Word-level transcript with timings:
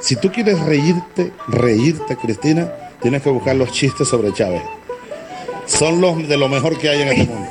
Si 0.00 0.16
tú 0.16 0.30
quieres 0.30 0.60
reírte, 0.60 1.32
reírte, 1.48 2.16
Cristina, 2.16 2.72
tienes 3.02 3.22
que 3.22 3.30
buscar 3.30 3.56
los 3.56 3.72
chistes 3.72 4.08
sobre 4.08 4.32
Chávez. 4.32 4.62
Son 5.66 6.00
los 6.00 6.26
de 6.28 6.36
lo 6.36 6.48
mejor 6.48 6.78
que 6.78 6.88
hay 6.88 7.02
en 7.02 7.08
este 7.08 7.24
mundo. 7.26 7.48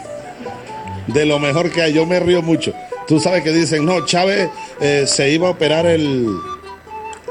De 1.07 1.25
lo 1.25 1.39
mejor 1.39 1.71
que 1.71 1.81
hay. 1.81 1.94
Yo 1.94 2.05
me 2.05 2.20
río 2.20 2.41
mucho. 2.41 2.73
Tú 3.07 3.20
sabes 3.20 3.44
que 3.44 3.52
dicen, 3.54 3.86
no, 3.86 4.05
Chávez 4.05 4.49
eh, 4.81 5.05
se 5.07 5.29
iba 5.29 5.47
a 5.47 5.52
operar 5.52 5.86
el, 5.86 6.28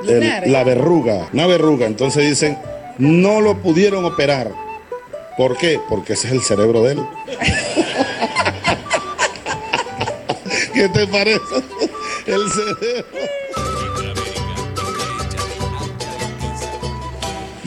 el- 0.07 0.53
la 0.53 0.65
verruga, 0.65 1.29
una 1.33 1.47
verruga. 1.47 1.87
Entonces 1.87 2.29
dicen, 2.29 2.59
no 2.99 3.41
lo 3.41 3.59
pudieron 3.59 4.05
operar. 4.05 4.51
¿Por 5.37 5.57
qué? 5.59 5.79
Porque 5.89 6.15
ese 6.15 6.29
es 6.29 6.33
el 6.35 6.43
cerebro 6.43 6.83
de 6.83 6.93
él. 6.93 7.01
¿Qué 10.75 10.89
te 10.89 11.07
parece? 11.07 11.41
El 12.27 12.51
cerebro. 12.51 13.05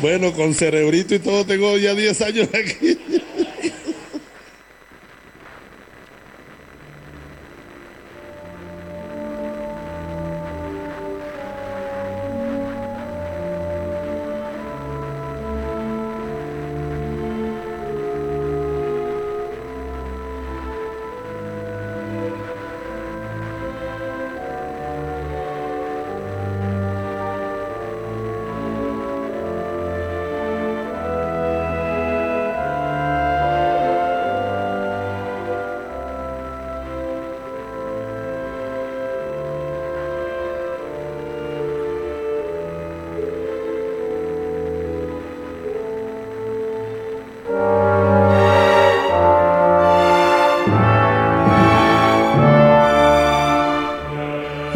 Bueno, 0.01 0.33
con 0.33 0.53
cerebrito 0.53 1.15
y 1.15 1.19
todo 1.19 1.45
tengo 1.45 1.77
ya 1.77 1.93
10 1.93 2.21
años 2.21 2.49
aquí. 2.53 2.97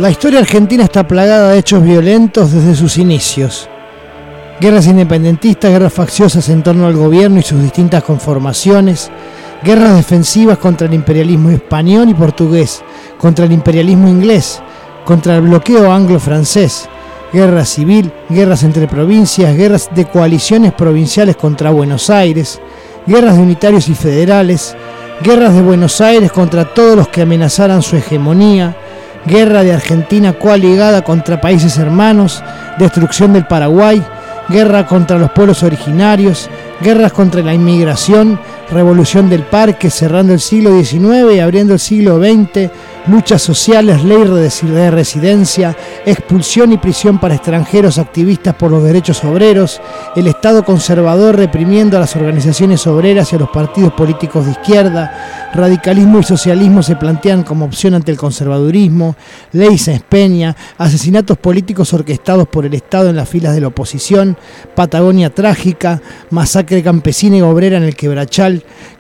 La 0.04 0.12
historia 0.12 0.40
argentina 0.40 0.84
está 0.84 1.08
plagada 1.08 1.52
de 1.52 1.60
hechos 1.60 1.82
violentos 1.82 2.52
desde 2.52 2.76
sus 2.76 2.98
inicios. 2.98 3.70
Guerras 4.60 4.86
independentistas, 4.86 5.72
guerras 5.72 5.94
facciosas 5.94 6.50
en 6.50 6.62
torno 6.62 6.88
al 6.88 6.94
gobierno 6.98 7.40
y 7.40 7.42
sus 7.42 7.62
distintas 7.62 8.04
conformaciones, 8.04 9.10
guerras 9.64 9.96
defensivas 9.96 10.58
contra 10.58 10.88
el 10.88 10.94
imperialismo 10.94 11.52
español 11.52 12.10
y 12.10 12.14
portugués, 12.16 12.84
contra 13.18 13.46
el 13.46 13.54
imperialismo 13.54 14.10
inglés, 14.10 14.62
contra 15.06 15.38
el 15.38 15.44
bloqueo 15.44 15.90
anglo-francés, 15.90 16.90
guerra 17.32 17.64
civil, 17.64 18.12
guerras 18.28 18.64
entre 18.64 18.90
provincias, 18.90 19.56
guerras 19.56 19.90
de 19.96 20.04
coaliciones 20.04 20.74
provinciales 20.74 21.38
contra 21.38 21.72
Buenos 21.72 22.10
Aires, 22.10 22.60
guerras 23.08 23.38
de 23.38 23.42
unitarios 23.42 23.88
y 23.88 23.96
federales, 23.96 24.76
guerras 25.24 25.54
de 25.54 25.62
Buenos 25.62 26.02
Aires 26.02 26.30
contra 26.30 26.66
todos 26.74 26.98
los 26.98 27.08
que 27.08 27.22
amenazaran 27.22 27.82
su 27.82 27.96
hegemonía, 27.96 28.76
guerra 29.26 29.64
de 29.64 29.74
Argentina 29.74 30.34
coaligada 30.34 31.04
contra 31.04 31.42
países 31.42 31.78
hermanos, 31.78 32.44
destrucción 32.78 33.34
del 33.34 33.46
Paraguay, 33.46 34.04
guerra 34.50 34.86
contra 34.86 35.18
los 35.18 35.32
pueblos 35.32 35.64
originarios, 35.64 36.50
guerras 36.82 37.14
contra 37.14 37.42
la 37.42 37.54
inmigración, 37.54 38.40
revolución 38.70 39.30
del 39.30 39.44
parque 39.44 39.90
cerrando 39.90 40.34
el 40.34 40.40
siglo 40.40 40.78
XIX 40.82 41.36
y 41.36 41.40
abriendo 41.40 41.74
el 41.74 41.80
siglo 41.80 42.20
XX, 42.20 42.70
luchas 43.08 43.42
sociales, 43.42 44.04
ley 44.04 44.24
de 44.24 44.92
residencia, 44.92 45.76
expulsión 46.06 46.72
y 46.72 46.78
prisión 46.78 47.20
para 47.20 47.36
extranjeros 47.36 47.98
activistas 47.98 48.56
por 48.56 48.72
los 48.72 48.84
derechos 48.84 49.24
obreros, 49.24 49.82
el 50.16 50.28
Estado 50.28 50.64
conservador 50.64 51.36
reprimiendo 51.36 51.98
a 51.98 52.00
las 52.00 52.16
organizaciones 52.16 52.88
obreras 52.88 53.32
y 53.32 53.36
a 53.36 53.40
los 53.40 53.50
partidos 53.50 53.94
políticos 53.94 54.46
de 54.46 54.52
izquierda, 54.52 55.50
radicalismo 55.54 56.20
y 56.20 56.24
socialismo 56.24 56.82
se 56.82 56.96
plantean 56.96 57.44
como 57.44 57.66
opción 57.66 57.94
ante 57.94 58.12
el 58.12 58.18
conservadurismo, 58.18 59.16
ley 59.52 59.78
Peña, 60.08 60.56
asesinatos 60.78 61.38
políticos 61.38 61.94
orquestados 61.94 62.48
por 62.48 62.66
el 62.66 62.74
Estado 62.74 63.10
en 63.10 63.16
las 63.16 63.28
filas 63.28 63.54
de 63.54 63.62
la 63.62 63.68
oposición, 63.68 64.38
Patagonia 64.76 65.30
trágica, 65.30 66.02
masacre 66.30 66.82
campesina 66.82 67.38
y 67.38 67.42
obrera 67.42 67.78
en 67.78 67.84
el 67.84 67.96
Quebrachal, 67.96 68.53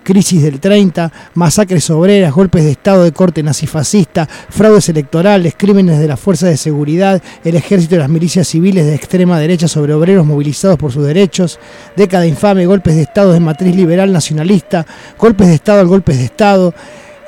crisis 0.03 0.41
del 0.41 0.59
30, 0.59 1.11
masacres 1.35 1.89
obreras, 1.89 2.33
golpes 2.33 2.63
de 2.63 2.71
Estado 2.71 3.03
de 3.03 3.11
corte 3.11 3.43
nazifascista, 3.43 4.27
fraudes 4.27 4.89
electorales, 4.89 5.53
crímenes 5.57 5.99
de 5.99 6.07
las 6.07 6.19
fuerzas 6.19 6.49
de 6.49 6.57
seguridad, 6.57 7.21
el 7.43 7.55
ejército 7.55 7.95
y 7.95 7.99
las 7.99 8.09
milicias 8.09 8.47
civiles 8.47 8.85
de 8.85 8.95
extrema 8.95 9.39
derecha 9.39 9.67
sobre 9.67 9.93
obreros 9.93 10.25
movilizados 10.25 10.77
por 10.77 10.91
sus 10.91 11.05
derechos, 11.05 11.59
década 11.95 12.25
infame, 12.25 12.65
golpes 12.65 12.95
de 12.95 13.03
Estado 13.03 13.33
de 13.33 13.39
matriz 13.39 13.75
liberal 13.75 14.11
nacionalista, 14.11 14.85
golpes 15.17 15.47
de 15.47 15.55
Estado 15.55 15.81
al 15.81 15.87
golpes 15.87 16.17
de 16.17 16.25
Estado, 16.25 16.73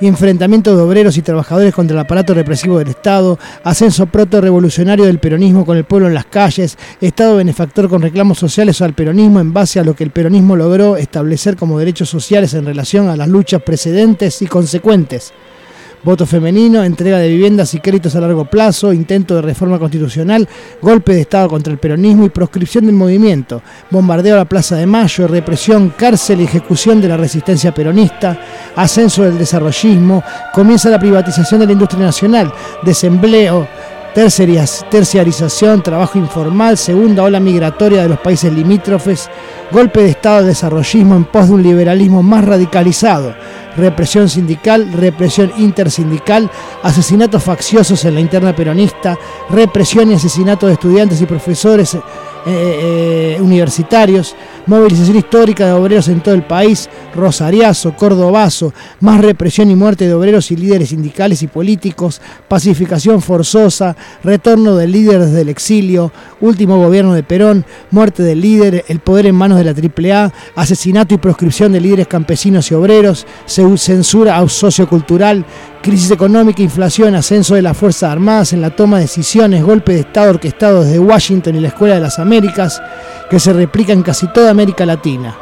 enfrentamiento 0.01 0.75
de 0.75 0.81
obreros 0.81 1.17
y 1.17 1.22
trabajadores 1.22 1.73
contra 1.73 1.95
el 1.95 2.01
aparato 2.01 2.33
represivo 2.33 2.79
del 2.79 2.89
Estado, 2.89 3.39
ascenso 3.63 4.06
proto-revolucionario 4.06 5.06
del 5.06 5.19
peronismo 5.19 5.66
con 5.66 5.78
el 5.78 5.85
pueblo 5.85 6.07
en 6.07 6.13
las 6.13 6.25
calles, 6.25 6.78
Estado 7.01 7.38
benefactor 7.38 7.89
con 7.89 8.01
reclamos 8.01 8.38
sociales 8.38 8.81
al 8.81 8.94
peronismo 8.94 9.39
en 9.39 9.53
base 9.53 9.79
a 9.79 9.83
lo 9.83 9.95
que 9.95 10.03
el 10.03 10.11
peronismo 10.11 10.56
logró 10.56 10.97
establecer 10.97 11.56
como 11.56 11.79
derechos 11.79 12.09
sociales 12.09 12.53
en 12.53 12.66
relación 12.66 13.09
a 13.09 13.16
las 13.16 13.28
luchas 13.28 13.61
precedentes 13.61 14.41
y 14.41 14.47
consecuentes. 14.47 15.33
Voto 16.05 16.27
femenino, 16.27 16.83
entrega 16.83 17.17
de 17.17 17.29
viviendas 17.29 17.73
y 17.73 17.79
créditos 17.79 18.16
a 18.16 18.21
largo 18.21 18.45
plazo, 18.45 18.93
intento 18.93 19.33
de 19.33 19.41
reforma 19.41 19.79
constitucional, 19.79 20.47
golpe 20.79 21.16
de 21.16 21.21
Estado 21.21 21.49
contra 21.49 21.73
el 21.73 21.79
peronismo 21.79 22.25
y 22.25 22.29
proscripción 22.29 22.85
del 22.85 22.93
movimiento, 22.93 23.63
bombardeo 23.89 24.35
a 24.35 24.38
la 24.38 24.45
Plaza 24.45 24.75
de 24.75 24.85
Mayo, 24.85 25.27
represión, 25.27 25.95
cárcel 25.97 26.41
y 26.41 26.44
ejecución 26.44 27.01
de 27.01 27.07
la 27.07 27.17
resistencia 27.17 27.73
peronista, 27.73 28.39
ascenso 28.75 29.23
del 29.23 29.39
desarrollismo, 29.39 30.23
comienza 30.53 30.91
la 30.91 30.99
privatización 30.99 31.61
de 31.61 31.65
la 31.65 31.73
industria 31.73 32.05
nacional, 32.05 32.53
desempleo, 32.83 33.67
terciarización, 34.13 35.81
trabajo 35.81 36.17
informal, 36.19 36.77
segunda 36.77 37.23
ola 37.23 37.39
migratoria 37.39 38.03
de 38.03 38.09
los 38.09 38.19
países 38.19 38.53
limítrofes, 38.53 39.29
golpe 39.71 40.03
de 40.03 40.11
Estado 40.11 40.44
de 40.44 40.49
desarrollismo 40.49 41.15
en 41.15 41.25
pos 41.25 41.47
de 41.47 41.55
un 41.55 41.63
liberalismo 41.63 42.21
más 42.21 42.45
radicalizado, 42.45 43.35
represión 43.75 44.30
sindical, 44.30 44.91
represión 44.94 45.52
intersindical, 45.58 46.50
asesinatos 46.84 47.44
facciosos 47.44 48.03
en 48.06 48.16
la 48.16 48.22
interna 48.22 48.56
peronista, 48.56 49.18
represión 49.50 50.12
y 50.12 50.16
asesinato 50.16 50.68
de 50.68 50.74
estudiantes 50.74 51.22
y 51.22 51.25
profesores 51.25 51.96
eh, 51.96 52.00
eh, 52.47 53.38
universitarios, 53.41 54.36
movilización 54.65 55.17
histórica 55.17 55.65
de 55.65 55.73
obreros 55.73 56.07
en 56.07 56.21
todo 56.21 56.35
el 56.35 56.43
país, 56.43 56.89
rosariazo, 57.15 57.95
cordobazo, 57.95 58.73
más 58.99 59.21
represión 59.21 59.69
y 59.71 59.75
muerte 59.75 60.07
de 60.07 60.13
obreros 60.13 60.51
y 60.51 60.55
líderes 60.55 60.89
sindicales 60.89 61.41
y 61.43 61.47
políticos, 61.47 62.21
pacificación 62.47 63.21
forzosa, 63.21 63.95
retorno 64.23 64.75
de 64.75 64.87
líderes 64.87 65.31
del 65.31 65.49
exilio, 65.49 66.11
último 66.41 66.77
gobierno 66.77 67.13
de 67.13 67.23
Perón, 67.23 67.65
muerte 67.91 68.23
del 68.23 68.41
líder, 68.41 68.85
el 68.87 68.99
poder 68.99 69.27
en 69.27 69.35
manos 69.35 69.57
de 69.57 69.63
la 69.63 69.71
AAA, 69.71 70.33
asesinato 70.55 71.13
y 71.13 71.17
proscripción 71.17 71.71
de 71.71 71.81
líderes 71.81 72.07
campesinos 72.07 72.71
y 72.71 72.73
obreros, 72.75 73.25
censura 73.45 74.47
sociocultural, 74.47 75.45
crisis 75.85 76.09
económica, 76.09 76.63
inflación, 76.63 77.13
ascenso 77.13 77.53
de 77.53 77.61
las 77.61 77.77
Fuerzas 77.77 78.11
Armadas 78.11 78.53
en 78.53 78.61
la 78.61 78.75
toma 78.75 78.97
de 78.97 79.03
decisiones, 79.03 79.63
golpe 79.63 79.94
de 79.94 80.00
Estado 80.00 80.31
orquestado 80.31 80.83
desde 80.83 80.97
Washington 80.97 81.56
y 81.56 81.59
la 81.59 81.68
Escuela 81.68 81.94
de 81.94 82.01
las 82.01 82.18
Américas, 82.18 82.81
que 83.29 83.39
se 83.39 83.53
replica 83.53 83.94
en 83.94 84.01
casi 84.01 84.27
toda 84.33 84.55
América 84.56 84.86
Latina. 84.86 85.36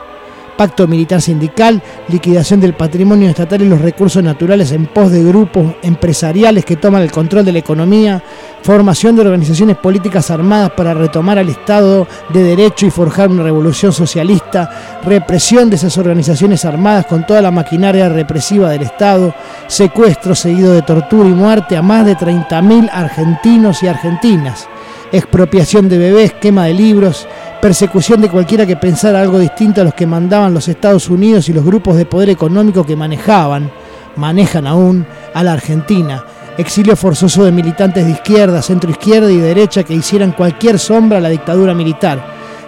Pacto 0.57 0.87
militar 0.87 1.21
sindical, 1.21 1.81
liquidación 2.07 2.59
del 2.59 2.73
patrimonio 2.73 3.29
estatal 3.29 3.61
y 3.61 3.69
los 3.69 3.81
recursos 3.81 4.23
naturales 4.23 4.71
en 4.71 4.85
pos 4.87 5.11
de 5.11 5.23
grupos 5.23 5.75
empresariales 5.81 6.65
que 6.65 6.75
toman 6.75 7.01
el 7.01 7.11
control 7.11 7.45
de 7.45 7.51
la 7.51 7.59
economía, 7.59 8.23
formación 8.61 9.15
de 9.15 9.21
organizaciones 9.21 9.77
políticas 9.77 10.29
armadas 10.29 10.71
para 10.71 10.93
retomar 10.93 11.39
al 11.39 11.49
Estado 11.49 12.07
de 12.29 12.43
Derecho 12.43 12.85
y 12.85 12.91
forjar 12.91 13.29
una 13.29 13.43
revolución 13.43 13.93
socialista, 13.93 14.99
represión 15.03 15.69
de 15.69 15.75
esas 15.75 15.97
organizaciones 15.97 16.65
armadas 16.65 17.07
con 17.07 17.25
toda 17.25 17.41
la 17.41 17.51
maquinaria 17.51 18.09
represiva 18.09 18.69
del 18.69 18.83
Estado, 18.83 19.33
secuestro 19.67 20.35
seguido 20.35 20.73
de 20.73 20.83
tortura 20.83 21.29
y 21.29 21.33
muerte 21.33 21.77
a 21.77 21.81
más 21.81 22.05
de 22.05 22.15
30.000 22.15 22.89
argentinos 22.91 23.81
y 23.81 23.87
argentinas, 23.87 24.67
expropiación 25.11 25.89
de 25.89 25.97
bebés, 25.97 26.33
quema 26.33 26.65
de 26.65 26.73
libros, 26.73 27.27
persecución 27.63 28.19
de 28.19 28.27
cualquiera 28.27 28.65
que 28.65 28.75
pensara 28.75 29.21
algo 29.21 29.39
distinto 29.39 29.79
a 29.79 29.83
los 29.85 29.93
que 29.93 30.05
mandaban 30.05 30.53
los 30.53 30.67
Estados 30.67 31.09
Unidos 31.09 31.47
y 31.47 31.53
los 31.53 31.63
grupos 31.63 31.95
de 31.95 32.05
poder 32.05 32.29
económico 32.29 32.85
que 32.85 32.97
manejaban, 32.97 33.71
manejan 34.17 34.67
aún, 34.67 35.07
a 35.33 35.43
la 35.43 35.53
Argentina, 35.53 36.25
exilio 36.57 36.97
forzoso 36.97 37.45
de 37.45 37.53
militantes 37.53 38.05
de 38.05 38.11
izquierda, 38.11 38.61
centroizquierda 38.61 39.31
y 39.31 39.37
derecha 39.37 39.83
que 39.83 39.93
hicieran 39.93 40.33
cualquier 40.33 40.77
sombra 40.77 41.19
a 41.19 41.21
la 41.21 41.29
dictadura 41.29 41.73
militar, 41.73 42.21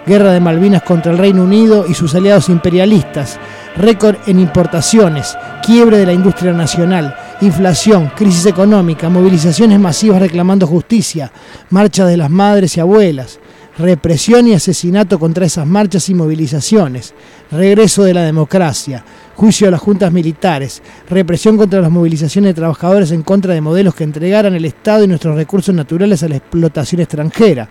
guerra 0.08 0.32
de 0.32 0.40
Malvinas 0.40 0.84
contra 0.84 1.12
el 1.12 1.18
Reino 1.18 1.44
Unido 1.44 1.86
y 1.90 1.94
sus 1.94 2.16
aliados 2.16 2.48
imperialistas, 2.48 3.38
récord 3.76 4.16
en 4.28 4.40
importaciones, 4.40 5.38
quiebre 5.62 5.98
de 5.98 6.06
la 6.06 6.14
industria 6.14 6.54
nacional, 6.54 7.14
inflación, 7.42 8.14
crisis 8.16 8.46
económica, 8.46 9.10
movilizaciones 9.10 9.78
masivas 9.78 10.22
reclamando 10.22 10.66
justicia, 10.66 11.34
marcha 11.70 12.06
de 12.06 12.16
las 12.16 12.30
madres 12.30 12.78
y 12.78 12.80
abuelas, 12.80 13.40
represión 13.78 14.48
y 14.48 14.54
asesinato 14.54 15.20
contra 15.20 15.46
esas 15.46 15.68
marchas 15.68 16.10
y 16.10 16.16
movilizaciones, 16.16 17.14
regreso 17.52 18.04
de 18.04 18.14
la 18.14 18.24
democracia, 18.24 19.04
juicio 19.36 19.68
a 19.68 19.72
las 19.72 19.82
juntas 19.82 20.12
militares, 20.12 20.82
represión 21.10 21.58
contra 21.58 21.82
las 21.82 21.92
movilizaciones 21.92 22.50
de 22.50 22.62
trabajadores 22.62 23.12
en 23.12 23.24
contra 23.24 23.54
de 23.54 23.62
modelos 23.62 23.96
que 23.96 24.06
entregaran 24.06 24.56
el 24.56 24.66
Estado 24.66 25.04
y 25.04 25.08
nuestros 25.08 25.36
recursos 25.36 25.76
naturales 25.76 26.24
a 26.24 26.30
la 26.30 26.38
explotación 26.38 27.02
extranjera, 27.02 27.70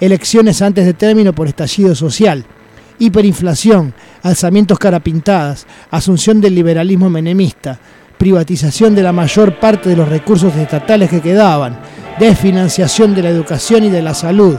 elecciones 0.00 0.62
antes 0.62 0.86
de 0.86 0.94
término 0.94 1.34
por 1.34 1.48
estallido 1.48 1.94
social, 1.94 2.44
hiperinflación, 2.98 3.94
alzamientos 4.22 4.78
carapintadas, 4.78 5.66
asunción 5.90 6.40
del 6.40 6.54
liberalismo 6.54 7.10
menemista, 7.10 7.78
privatización 8.16 8.94
de 8.94 9.02
la 9.02 9.12
mayor 9.12 9.58
parte 9.58 9.88
de 9.88 9.96
los 9.96 10.08
recursos 10.08 10.54
estatales 10.56 11.10
que 11.10 11.20
quedaban, 11.20 11.78
desfinanciación 12.18 13.14
de 13.14 13.22
la 13.22 13.30
educación 13.30 13.84
y 13.84 13.90
de 13.90 14.00
la 14.00 14.14
salud, 14.14 14.56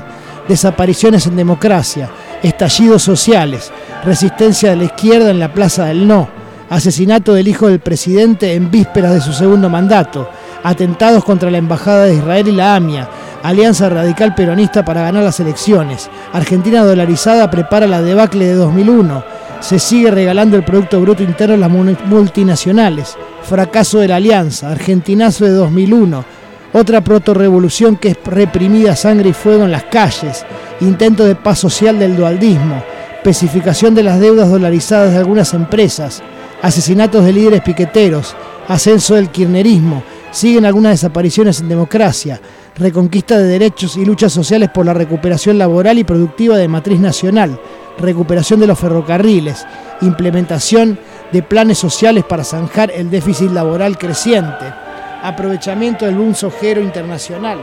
desapariciones 0.47 1.27
en 1.27 1.35
democracia, 1.35 2.09
estallidos 2.41 3.03
sociales, 3.03 3.71
resistencia 4.03 4.71
de 4.71 4.75
la 4.77 4.83
izquierda 4.85 5.31
en 5.31 5.39
la 5.39 5.53
Plaza 5.53 5.85
del 5.85 6.07
No, 6.07 6.27
asesinato 6.69 7.33
del 7.33 7.47
hijo 7.47 7.67
del 7.67 7.79
presidente 7.79 8.53
en 8.53 8.71
vísperas 8.71 9.13
de 9.13 9.21
su 9.21 9.33
segundo 9.33 9.69
mandato, 9.69 10.29
atentados 10.63 11.23
contra 11.23 11.51
la 11.51 11.57
Embajada 11.57 12.05
de 12.05 12.15
Israel 12.15 12.47
y 12.47 12.51
la 12.51 12.75
AMIA, 12.75 13.09
Alianza 13.43 13.89
Radical 13.89 14.33
Peronista 14.35 14.85
para 14.85 15.01
ganar 15.01 15.23
las 15.23 15.39
elecciones, 15.39 16.09
Argentina 16.31 16.83
dolarizada 16.83 17.51
prepara 17.51 17.87
la 17.87 18.01
debacle 18.01 18.45
de 18.45 18.55
2001, 18.55 19.23
se 19.59 19.79
sigue 19.79 20.11
regalando 20.11 20.57
el 20.57 20.63
Producto 20.63 20.99
Bruto 20.99 21.23
Interno 21.23 21.55
a 21.55 21.57
las 21.57 21.69
multinacionales, 21.69 23.17
fracaso 23.43 23.99
de 23.99 24.07
la 24.09 24.17
Alianza, 24.17 24.71
Argentinazo 24.71 25.45
de 25.45 25.51
2001, 25.51 26.25
otra 26.73 27.01
proto-revolución 27.01 27.95
que 27.95 28.09
es 28.09 28.17
reprimida 28.25 28.95
sangre 28.95 29.29
y 29.29 29.33
fuego 29.33 29.63
en 29.63 29.71
las 29.71 29.83
calles, 29.85 30.45
intento 30.81 31.23
de 31.23 31.35
paz 31.35 31.59
social 31.59 31.99
del 31.99 32.15
dualdismo, 32.17 32.83
especificación 33.15 33.95
de 33.95 34.03
las 34.03 34.19
deudas 34.19 34.49
dolarizadas 34.49 35.11
de 35.11 35.19
algunas 35.19 35.53
empresas, 35.53 36.21
asesinatos 36.61 37.23
de 37.23 37.33
líderes 37.33 37.61
piqueteros, 37.61 38.35
ascenso 38.67 39.15
del 39.15 39.29
kirchnerismo, 39.29 40.03
siguen 40.31 40.65
algunas 40.65 40.93
desapariciones 40.93 41.59
en 41.61 41.69
democracia, 41.69 42.41
reconquista 42.75 43.37
de 43.37 43.45
derechos 43.45 43.95
y 43.97 44.03
luchas 44.03 44.33
sociales 44.33 44.69
por 44.73 44.85
la 44.85 44.95
recuperación 44.95 45.59
laboral 45.59 45.99
y 45.99 46.03
productiva 46.03 46.57
de 46.57 46.67
matriz 46.67 46.99
nacional, 46.99 47.59
recuperación 47.99 48.59
de 48.59 48.67
los 48.67 48.79
ferrocarriles, 48.79 49.65
implementación 50.01 50.97
de 51.31 51.43
planes 51.43 51.77
sociales 51.77 52.23
para 52.23 52.43
zanjar 52.43 52.91
el 52.91 53.11
déficit 53.11 53.51
laboral 53.51 53.97
creciente, 53.97 54.82
aprovechamiento 55.23 56.05
del 56.05 56.15
boom 56.15 56.35
sojero 56.35 56.81
internacional, 56.81 57.57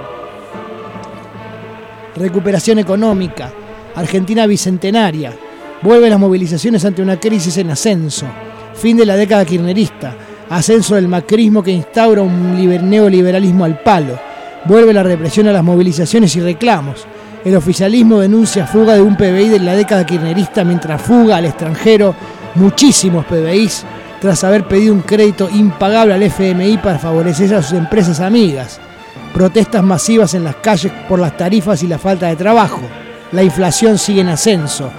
recuperación 2.17 2.79
económica, 2.79 3.53
Argentina 3.95 4.47
bicentenaria, 4.47 5.33
vuelve 5.83 6.09
las 6.09 6.19
movilizaciones 6.19 6.85
ante 6.87 7.03
una 7.03 7.21
crisis 7.21 7.59
en 7.59 7.71
ascenso, 7.71 8.27
fin 8.75 8.97
de 8.97 9.05
la 9.05 9.17
década 9.17 9.45
kirchnerista, 9.45 10.17
ascenso 10.49 10.95
del 10.95 11.07
macrismo 11.07 11.63
que 11.63 11.71
instaura 11.71 12.23
un 12.23 12.57
neoliberalismo 12.89 13.67
al 13.67 13.83
palo, 13.83 14.19
vuelve 14.65 14.95
la 14.95 15.03
represión 15.03 15.47
a 15.47 15.53
las 15.53 15.63
movilizaciones 15.63 16.35
y 16.37 16.41
reclamos, 16.41 17.07
el 17.45 17.55
oficialismo 17.57 18.21
denuncia 18.21 18.67
fuga 18.67 18.95
de 18.95 19.03
un 19.03 19.17
PBI 19.17 19.51
de 19.51 19.61
la 19.61 19.75
década 19.75 20.07
kirchnerista 20.07 20.65
mientras 20.65 21.01
fuga 21.01 21.37
al 21.37 21.45
extranjero 21.45 22.15
muchísimos 22.55 23.27
PBIs 23.27 23.85
tras 24.21 24.45
haber 24.45 24.69
pedido 24.69 24.95
un 24.95 25.01
crédito 25.01 25.49
impagable 25.51 26.15
al 26.15 26.23
FMI 26.23 26.79
para 26.79 26.99
favorecer 26.99 27.55
a 27.55 27.63
sus 27.63 27.79
empresas 27.79 28.21
amigas. 28.21 28.81
Protestas 29.33 29.83
masivas 29.83 30.35
en 30.35 30.45
las 30.45 30.57
calles 30.57 30.93
por 31.09 31.19
las 31.19 31.37
tarifas 31.37 31.83
y 31.83 31.87
la 31.87 31.99
falta 31.99 32.27
de 32.27 32.37
trabajo. 32.37 32.83
La 33.33 33.43
inflación 33.43 33.97
sigue 33.97 34.21
en 34.21 34.29
ascenso. 34.29 34.91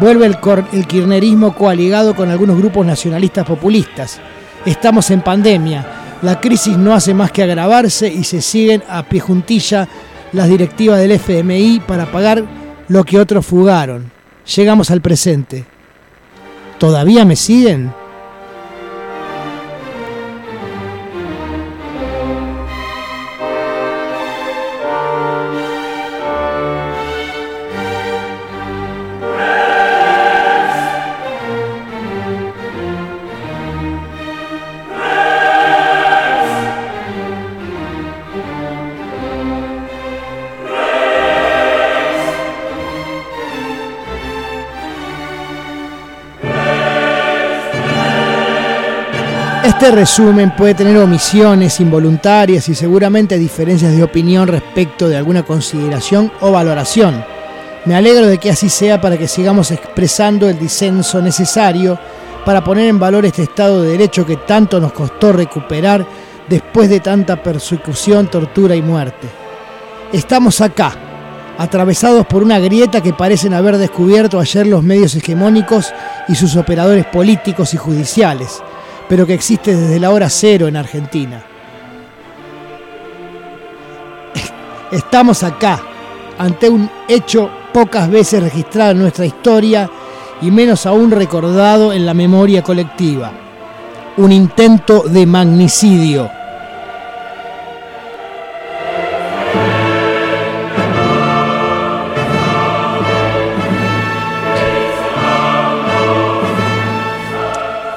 Vuelve 0.00 0.26
el, 0.26 0.38
el 0.72 0.86
kirchnerismo 0.86 1.54
coaligado 1.54 2.14
con 2.14 2.30
algunos 2.30 2.56
grupos 2.56 2.86
nacionalistas 2.86 3.44
populistas. 3.44 4.18
Estamos 4.64 5.10
en 5.10 5.20
pandemia. 5.20 5.86
La 6.22 6.40
crisis 6.40 6.76
no 6.76 6.94
hace 6.94 7.12
más 7.12 7.32
que 7.32 7.42
agravarse 7.42 8.08
y 8.08 8.24
se 8.24 8.40
siguen 8.40 8.82
a 8.88 9.02
pie 9.02 9.20
juntilla 9.20 9.88
las 10.32 10.48
directivas 10.48 11.00
del 11.00 11.12
FMI 11.12 11.82
para 11.86 12.06
pagar 12.10 12.44
lo 12.88 13.04
que 13.04 13.18
otros 13.18 13.44
fugaron. 13.44 14.10
Llegamos 14.56 14.90
al 14.90 15.00
presente. 15.00 15.64
¿Todavía 16.78 17.24
me 17.24 17.36
siguen? 17.36 17.92
Este 49.80 49.92
resumen 49.92 50.54
puede 50.54 50.74
tener 50.74 50.98
omisiones 50.98 51.80
involuntarias 51.80 52.68
y 52.68 52.74
seguramente 52.74 53.38
diferencias 53.38 53.96
de 53.96 54.02
opinión 54.02 54.46
respecto 54.46 55.08
de 55.08 55.16
alguna 55.16 55.42
consideración 55.42 56.30
o 56.42 56.52
valoración. 56.52 57.24
Me 57.86 57.94
alegro 57.94 58.26
de 58.26 58.36
que 58.36 58.50
así 58.50 58.68
sea 58.68 59.00
para 59.00 59.16
que 59.16 59.26
sigamos 59.26 59.70
expresando 59.70 60.50
el 60.50 60.58
disenso 60.58 61.22
necesario 61.22 61.98
para 62.44 62.62
poner 62.62 62.88
en 62.88 62.98
valor 62.98 63.24
este 63.24 63.44
Estado 63.44 63.80
de 63.80 63.92
Derecho 63.92 64.26
que 64.26 64.36
tanto 64.36 64.78
nos 64.80 64.92
costó 64.92 65.32
recuperar 65.32 66.06
después 66.46 66.90
de 66.90 67.00
tanta 67.00 67.42
persecución, 67.42 68.26
tortura 68.26 68.76
y 68.76 68.82
muerte. 68.82 69.28
Estamos 70.12 70.60
acá, 70.60 70.92
atravesados 71.56 72.26
por 72.26 72.42
una 72.42 72.58
grieta 72.58 73.00
que 73.00 73.14
parecen 73.14 73.54
haber 73.54 73.78
descubierto 73.78 74.40
ayer 74.40 74.66
los 74.66 74.82
medios 74.82 75.16
hegemónicos 75.16 75.90
y 76.28 76.34
sus 76.34 76.54
operadores 76.56 77.06
políticos 77.06 77.72
y 77.72 77.78
judiciales 77.78 78.60
pero 79.10 79.26
que 79.26 79.34
existe 79.34 79.74
desde 79.74 79.98
la 79.98 80.12
hora 80.12 80.30
cero 80.30 80.68
en 80.68 80.76
Argentina. 80.76 81.42
Estamos 84.92 85.42
acá, 85.42 85.82
ante 86.38 86.68
un 86.68 86.88
hecho 87.08 87.50
pocas 87.72 88.08
veces 88.08 88.40
registrado 88.40 88.92
en 88.92 89.00
nuestra 89.00 89.26
historia 89.26 89.90
y 90.40 90.52
menos 90.52 90.86
aún 90.86 91.10
recordado 91.10 91.92
en 91.92 92.06
la 92.06 92.14
memoria 92.14 92.62
colectiva. 92.62 93.32
Un 94.16 94.30
intento 94.30 95.02
de 95.02 95.26
magnicidio. 95.26 96.30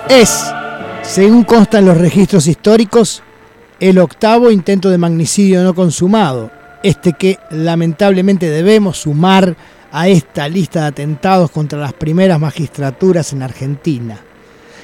Es 0.10 0.53
según 1.03 1.43
consta 1.43 1.79
en 1.79 1.86
los 1.86 1.98
registros 1.98 2.48
históricos, 2.48 3.22
el 3.79 4.00
octavo 4.00 4.50
intento 4.50 4.89
de 4.89 4.98
magnicidio 4.98 5.63
no 5.63 5.75
consumado, 5.75 6.51
este 6.81 7.13
que 7.13 7.38
lamentablemente 7.51 8.50
debemos 8.50 9.00
sumar 9.00 9.55
a 9.91 10.07
esta 10.07 10.48
lista 10.48 10.81
de 10.81 10.88
atentados 10.88 11.51
contra 11.51 11.79
las 11.79 11.93
primeras 11.93 12.39
magistraturas 12.39 13.33
en 13.33 13.43
Argentina, 13.43 14.19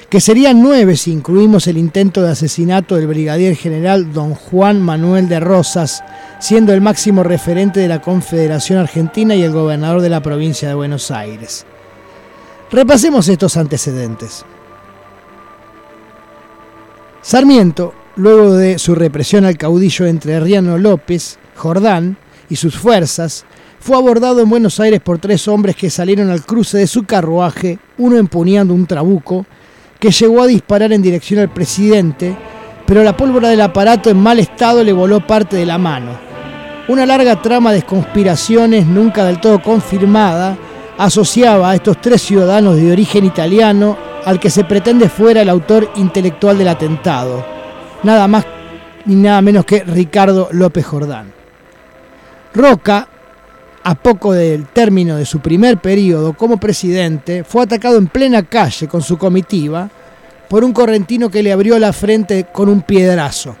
que 0.08 0.20
serían 0.20 0.62
nueve 0.62 0.96
si 0.96 1.10
incluimos 1.12 1.66
el 1.66 1.78
intento 1.78 2.22
de 2.22 2.30
asesinato 2.30 2.96
del 2.96 3.06
brigadier 3.06 3.56
general 3.56 4.12
don 4.12 4.34
Juan 4.34 4.80
Manuel 4.80 5.28
de 5.28 5.40
Rosas, 5.40 6.04
siendo 6.38 6.72
el 6.72 6.80
máximo 6.80 7.22
referente 7.22 7.80
de 7.80 7.88
la 7.88 8.02
Confederación 8.02 8.78
Argentina 8.78 9.34
y 9.34 9.42
el 9.42 9.52
gobernador 9.52 10.00
de 10.00 10.10
la 10.10 10.22
provincia 10.22 10.68
de 10.68 10.74
Buenos 10.74 11.10
Aires. 11.10 11.66
Repasemos 12.70 13.28
estos 13.28 13.56
antecedentes. 13.56 14.44
Sarmiento, 17.22 17.92
luego 18.16 18.54
de 18.54 18.78
su 18.78 18.94
represión 18.94 19.44
al 19.44 19.58
caudillo 19.58 20.06
entrerriano 20.06 20.78
López, 20.78 21.38
Jordán 21.54 22.16
y 22.48 22.56
sus 22.56 22.78
fuerzas, 22.78 23.44
fue 23.78 23.96
abordado 23.96 24.40
en 24.40 24.48
Buenos 24.48 24.80
Aires 24.80 25.00
por 25.00 25.18
tres 25.18 25.46
hombres 25.46 25.76
que 25.76 25.90
salieron 25.90 26.30
al 26.30 26.46
cruce 26.46 26.78
de 26.78 26.86
su 26.86 27.04
carruaje, 27.04 27.78
uno 27.98 28.16
empuñando 28.16 28.72
un 28.72 28.86
trabuco, 28.86 29.44
que 29.98 30.10
llegó 30.10 30.42
a 30.42 30.46
disparar 30.46 30.94
en 30.94 31.02
dirección 31.02 31.40
al 31.40 31.52
presidente, 31.52 32.34
pero 32.86 33.04
la 33.04 33.16
pólvora 33.16 33.50
del 33.50 33.60
aparato 33.60 34.08
en 34.08 34.16
mal 34.16 34.38
estado 34.38 34.82
le 34.82 34.92
voló 34.94 35.26
parte 35.26 35.56
de 35.56 35.66
la 35.66 35.76
mano. 35.76 36.18
Una 36.88 37.04
larga 37.04 37.40
trama 37.42 37.72
de 37.72 37.82
conspiraciones, 37.82 38.86
nunca 38.86 39.24
del 39.24 39.40
todo 39.40 39.62
confirmada, 39.62 40.56
asociaba 41.00 41.70
a 41.70 41.74
estos 41.76 41.98
tres 41.98 42.20
ciudadanos 42.20 42.76
de 42.76 42.92
origen 42.92 43.24
italiano 43.24 43.96
al 44.26 44.38
que 44.38 44.50
se 44.50 44.64
pretende 44.64 45.08
fuera 45.08 45.40
el 45.40 45.48
autor 45.48 45.90
intelectual 45.96 46.58
del 46.58 46.68
atentado, 46.68 47.42
nada 48.02 48.28
más 48.28 48.44
ni 49.06 49.14
nada 49.14 49.40
menos 49.40 49.64
que 49.64 49.82
Ricardo 49.82 50.50
López 50.52 50.84
Jordán. 50.84 51.32
Roca, 52.52 53.08
a 53.82 53.94
poco 53.94 54.34
del 54.34 54.66
término 54.66 55.16
de 55.16 55.24
su 55.24 55.40
primer 55.40 55.78
periodo 55.78 56.34
como 56.34 56.58
presidente, 56.60 57.44
fue 57.44 57.62
atacado 57.62 57.96
en 57.96 58.08
plena 58.08 58.42
calle 58.42 58.86
con 58.86 59.00
su 59.00 59.16
comitiva 59.16 59.88
por 60.50 60.64
un 60.64 60.74
correntino 60.74 61.30
que 61.30 61.42
le 61.42 61.50
abrió 61.50 61.78
la 61.78 61.94
frente 61.94 62.48
con 62.52 62.68
un 62.68 62.82
piedrazo. 62.82 63.56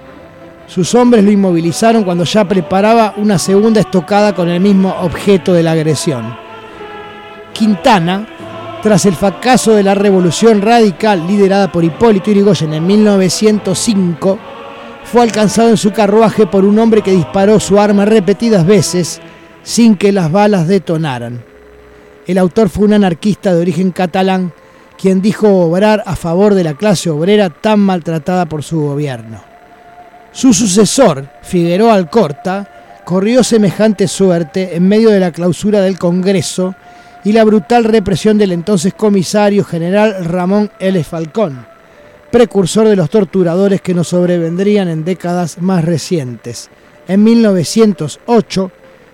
Sus 0.66 0.94
hombres 0.94 1.24
lo 1.24 1.30
inmovilizaron 1.30 2.04
cuando 2.04 2.24
ya 2.24 2.46
preparaba 2.46 3.14
una 3.16 3.38
segunda 3.38 3.80
estocada 3.80 4.34
con 4.34 4.50
el 4.50 4.60
mismo 4.60 4.94
objeto 5.00 5.54
de 5.54 5.62
la 5.62 5.72
agresión. 5.72 6.49
Quintana, 7.60 8.26
tras 8.82 9.04
el 9.04 9.14
fracaso 9.14 9.74
de 9.74 9.82
la 9.82 9.94
revolución 9.94 10.62
radical 10.62 11.26
liderada 11.26 11.70
por 11.70 11.84
Hipólito 11.84 12.30
Yrigoyen 12.30 12.72
en 12.72 12.86
1905, 12.86 14.38
fue 15.04 15.20
alcanzado 15.20 15.68
en 15.68 15.76
su 15.76 15.92
carruaje 15.92 16.46
por 16.46 16.64
un 16.64 16.78
hombre 16.78 17.02
que 17.02 17.12
disparó 17.12 17.60
su 17.60 17.78
arma 17.78 18.06
repetidas 18.06 18.64
veces 18.64 19.20
sin 19.62 19.96
que 19.96 20.10
las 20.10 20.32
balas 20.32 20.68
detonaran. 20.68 21.44
El 22.26 22.38
autor 22.38 22.70
fue 22.70 22.86
un 22.86 22.94
anarquista 22.94 23.52
de 23.52 23.60
origen 23.60 23.90
catalán 23.90 24.54
quien 24.98 25.20
dijo 25.20 25.46
obrar 25.60 26.02
a 26.06 26.16
favor 26.16 26.54
de 26.54 26.64
la 26.64 26.72
clase 26.72 27.10
obrera 27.10 27.50
tan 27.50 27.80
maltratada 27.80 28.46
por 28.46 28.62
su 28.62 28.80
gobierno. 28.80 29.42
Su 30.32 30.54
sucesor, 30.54 31.28
Figueroa 31.42 31.92
Alcorta, 31.92 33.02
corrió 33.04 33.44
semejante 33.44 34.08
suerte 34.08 34.76
en 34.76 34.88
medio 34.88 35.10
de 35.10 35.20
la 35.20 35.30
clausura 35.30 35.82
del 35.82 35.98
Congreso 35.98 36.74
y 37.24 37.32
la 37.32 37.44
brutal 37.44 37.84
represión 37.84 38.38
del 38.38 38.52
entonces 38.52 38.94
comisario 38.94 39.64
general 39.64 40.24
Ramón 40.24 40.70
L. 40.78 41.02
Falcón, 41.04 41.66
precursor 42.30 42.88
de 42.88 42.96
los 42.96 43.10
torturadores 43.10 43.80
que 43.80 43.94
nos 43.94 44.08
sobrevendrían 44.08 44.88
en 44.88 45.04
décadas 45.04 45.60
más 45.60 45.84
recientes. 45.84 46.70
En 47.08 47.22
1908 47.24 48.70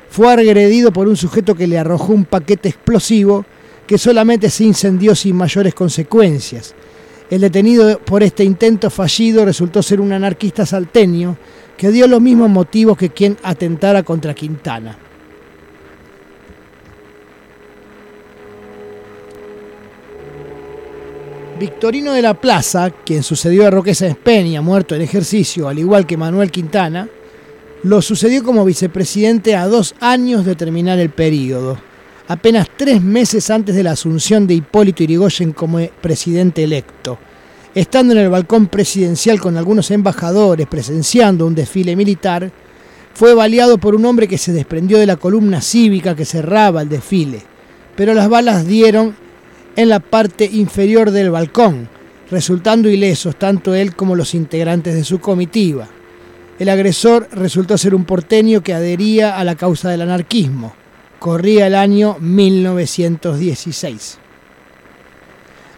fue 0.09 0.33
agredido 0.33 0.93
por 0.93 1.09
un 1.09 1.17
sujeto 1.17 1.55
que 1.55 1.67
le 1.67 1.79
arrojó 1.79 2.13
un 2.13 2.25
paquete 2.25 2.69
explosivo 2.69 3.45
que 3.87 3.99
solamente 3.99 4.51
se 4.51 4.65
incendió 4.65 5.15
sin 5.15 5.37
mayores 5.37 5.75
consecuencias. 5.75 6.75
El 7.31 7.41
detenido 7.41 7.99
por 7.99 8.23
este 8.23 8.45
intento 8.45 8.89
fallido 8.89 9.45
resultó 9.45 9.83
ser 9.83 10.01
un 10.01 10.13
anarquista 10.13 10.65
salteño 10.65 11.37
que 11.77 11.91
dio 11.91 12.07
los 12.07 12.21
mismos 12.21 12.49
motivos 12.51 12.97
que 12.97 13.11
quien 13.11 13.37
atentara 13.43 14.03
contra 14.03 14.35
Quintana. 14.35 14.97
Victorino 21.59 22.13
de 22.13 22.21
la 22.21 22.35
Plaza, 22.35 22.91
quien 22.91 23.23
sucedió 23.23 23.67
a 23.67 23.71
Roque 23.71 23.95
Sáenz 23.95 24.19
Peña, 24.19 24.61
muerto 24.61 24.95
en 24.95 25.01
ejercicio, 25.01 25.69
al 25.69 25.79
igual 25.79 26.07
que 26.07 26.17
Manuel 26.17 26.51
Quintana, 26.51 27.09
lo 27.83 28.03
sucedió 28.03 28.45
como 28.45 28.65
vicepresidente 28.65 29.57
a 29.57 29.67
dos 29.67 29.95
años 30.01 30.45
de 30.45 30.55
terminar 30.55 30.99
el 30.99 31.11
periodo, 31.11 31.79
apenas 32.29 32.69
tres 32.77 33.01
meses 33.01 33.49
antes 33.49 33.75
de 33.75 33.83
la 33.83 33.93
asunción 33.93 34.47
de 34.47 34.55
Hipólito 34.55 35.03
Irigoyen 35.03 35.53
como 35.53 35.79
presidente 36.01 36.63
electo. 36.63 37.19
Estando 37.75 38.13
en 38.13 38.21
el 38.21 38.29
balcón 38.29 38.67
presidencial 38.67 39.41
con 39.41 39.57
algunos 39.57 39.91
embajadores 39.91 40.67
presenciando 40.67 41.47
un 41.47 41.55
desfile 41.55 41.97
militar, 41.97 42.51
fue 43.15 43.35
baleado 43.35 43.79
por 43.79 43.95
un 43.95 44.05
hombre 44.05 44.29
que 44.29 44.37
se 44.37 44.53
desprendió 44.53 44.99
de 44.99 45.07
la 45.07 45.17
columna 45.17 45.63
cívica 45.63 46.15
que 46.15 46.27
cerraba 46.27 46.83
el 46.83 46.91
desfile, 46.91 47.43
pero 47.97 48.13
las 48.13 48.29
balas 48.29 48.67
dieron 48.67 49.26
en 49.77 49.91
la 49.91 50.01
parte 50.01 50.49
inferior 50.51 51.11
del 51.11 51.31
balcón, 51.31 51.89
resultando 52.31 52.89
ilesos 52.89 53.37
tanto 53.37 53.75
él 53.75 53.95
como 53.95 54.17
los 54.17 54.35
integrantes 54.35 54.95
de 54.95 55.05
su 55.05 55.21
comitiva. 55.21 55.87
El 56.59 56.71
agresor 56.71 57.29
resultó 57.33 57.77
ser 57.77 57.95
un 57.95 58.05
porteño 58.05 58.63
que 58.63 58.73
adhería 58.73 59.39
a 59.39 59.45
la 59.45 59.55
causa 59.55 59.91
del 59.91 60.03
anarquismo. 60.03 60.75
Corría 61.19 61.67
el 61.67 61.75
año 61.75 62.17
1916. 62.19 64.19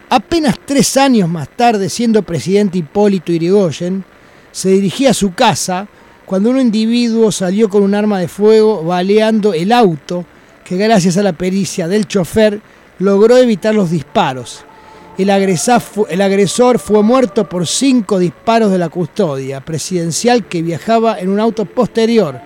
Apenas 0.09 0.55
tres 0.65 0.97
años 0.97 1.29
más 1.29 1.49
tarde, 1.49 1.89
siendo 1.89 2.23
presidente 2.23 2.77
Hipólito 2.77 3.31
Irigoyen, 3.31 4.03
se 4.51 4.69
dirigía 4.69 5.11
a 5.11 5.13
su 5.13 5.33
casa 5.33 5.87
cuando 6.25 6.49
un 6.49 6.59
individuo 6.59 7.31
salió 7.31 7.69
con 7.69 7.83
un 7.83 7.93
arma 7.93 8.19
de 8.19 8.27
fuego 8.27 8.83
baleando 8.83 9.53
el 9.53 9.71
auto 9.71 10.25
que 10.63 10.77
gracias 10.77 11.17
a 11.17 11.23
la 11.23 11.33
pericia 11.33 11.87
del 11.87 12.07
chofer 12.07 12.61
logró 12.99 13.37
evitar 13.37 13.73
los 13.73 13.89
disparos. 13.89 14.65
El, 15.17 15.29
agresor 15.31 16.79
fue 16.79 17.03
muerto 17.03 17.49
por 17.49 17.67
cinco 17.67 18.19
disparos 18.19 18.71
de 18.71 18.77
la 18.77 18.87
custodia 18.87 19.59
presidencial 19.59 20.47
que 20.47 20.61
viajaba 20.61 21.19
en 21.19 21.27
un 21.27 21.41
auto 21.41 21.65
posterior 21.65 22.39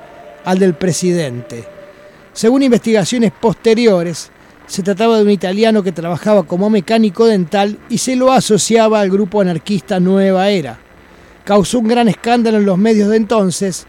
al 0.44 0.58
del 0.58 0.74
presidente. 0.74 1.66
Según 2.34 2.64
investigaciones 2.64 3.32
posteriores, 3.32 4.32
se 4.66 4.82
trataba 4.82 5.18
de 5.18 5.24
un 5.24 5.30
italiano 5.30 5.84
que 5.84 5.92
trabajaba 5.92 6.44
como 6.44 6.72
mecánico 6.72 7.28
dental 7.28 7.78
y 7.90 8.00
se 8.00 8.16
lo 8.16 8.32
asociaba 8.32 9.02
al 9.02 9.12
grupo 9.12 9.42
anarquista 9.42 10.00
Nueva 10.00 10.50
Era. 10.50 10.80
Causó 11.44 11.78
un 11.78 11.90
gran 11.90 12.08
escándalo 12.08 12.58
en 12.58 12.66
los 12.66 12.80
medios 12.80 13.10
de 13.10 13.18
entonces, 13.18 13.86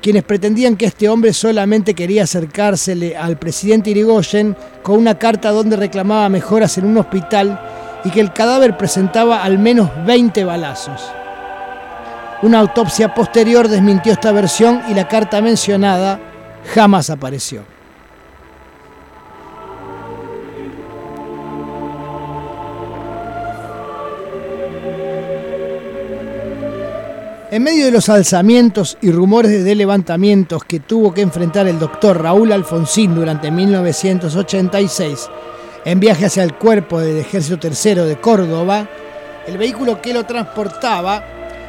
quienes 0.00 0.22
pretendían 0.22 0.76
que 0.76 0.86
este 0.86 1.08
hombre 1.08 1.32
solamente 1.32 1.94
quería 1.94 2.24
acercársele 2.24 3.16
al 3.16 3.38
presidente 3.38 3.90
Irigoyen 3.90 4.56
con 4.82 4.98
una 4.98 5.18
carta 5.18 5.50
donde 5.50 5.76
reclamaba 5.76 6.28
mejoras 6.28 6.78
en 6.78 6.86
un 6.86 6.98
hospital 6.98 7.60
y 8.04 8.10
que 8.10 8.20
el 8.20 8.32
cadáver 8.32 8.76
presentaba 8.76 9.42
al 9.42 9.58
menos 9.58 9.90
20 10.06 10.44
balazos. 10.44 11.02
Una 12.42 12.60
autopsia 12.60 13.14
posterior 13.14 13.68
desmintió 13.68 14.12
esta 14.12 14.30
versión 14.30 14.82
y 14.88 14.94
la 14.94 15.08
carta 15.08 15.40
mencionada 15.40 16.20
jamás 16.74 17.10
apareció. 17.10 17.75
En 27.56 27.62
medio 27.62 27.86
de 27.86 27.90
los 27.90 28.10
alzamientos 28.10 28.98
y 29.00 29.10
rumores 29.10 29.64
de 29.64 29.74
levantamientos 29.74 30.62
que 30.64 30.78
tuvo 30.78 31.14
que 31.14 31.22
enfrentar 31.22 31.66
el 31.66 31.78
doctor 31.78 32.22
Raúl 32.22 32.52
Alfonsín 32.52 33.14
durante 33.14 33.50
1986, 33.50 35.30
en 35.86 35.98
viaje 35.98 36.26
hacia 36.26 36.42
el 36.42 36.52
cuerpo 36.52 37.00
del 37.00 37.16
Ejército 37.16 37.58
Tercero 37.58 38.04
de 38.04 38.20
Córdoba, 38.20 38.86
el 39.46 39.56
vehículo 39.56 40.02
que 40.02 40.12
lo 40.12 40.24
transportaba 40.24 41.24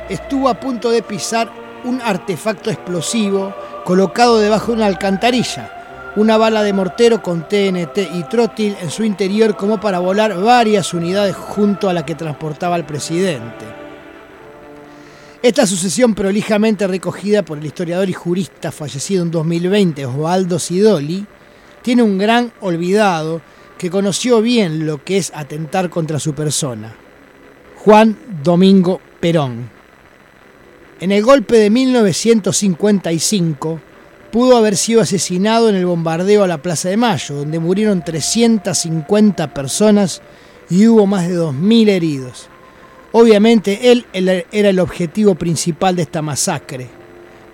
estuvo 0.09 0.49
a 0.49 0.59
punto 0.59 0.91
de 0.91 1.03
pisar 1.03 1.49
un 1.85 2.01
artefacto 2.01 2.69
explosivo 2.69 3.55
colocado 3.85 4.39
debajo 4.39 4.73
de 4.73 4.79
una 4.79 4.87
alcantarilla, 4.87 6.11
una 6.17 6.35
bala 6.35 6.63
de 6.63 6.73
mortero 6.73 7.23
con 7.23 7.47
TNT 7.47 7.99
y 8.13 8.23
trótil 8.29 8.75
en 8.81 8.91
su 8.91 9.05
interior 9.05 9.55
como 9.55 9.79
para 9.79 9.99
volar 9.99 10.35
varias 10.35 10.93
unidades 10.93 11.37
junto 11.37 11.87
a 11.87 11.93
la 11.93 12.05
que 12.05 12.15
transportaba 12.15 12.75
al 12.75 12.85
presidente. 12.85 13.76
Esta 15.47 15.65
sucesión 15.65 16.13
prolijamente 16.13 16.85
recogida 16.87 17.41
por 17.41 17.57
el 17.57 17.65
historiador 17.65 18.09
y 18.09 18.13
jurista 18.13 18.69
fallecido 18.69 19.23
en 19.23 19.31
2020, 19.31 20.05
Osvaldo 20.05 20.59
Sidoli, 20.59 21.25
tiene 21.81 22.03
un 22.03 22.17
gran 22.17 22.51
olvidado 22.59 23.39
que 23.77 23.89
conoció 23.89 24.41
bien 24.41 24.85
lo 24.85 25.05
que 25.05 25.15
es 25.15 25.31
atentar 25.33 25.89
contra 25.89 26.19
su 26.19 26.33
persona, 26.33 26.93
Juan 27.77 28.17
Domingo 28.43 28.99
Perón. 29.21 29.69
En 30.99 31.13
el 31.13 31.23
golpe 31.23 31.55
de 31.55 31.69
1955 31.69 33.79
pudo 34.29 34.57
haber 34.57 34.75
sido 34.75 34.99
asesinado 34.99 35.69
en 35.69 35.75
el 35.75 35.85
bombardeo 35.85 36.43
a 36.43 36.47
la 36.47 36.61
Plaza 36.61 36.89
de 36.89 36.97
Mayo, 36.97 37.35
donde 37.35 37.59
murieron 37.59 38.03
350 38.03 39.53
personas 39.53 40.21
y 40.69 40.87
hubo 40.87 41.05
más 41.05 41.29
de 41.29 41.39
2.000 41.39 41.87
heridos. 41.87 42.49
Obviamente 43.11 43.91
él 43.91 44.05
era 44.13 44.69
el 44.69 44.79
objetivo 44.79 45.35
principal 45.35 45.95
de 45.95 46.03
esta 46.03 46.21
masacre. 46.21 46.87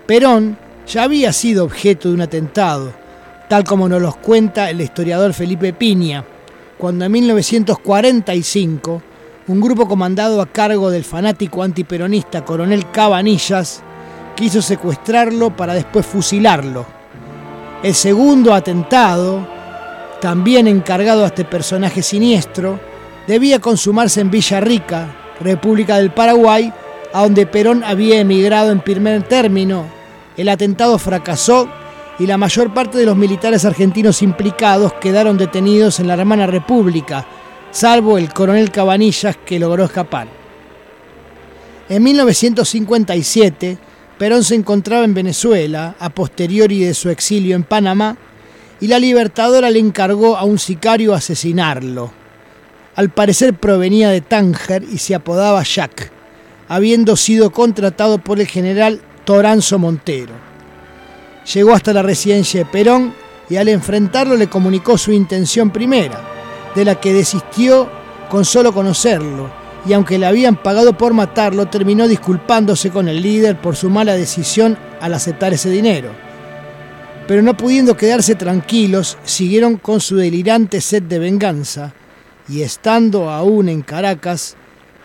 Perón 0.06 0.58
ya 0.86 1.04
había 1.04 1.32
sido 1.32 1.64
objeto 1.64 2.08
de 2.08 2.14
un 2.14 2.20
atentado, 2.20 2.92
tal 3.48 3.64
como 3.64 3.88
nos 3.88 4.02
los 4.02 4.16
cuenta 4.16 4.68
el 4.68 4.80
historiador 4.80 5.32
Felipe 5.32 5.72
Piña, 5.72 6.24
cuando 6.76 7.04
en 7.04 7.12
1945 7.12 9.02
un 9.46 9.60
grupo 9.60 9.86
comandado 9.86 10.40
a 10.40 10.46
cargo 10.46 10.90
del 10.90 11.04
fanático 11.04 11.62
antiperonista 11.62 12.44
coronel 12.44 12.90
Cabanillas 12.90 13.82
quiso 14.34 14.60
secuestrarlo 14.60 15.56
para 15.56 15.74
después 15.74 16.04
fusilarlo. 16.04 16.86
El 17.82 17.94
segundo 17.94 18.54
atentado, 18.54 19.46
también 20.20 20.66
encargado 20.66 21.24
a 21.24 21.28
este 21.28 21.44
personaje 21.44 22.02
siniestro, 22.02 22.80
debía 23.26 23.60
consumarse 23.60 24.20
en 24.20 24.30
Villarrica, 24.30 25.23
República 25.40 25.98
del 25.98 26.10
Paraguay, 26.10 26.72
a 27.12 27.22
donde 27.22 27.46
Perón 27.46 27.84
había 27.84 28.20
emigrado 28.20 28.72
en 28.72 28.80
primer 28.80 29.22
término. 29.22 29.86
El 30.36 30.48
atentado 30.48 30.98
fracasó 30.98 31.68
y 32.18 32.26
la 32.26 32.36
mayor 32.36 32.72
parte 32.72 32.98
de 32.98 33.06
los 33.06 33.16
militares 33.16 33.64
argentinos 33.64 34.22
implicados 34.22 34.92
quedaron 34.94 35.36
detenidos 35.36 36.00
en 36.00 36.08
la 36.08 36.14
hermana 36.14 36.46
República, 36.46 37.26
salvo 37.70 38.18
el 38.18 38.32
coronel 38.32 38.70
Cabanillas 38.70 39.36
que 39.44 39.58
logró 39.58 39.84
escapar. 39.84 40.28
En 41.88 42.02
1957, 42.02 43.78
Perón 44.18 44.44
se 44.44 44.54
encontraba 44.54 45.04
en 45.04 45.12
Venezuela, 45.12 45.96
a 45.98 46.08
posteriori 46.10 46.84
de 46.84 46.94
su 46.94 47.10
exilio 47.10 47.56
en 47.56 47.64
Panamá, 47.64 48.16
y 48.80 48.86
la 48.86 48.98
Libertadora 48.98 49.70
le 49.70 49.80
encargó 49.80 50.36
a 50.36 50.44
un 50.44 50.58
sicario 50.58 51.14
asesinarlo. 51.14 52.23
Al 52.96 53.10
parecer 53.10 53.54
provenía 53.54 54.10
de 54.10 54.20
Tánger 54.20 54.84
y 54.84 54.98
se 54.98 55.16
apodaba 55.16 55.64
Jack, 55.64 56.12
habiendo 56.68 57.16
sido 57.16 57.50
contratado 57.50 58.18
por 58.18 58.38
el 58.38 58.46
general 58.46 59.00
Toranzo 59.24 59.80
Montero. 59.80 60.34
Llegó 61.52 61.74
hasta 61.74 61.92
la 61.92 62.02
residencia 62.02 62.60
de 62.60 62.66
Perón 62.66 63.12
y 63.50 63.56
al 63.56 63.68
enfrentarlo 63.68 64.36
le 64.36 64.46
comunicó 64.46 64.96
su 64.96 65.10
intención 65.10 65.70
primera, 65.70 66.20
de 66.76 66.84
la 66.84 67.00
que 67.00 67.12
desistió 67.12 67.90
con 68.30 68.44
solo 68.44 68.72
conocerlo, 68.72 69.50
y 69.86 69.92
aunque 69.92 70.16
le 70.16 70.26
habían 70.26 70.54
pagado 70.54 70.96
por 70.96 71.14
matarlo, 71.14 71.66
terminó 71.66 72.06
disculpándose 72.06 72.90
con 72.90 73.08
el 73.08 73.20
líder 73.20 73.60
por 73.60 73.74
su 73.74 73.90
mala 73.90 74.14
decisión 74.14 74.78
al 75.00 75.14
aceptar 75.14 75.52
ese 75.52 75.68
dinero. 75.68 76.10
Pero 77.26 77.42
no 77.42 77.56
pudiendo 77.56 77.96
quedarse 77.96 78.36
tranquilos, 78.36 79.18
siguieron 79.24 79.78
con 79.78 80.00
su 80.00 80.16
delirante 80.16 80.80
sed 80.80 81.02
de 81.02 81.18
venganza, 81.18 81.92
y 82.48 82.62
estando 82.62 83.30
aún 83.30 83.68
en 83.68 83.82
Caracas, 83.82 84.56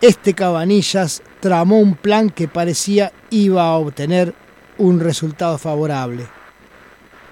este 0.01 0.33
Cabanillas 0.33 1.21
tramó 1.39 1.79
un 1.79 1.95
plan 1.95 2.29
que 2.29 2.47
parecía 2.47 3.11
iba 3.29 3.63
a 3.63 3.77
obtener 3.77 4.33
un 4.77 4.99
resultado 4.99 5.57
favorable. 5.57 6.27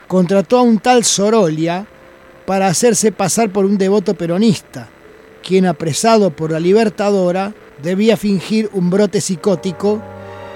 Contrató 0.08 0.60
a 0.60 0.62
un 0.62 0.80
tal 0.80 1.04
Sorolia 1.04 1.86
para 2.46 2.68
hacerse 2.68 3.12
pasar 3.12 3.50
por 3.50 3.66
un 3.66 3.78
devoto 3.78 4.14
peronista, 4.14 4.88
quien 5.44 5.66
apresado 5.66 6.32
por 6.32 6.52
la 6.52 6.60
Libertadora 6.60 7.54
debía 7.82 8.18
fingir 8.18 8.70
un 8.74 8.90
brote 8.90 9.22
psicótico 9.22 10.02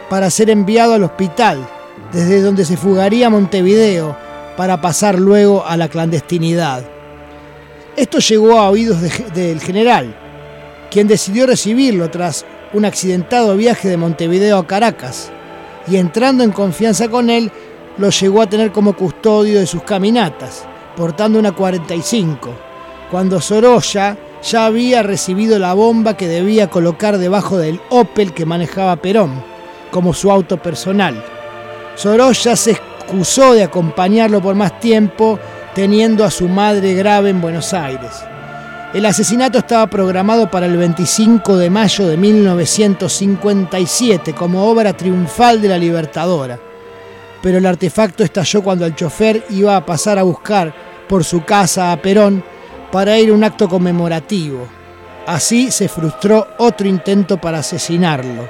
para 0.10 0.30
ser 0.30 0.50
enviado 0.50 0.94
al 0.94 1.04
hospital, 1.04 1.68
desde 2.12 2.42
donde 2.42 2.66
se 2.66 2.78
fugaría 2.78 3.28
a 3.28 3.30
Montevideo 3.30 4.18
para 4.58 4.82
pasar 4.82 5.20
luego 5.20 5.66
a 5.66 5.78
la 5.78 5.90
clandestinidad. 5.90 7.01
Esto 7.96 8.20
llegó 8.20 8.58
a 8.58 8.70
oídos 8.70 9.02
del 9.34 9.60
general, 9.60 10.16
quien 10.90 11.08
decidió 11.08 11.46
recibirlo 11.46 12.10
tras 12.10 12.46
un 12.74 12.86
accidentado 12.86 13.58
viaje 13.58 13.90
de 13.90 13.98
Montevideo 13.98 14.58
a 14.58 14.66
Caracas, 14.66 15.30
y 15.88 15.98
entrando 15.98 16.44
en 16.44 16.52
confianza 16.52 17.10
con 17.10 17.30
él, 17.30 17.52
lo 17.98 18.10
llegó 18.10 18.42
a 18.42 18.48
tener 18.48 18.72
como 18.72 18.96
custodio 18.96 19.60
de 19.60 19.68
sus 19.68 19.84
caminatas, 19.84 20.66
portando 20.96 21.38
una 21.38 21.52
45, 21.52 22.50
cuando 23.12 23.42
Sorolla 23.42 24.18
ya 24.42 24.66
había 24.66 25.04
recibido 25.04 25.60
la 25.60 25.74
bomba 25.74 26.16
que 26.16 26.30
debía 26.30 26.70
colocar 26.70 27.18
debajo 27.18 27.58
del 27.58 27.82
Opel 27.90 28.34
que 28.34 28.46
manejaba 28.46 28.96
Perón, 28.96 29.44
como 29.92 30.14
su 30.14 30.32
auto 30.32 30.62
personal. 30.62 31.22
Sorolla 31.96 32.56
se 32.56 32.72
excusó 32.72 33.54
de 33.54 33.64
acompañarlo 33.64 34.42
por 34.42 34.56
más 34.56 34.80
tiempo, 34.80 35.38
teniendo 35.74 36.26
a 36.26 36.32
su 36.32 36.48
madre 36.48 36.94
grave 36.94 37.30
en 37.30 37.42
Buenos 37.42 37.74
Aires. 37.74 38.24
El 38.94 39.06
asesinato 39.06 39.60
estaba 39.60 39.88
programado 39.88 40.52
para 40.52 40.66
el 40.66 40.76
25 40.76 41.56
de 41.58 41.70
mayo 41.70 42.06
de 42.08 42.18
1957 42.18 44.34
como 44.34 44.66
obra 44.66 44.92
triunfal 44.92 45.62
de 45.62 45.70
la 45.70 45.78
Libertadora, 45.78 46.60
pero 47.42 47.60
el 47.60 47.66
artefacto 47.66 48.26
estalló 48.26 48.62
cuando 48.62 48.86
el 48.86 48.96
chofer 48.96 49.46
iba 49.50 49.78
a 49.78 49.86
pasar 49.86 50.20
a 50.20 50.24
buscar 50.24 50.74
por 51.08 51.24
su 51.24 51.46
casa 51.46 51.94
a 51.94 52.02
Perón 52.02 52.44
para 52.92 53.18
ir 53.18 53.30
a 53.30 53.34
un 53.34 53.46
acto 53.46 53.70
conmemorativo. 53.70 54.68
Así 55.26 55.72
se 55.72 55.88
frustró 55.88 56.50
otro 56.58 56.86
intento 56.88 57.38
para 57.38 57.60
asesinarlo. 57.60 58.50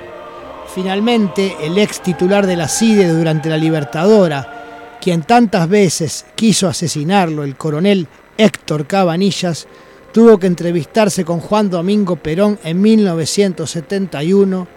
Finalmente, 0.73 1.55
el 1.62 1.77
ex 1.77 2.01
titular 2.01 2.47
de 2.47 2.55
la 2.55 2.67
CIDE 2.67 3.10
durante 3.10 3.47
la 3.49 3.57
Libertadora, 3.57 4.61
quien 5.01 5.23
tantas 5.23 5.67
veces 5.67 6.25
quiso 6.35 6.67
asesinarlo, 6.67 7.43
el 7.43 7.57
coronel 7.57 8.07
Héctor 8.37 8.87
Cabanillas, 8.87 9.67
tuvo 10.13 10.37
que 10.37 10.47
entrevistarse 10.47 11.25
con 11.25 11.39
Juan 11.39 11.69
Domingo 11.69 12.15
Perón 12.15 12.59
en 12.63 12.79
1971 12.81 14.67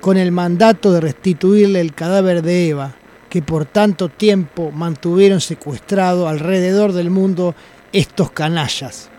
con 0.00 0.16
el 0.16 0.32
mandato 0.32 0.92
de 0.92 1.00
restituirle 1.00 1.80
el 1.80 1.94
cadáver 1.94 2.42
de 2.42 2.68
Eva, 2.68 2.94
que 3.28 3.42
por 3.42 3.64
tanto 3.64 4.08
tiempo 4.08 4.70
mantuvieron 4.70 5.40
secuestrado 5.40 6.28
alrededor 6.28 6.92
del 6.92 7.10
mundo 7.10 7.54
estos 7.92 8.30
canallas. 8.30 9.09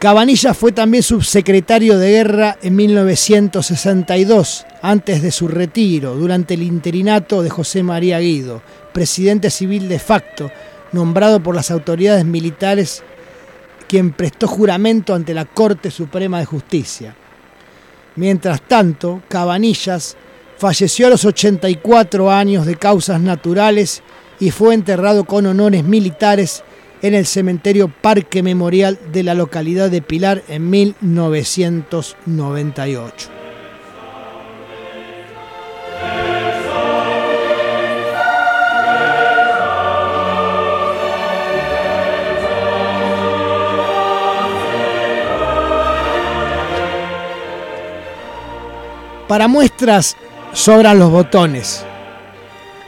Cabanilla 0.00 0.54
fue 0.54 0.72
también 0.72 1.02
subsecretario 1.02 1.98
de 1.98 2.10
guerra 2.12 2.56
en 2.62 2.74
1962, 2.74 4.64
antes 4.80 5.20
de 5.20 5.30
su 5.30 5.46
retiro, 5.46 6.14
durante 6.14 6.54
el 6.54 6.62
interinato 6.62 7.42
de 7.42 7.50
José 7.50 7.82
María 7.82 8.18
Guido, 8.18 8.62
presidente 8.94 9.50
civil 9.50 9.90
de 9.90 9.98
facto, 9.98 10.50
nombrado 10.92 11.42
por 11.42 11.54
las 11.54 11.70
autoridades 11.70 12.24
militares 12.24 13.02
quien 13.86 14.12
prestó 14.12 14.48
juramento 14.48 15.14
ante 15.14 15.34
la 15.34 15.44
Corte 15.44 15.90
Suprema 15.90 16.38
de 16.38 16.46
Justicia. 16.46 17.14
Mientras 18.16 18.62
tanto, 18.62 19.20
Cabanillas 19.28 20.16
falleció 20.56 21.08
a 21.08 21.10
los 21.10 21.26
84 21.26 22.30
años 22.30 22.64
de 22.64 22.76
causas 22.76 23.20
naturales 23.20 24.02
y 24.38 24.50
fue 24.50 24.72
enterrado 24.72 25.24
con 25.24 25.44
honores 25.44 25.84
militares 25.84 26.64
en 27.02 27.14
el 27.14 27.26
cementerio 27.26 27.88
Parque 27.88 28.42
Memorial 28.42 28.98
de 29.12 29.22
la 29.22 29.34
localidad 29.34 29.90
de 29.90 30.00
Pilar 30.02 30.42
en 30.48 30.68
1998. 30.70 33.28
Para 49.28 49.46
muestras 49.46 50.16
sobran 50.52 50.98
los 50.98 51.12
botones. 51.12 51.86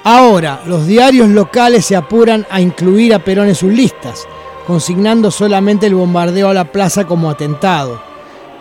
Ahora, 0.04 0.62
los 0.66 0.88
diarios 0.88 1.28
locales 1.28 1.86
se 1.86 1.94
apuran 1.94 2.44
a 2.50 2.60
incluir 2.60 3.14
a 3.14 3.20
Perón 3.20 3.48
en 3.48 3.54
sus 3.54 3.72
listas, 3.72 4.26
consignando 4.66 5.30
solamente 5.30 5.86
el 5.86 5.94
bombardeo 5.94 6.48
a 6.48 6.54
la 6.54 6.72
plaza 6.72 7.06
como 7.06 7.30
atentado, 7.30 8.02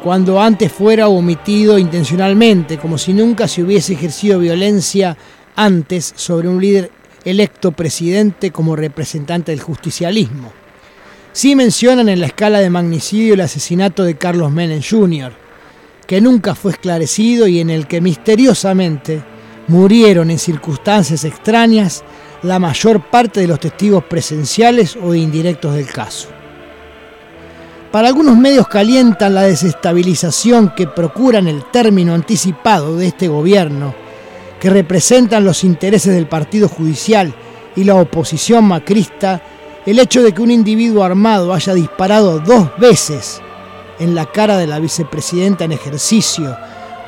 cuando 0.04 0.40
antes 0.40 0.72
fuera 0.72 1.08
omitido 1.08 1.80
intencionalmente, 1.80 2.78
como 2.78 3.00
si 3.00 3.14
nunca 3.14 3.48
se 3.48 3.64
hubiese 3.64 3.94
ejercido 3.94 4.38
violencia 4.38 5.18
antes 5.56 6.14
sobre 6.16 6.48
un 6.48 6.62
líder 6.62 6.92
electo 7.26 7.72
presidente 7.72 8.52
como 8.52 8.76
representante 8.76 9.52
del 9.52 9.62
justicialismo. 9.62 10.54
Sí 11.34 11.56
mencionan 11.56 12.08
en 12.10 12.20
la 12.20 12.28
escala 12.28 12.60
de 12.60 12.70
magnicidio 12.70 13.34
el 13.34 13.42
asesinato 13.42 14.04
de 14.04 14.16
Carlos 14.16 14.52
Menem 14.52 14.82
Jr., 14.88 15.34
que 16.06 16.22
nunca 16.22 16.54
fue 16.54 16.74
esclarecido 16.74 17.48
y 17.48 17.60
en 17.60 17.72
el 17.72 17.88
que 17.88 18.00
misteriosamente 18.00 19.24
murieron 19.72 20.30
en 20.30 20.38
circunstancias 20.38 21.24
extrañas 21.24 22.04
la 22.44 22.60
mayor 22.60 23.00
parte 23.10 23.40
de 23.40 23.48
los 23.48 23.60
testigos 23.60 24.04
presenciales 24.04 24.98
o 25.02 25.16
indirectos 25.16 25.76
del 25.76 25.88
caso. 25.88 26.28
Para 27.90 28.10
algunos 28.10 28.38
medios 28.38 28.68
calientan 28.68 29.34
la 29.34 29.44
desestabilización 29.44 30.74
que 30.76 30.88
procuran 30.88 31.48
el 31.48 31.64
término 31.72 32.14
anticipado 32.14 32.98
de 32.98 33.08
este 33.08 33.30
gobierno, 33.30 33.96
que 34.60 34.70
representan 34.70 35.46
los 35.46 35.64
intereses 35.64 36.14
del 36.14 36.28
Partido 36.28 36.68
Judicial 36.68 37.34
y 37.76 37.86
la 37.86 37.96
oposición 37.96 38.66
macrista, 38.66 39.42
el 39.86 40.00
hecho 40.00 40.22
de 40.22 40.34
que 40.34 40.42
un 40.42 40.52
individuo 40.52 41.04
armado 41.04 41.54
haya 41.54 41.74
disparado 41.74 42.40
dos 42.40 42.70
veces 42.78 43.42
en 44.00 44.16
la 44.16 44.26
cara 44.26 44.58
de 44.58 44.68
la 44.68 44.80
vicepresidenta 44.80 45.64
en 45.64 45.72
ejercicio, 45.72 46.58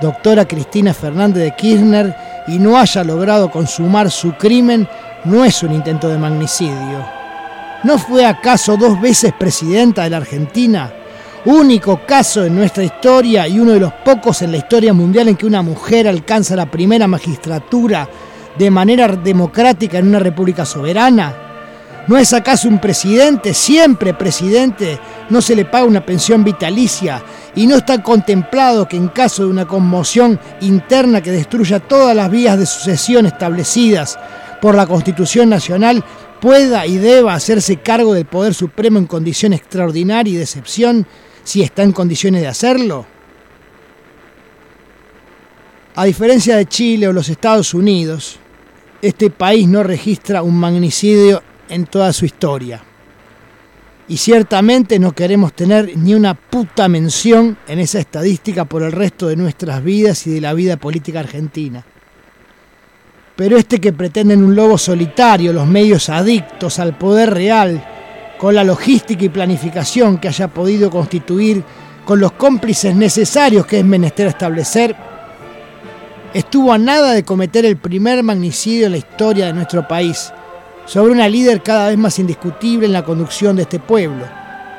doctora 0.01 0.47
Cristina 0.47 0.93
Fernández 0.93 1.43
de 1.43 1.55
Kirchner, 1.55 2.15
y 2.47 2.59
no 2.59 2.77
haya 2.77 3.03
logrado 3.03 3.49
consumar 3.49 4.11
su 4.11 4.33
crimen, 4.33 4.87
no 5.25 5.45
es 5.45 5.63
un 5.63 5.73
intento 5.73 6.09
de 6.09 6.17
magnicidio. 6.17 7.05
¿No 7.83 7.97
fue 7.97 8.25
acaso 8.25 8.77
dos 8.77 8.99
veces 9.01 9.33
presidenta 9.37 10.03
de 10.03 10.09
la 10.09 10.17
Argentina? 10.17 10.91
Único 11.45 12.05
caso 12.05 12.45
en 12.45 12.55
nuestra 12.55 12.83
historia 12.83 13.47
y 13.47 13.59
uno 13.59 13.71
de 13.71 13.79
los 13.81 13.91
pocos 14.05 14.41
en 14.41 14.51
la 14.51 14.57
historia 14.57 14.93
mundial 14.93 15.27
en 15.27 15.35
que 15.35 15.45
una 15.45 15.61
mujer 15.61 16.07
alcanza 16.07 16.55
la 16.55 16.71
primera 16.71 17.07
magistratura 17.07 18.07
de 18.57 18.71
manera 18.71 19.07
democrática 19.09 19.97
en 19.97 20.07
una 20.07 20.19
república 20.19 20.65
soberana. 20.65 21.35
¿No 22.07 22.17
es 22.17 22.33
acaso 22.33 22.67
un 22.67 22.79
presidente, 22.79 23.53
siempre 23.53 24.13
presidente, 24.13 24.99
no 25.29 25.41
se 25.41 25.55
le 25.55 25.65
paga 25.65 25.85
una 25.85 26.05
pensión 26.05 26.43
vitalicia 26.43 27.21
y 27.55 27.67
no 27.67 27.75
está 27.77 28.01
contemplado 28.01 28.87
que 28.87 28.97
en 28.97 29.09
caso 29.09 29.43
de 29.43 29.49
una 29.49 29.67
conmoción 29.67 30.39
interna 30.61 31.21
que 31.21 31.31
destruya 31.31 31.79
todas 31.79 32.15
las 32.15 32.29
vías 32.31 32.57
de 32.57 32.65
sucesión 32.65 33.25
establecidas 33.25 34.17
por 34.61 34.75
la 34.75 34.87
Constitución 34.87 35.49
Nacional, 35.49 36.03
pueda 36.39 36.85
y 36.87 36.97
deba 36.97 37.33
hacerse 37.33 37.77
cargo 37.77 38.13
del 38.13 38.25
Poder 38.25 38.53
Supremo 38.53 38.97
en 38.97 39.05
condición 39.05 39.53
extraordinaria 39.53 40.33
y 40.33 40.37
de 40.37 40.43
excepción 40.43 41.07
si 41.43 41.61
está 41.61 41.83
en 41.83 41.91
condiciones 41.91 42.41
de 42.41 42.47
hacerlo? 42.47 43.05
A 45.95 46.05
diferencia 46.05 46.55
de 46.55 46.65
Chile 46.65 47.07
o 47.07 47.13
los 47.13 47.29
Estados 47.29 47.73
Unidos, 47.73 48.39
este 49.01 49.29
país 49.29 49.67
no 49.67 49.83
registra 49.83 50.41
un 50.41 50.57
magnicidio 50.57 51.43
en 51.69 51.85
toda 51.85 52.11
su 52.13 52.25
historia. 52.25 52.81
Y 54.07 54.17
ciertamente 54.17 54.99
no 54.99 55.13
queremos 55.13 55.53
tener 55.53 55.97
ni 55.97 56.13
una 56.13 56.33
puta 56.33 56.87
mención 56.89 57.57
en 57.67 57.79
esa 57.79 57.99
estadística 57.99 58.65
por 58.65 58.83
el 58.83 58.91
resto 58.91 59.27
de 59.27 59.37
nuestras 59.37 59.83
vidas 59.83 60.27
y 60.27 60.31
de 60.31 60.41
la 60.41 60.53
vida 60.53 60.77
política 60.77 61.21
argentina. 61.21 61.85
Pero 63.35 63.57
este 63.57 63.79
que 63.79 63.93
pretenden 63.93 64.43
un 64.43 64.55
lobo 64.55 64.77
solitario, 64.77 65.53
los 65.53 65.65
medios 65.65 66.09
adictos 66.09 66.79
al 66.79 66.97
poder 66.97 67.33
real, 67.33 67.83
con 68.37 68.53
la 68.53 68.63
logística 68.63 69.23
y 69.23 69.29
planificación 69.29 70.17
que 70.17 70.27
haya 70.27 70.49
podido 70.49 70.91
constituir, 70.91 71.63
con 72.05 72.19
los 72.19 72.33
cómplices 72.33 72.93
necesarios 72.95 73.65
que 73.65 73.79
es 73.79 73.85
menester 73.85 74.27
establecer, 74.27 74.95
estuvo 76.33 76.73
a 76.73 76.77
nada 76.77 77.13
de 77.13 77.23
cometer 77.23 77.65
el 77.65 77.77
primer 77.77 78.21
magnicidio 78.21 78.87
en 78.87 78.91
la 78.91 78.97
historia 78.97 79.45
de 79.45 79.53
nuestro 79.53 79.87
país, 79.87 80.31
sobre 80.85 81.13
una 81.13 81.29
líder 81.29 81.61
cada 81.61 81.89
vez 81.89 81.97
más 81.97 82.19
indiscutible 82.19 82.85
en 82.85 82.93
la 82.93 83.03
conducción 83.03 83.55
de 83.55 83.63
este 83.63 83.79
pueblo, 83.79 84.25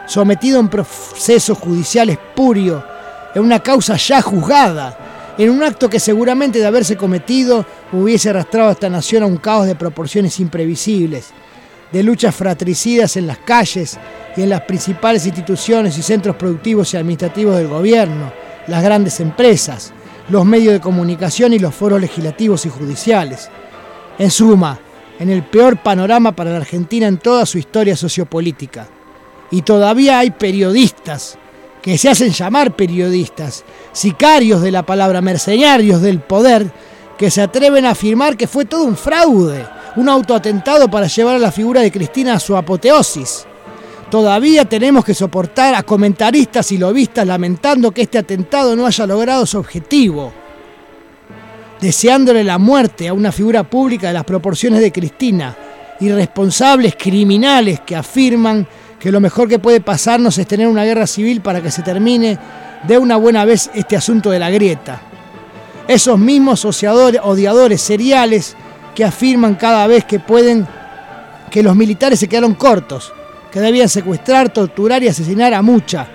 sometido 0.07 0.59
a 0.59 0.61
un 0.61 0.69
proceso 0.69 1.55
judicial 1.55 2.11
espurio, 2.11 2.85
en 3.35 3.43
una 3.43 3.61
causa 3.61 3.97
ya 3.97 4.21
juzgada, 4.23 5.35
en 5.39 5.51
un 5.51 5.63
acto 5.63 5.91
que 5.91 5.99
seguramente 5.99 6.61
de 6.61 6.67
haberse 6.67 6.97
cometido 6.97 7.67
hubiese 7.93 8.31
arrastrado 8.31 8.69
a 8.69 8.73
esta 8.73 8.89
nación 8.89 9.23
a 9.23 9.27
un 9.27 9.39
caos 9.39 9.67
de 9.67 9.75
proporciones 9.75 10.39
imprevisibles, 10.39 11.31
de 11.91 12.03
luchas 12.03 12.35
fratricidas 12.35 13.17
en 13.17 13.27
las 13.27 13.39
calles 13.39 13.99
y 14.37 14.43
en 14.43 14.51
las 14.51 14.63
principales 14.63 15.27
instituciones 15.27 15.97
y 15.99 16.03
centros 16.03 16.37
productivos 16.37 16.93
y 16.93 16.97
administrativos 16.97 17.57
del 17.57 17.69
gobierno, 17.69 18.33
las 18.67 18.83
grandes 18.83 19.21
empresas, 19.21 19.93
los 20.29 20.45
medios 20.45 20.73
de 20.73 20.81
comunicación 20.81 21.53
y 21.53 21.59
los 21.59 21.75
foros 21.75 22.01
legislativos 22.01 22.67
y 22.67 22.69
judiciales. 22.69 23.51
En 24.19 24.31
suma, 24.31 24.79
en 25.19 25.31
el 25.31 25.43
peor 25.43 25.83
panorama 25.83 26.33
para 26.33 26.51
la 26.51 26.57
Argentina 26.59 27.07
en 27.07 27.19
toda 27.19 27.47
su 27.47 27.59
historia 27.59 27.97
sociopolítica. 27.97 28.89
Y 29.51 29.63
todavía 29.63 30.19
hay 30.19 30.31
periodistas 30.31 31.39
que 31.83 31.99
se 31.99 32.09
hacen 32.09 32.31
llamar 32.31 32.75
periodistas, 32.75 33.65
sicarios 33.93 34.63
de 34.63 34.71
la 34.73 34.85
palabra, 34.85 35.21
mercenarios 35.21 36.01
del 36.01 36.21
poder, 36.21 36.73
que 37.19 37.31
se 37.31 37.43
atreven 37.43 37.85
a 37.85 37.91
afirmar 37.91 38.37
que 38.37 38.47
fue 38.47 38.65
todo 38.65 38.85
un 38.85 38.97
fraude, 38.97 39.67
un 39.97 40.09
autoatentado 40.09 40.91
para 40.91 41.07
llevar 41.07 41.37
a 41.37 41.39
la 41.39 41.53
figura 41.53 41.83
de 41.83 41.93
Cristina 41.93 42.35
a 42.35 42.41
su 42.41 42.57
apoteosis. 42.57 43.47
Todavía 44.11 44.65
tenemos 44.65 45.05
que 45.05 45.15
soportar 45.15 45.75
a 45.75 45.83
comentaristas 45.83 46.73
y 46.73 46.79
lobistas 46.79 47.27
lamentando 47.27 47.91
que 47.91 48.03
este 48.03 48.19
atentado 48.19 48.75
no 48.75 48.87
haya 48.87 49.07
logrado 49.07 49.45
su 49.45 49.59
objetivo, 49.59 50.33
deseándole 51.85 52.43
la 52.43 52.57
muerte 52.57 53.09
a 53.09 53.13
una 53.13 53.31
figura 53.31 53.63
pública 53.63 54.07
de 54.07 54.15
las 54.15 54.25
proporciones 54.25 54.81
de 54.81 54.91
Cristina, 54.91 55.55
irresponsables 56.01 56.97
criminales 56.97 57.81
que 57.81 57.95
afirman 57.95 58.67
que 58.99 59.13
lo 59.13 59.21
mejor 59.21 59.51
que 59.51 59.59
puede 59.59 59.83
pasarnos 59.83 60.39
es 60.39 60.47
tener 60.47 60.67
una 60.67 60.85
guerra 60.85 61.07
civil 61.07 61.43
para 61.43 61.61
que 61.61 61.71
se 61.71 61.83
termine 61.83 62.39
de 62.89 62.97
una 62.97 63.17
buena 63.17 63.45
vez 63.45 63.71
este 63.75 63.99
asunto 63.99 64.31
de 64.31 64.39
la 64.39 64.49
grieta. 64.49 65.03
Esos 65.87 66.19
mismos 66.19 66.65
odiadores 66.65 67.83
seriales 67.83 68.57
que 68.95 69.05
afirman 69.05 69.57
cada 69.57 69.87
vez 69.87 70.07
que 70.07 70.21
pueden 70.21 70.67
que 71.51 71.63
los 71.63 71.77
militares 71.77 72.19
se 72.19 72.29
quedaron 72.29 72.55
cortos, 72.55 73.13
que 73.53 73.61
debían 73.61 73.91
secuestrar, 73.91 74.49
torturar 74.49 75.03
y 75.03 75.09
asesinar 75.09 75.53
a 75.53 75.61
mucha, 75.61 76.09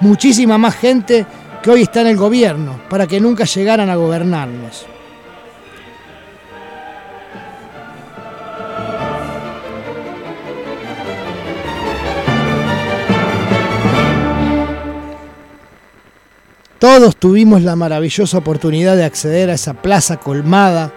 muchísima 0.00 0.58
más 0.58 0.74
gente 0.74 1.24
que 1.62 1.70
hoy 1.70 1.82
está 1.82 2.00
en 2.00 2.08
el 2.08 2.16
gobierno, 2.16 2.80
para 2.90 3.06
que 3.06 3.20
nunca 3.20 3.44
llegaran 3.44 3.88
a 3.88 3.94
gobernarnos. 3.94 4.86
Todos 16.82 17.14
tuvimos 17.14 17.62
la 17.62 17.76
maravillosa 17.76 18.38
oportunidad 18.38 18.96
de 18.96 19.04
acceder 19.04 19.50
a 19.50 19.54
esa 19.54 19.72
plaza 19.72 20.16
colmada 20.16 20.92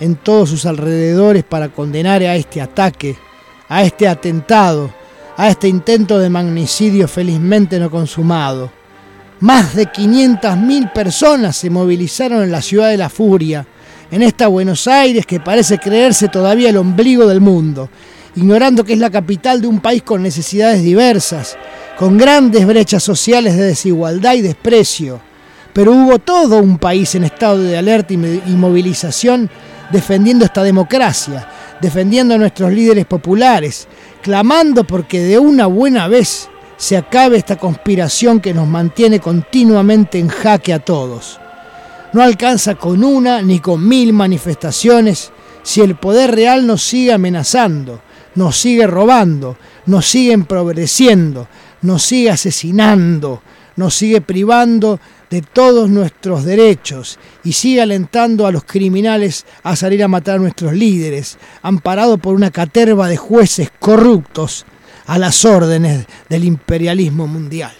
en 0.00 0.16
todos 0.16 0.48
sus 0.48 0.64
alrededores 0.64 1.44
para 1.44 1.68
condenar 1.68 2.22
a 2.22 2.34
este 2.34 2.62
ataque, 2.62 3.14
a 3.68 3.82
este 3.82 4.08
atentado, 4.08 4.90
a 5.36 5.48
este 5.48 5.68
intento 5.68 6.18
de 6.18 6.30
magnicidio 6.30 7.06
felizmente 7.08 7.78
no 7.78 7.90
consumado. 7.90 8.72
Más 9.40 9.74
de 9.74 9.88
500.000 9.92 10.94
personas 10.94 11.58
se 11.58 11.68
movilizaron 11.68 12.42
en 12.42 12.50
la 12.50 12.62
ciudad 12.62 12.88
de 12.88 12.96
la 12.96 13.10
furia, 13.10 13.66
en 14.10 14.22
esta 14.22 14.46
Buenos 14.48 14.88
Aires 14.88 15.26
que 15.26 15.40
parece 15.40 15.76
creerse 15.76 16.28
todavía 16.28 16.70
el 16.70 16.78
ombligo 16.78 17.26
del 17.26 17.42
mundo, 17.42 17.90
ignorando 18.34 18.82
que 18.82 18.94
es 18.94 18.98
la 18.98 19.10
capital 19.10 19.60
de 19.60 19.66
un 19.66 19.80
país 19.80 20.02
con 20.02 20.22
necesidades 20.22 20.82
diversas, 20.82 21.58
con 21.98 22.16
grandes 22.16 22.64
brechas 22.64 23.02
sociales 23.02 23.56
de 23.56 23.64
desigualdad 23.64 24.34
y 24.34 24.42
desprecio. 24.42 25.20
Pero 25.72 25.92
hubo 25.92 26.20
todo 26.20 26.58
un 26.58 26.78
país 26.78 27.14
en 27.16 27.24
estado 27.24 27.58
de 27.58 27.76
alerta 27.76 28.14
y 28.14 28.16
movilización 28.16 29.50
defendiendo 29.90 30.44
esta 30.44 30.62
democracia, 30.62 31.48
defendiendo 31.80 32.34
a 32.34 32.38
nuestros 32.38 32.72
líderes 32.72 33.04
populares, 33.04 33.88
clamando 34.22 34.84
porque 34.84 35.20
de 35.20 35.38
una 35.38 35.66
buena 35.66 36.06
vez 36.06 36.48
se 36.76 36.96
acabe 36.96 37.36
esta 37.36 37.56
conspiración 37.56 38.40
que 38.40 38.54
nos 38.54 38.68
mantiene 38.68 39.18
continuamente 39.18 40.20
en 40.20 40.28
jaque 40.28 40.72
a 40.72 40.78
todos. 40.78 41.40
No 42.12 42.22
alcanza 42.22 42.76
con 42.76 43.02
una 43.02 43.42
ni 43.42 43.58
con 43.58 43.86
mil 43.86 44.12
manifestaciones 44.12 45.32
si 45.64 45.80
el 45.80 45.96
poder 45.96 46.34
real 46.34 46.66
nos 46.66 46.82
sigue 46.82 47.12
amenazando, 47.12 48.00
nos 48.36 48.56
sigue 48.56 48.86
robando, 48.86 49.56
nos 49.86 50.06
sigue 50.06 50.32
empobreciendo, 50.32 51.48
nos 51.82 52.02
sigue 52.02 52.30
asesinando, 52.30 53.42
nos 53.76 53.94
sigue 53.94 54.20
privando 54.20 55.00
de 55.30 55.42
todos 55.42 55.88
nuestros 55.88 56.44
derechos 56.44 57.18
y 57.44 57.52
sigue 57.52 57.82
alentando 57.82 58.46
a 58.46 58.52
los 58.52 58.64
criminales 58.64 59.46
a 59.62 59.76
salir 59.76 60.02
a 60.02 60.08
matar 60.08 60.36
a 60.36 60.38
nuestros 60.38 60.72
líderes, 60.72 61.38
amparado 61.62 62.18
por 62.18 62.34
una 62.34 62.50
caterva 62.50 63.08
de 63.08 63.16
jueces 63.16 63.70
corruptos 63.78 64.64
a 65.06 65.18
las 65.18 65.44
órdenes 65.44 66.06
del 66.28 66.44
imperialismo 66.44 67.26
mundial. 67.26 67.72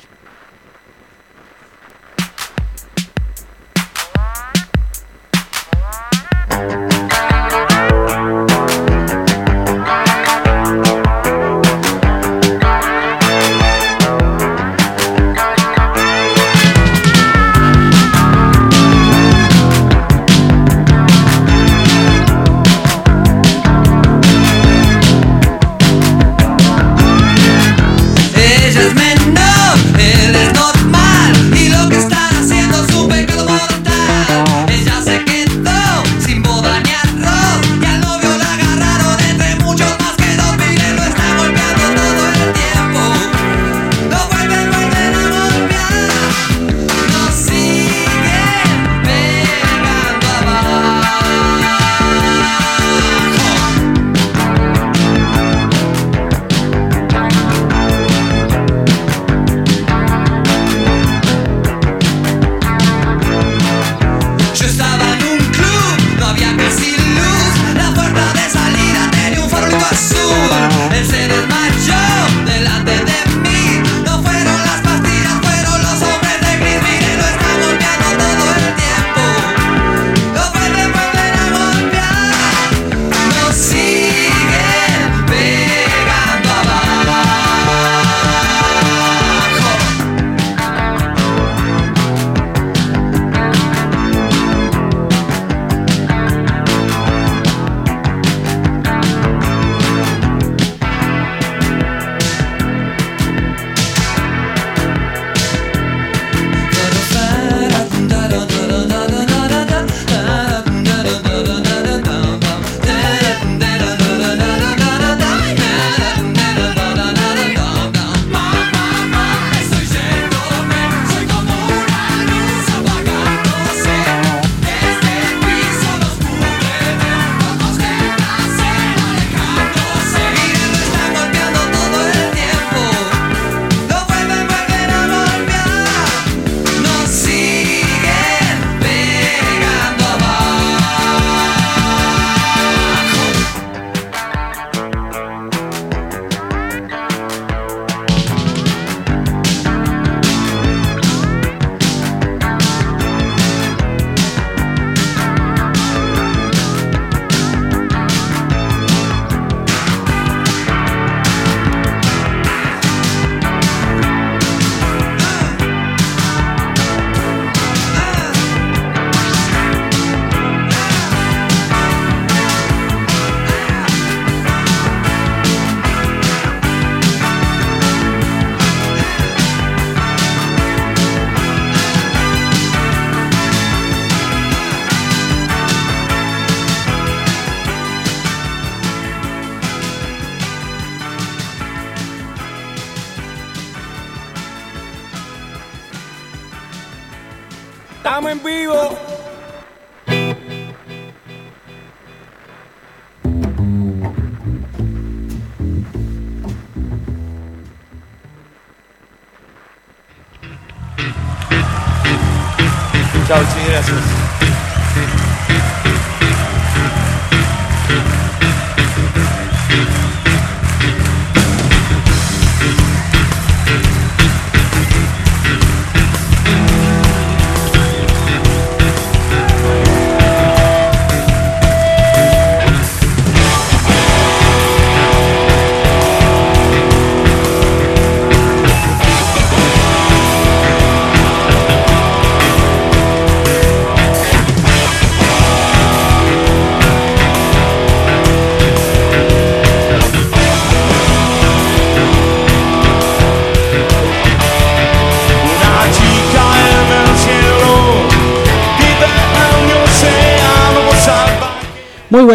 Estamos 198.19 198.33
en 198.33 198.43
vivo. 198.43 199.08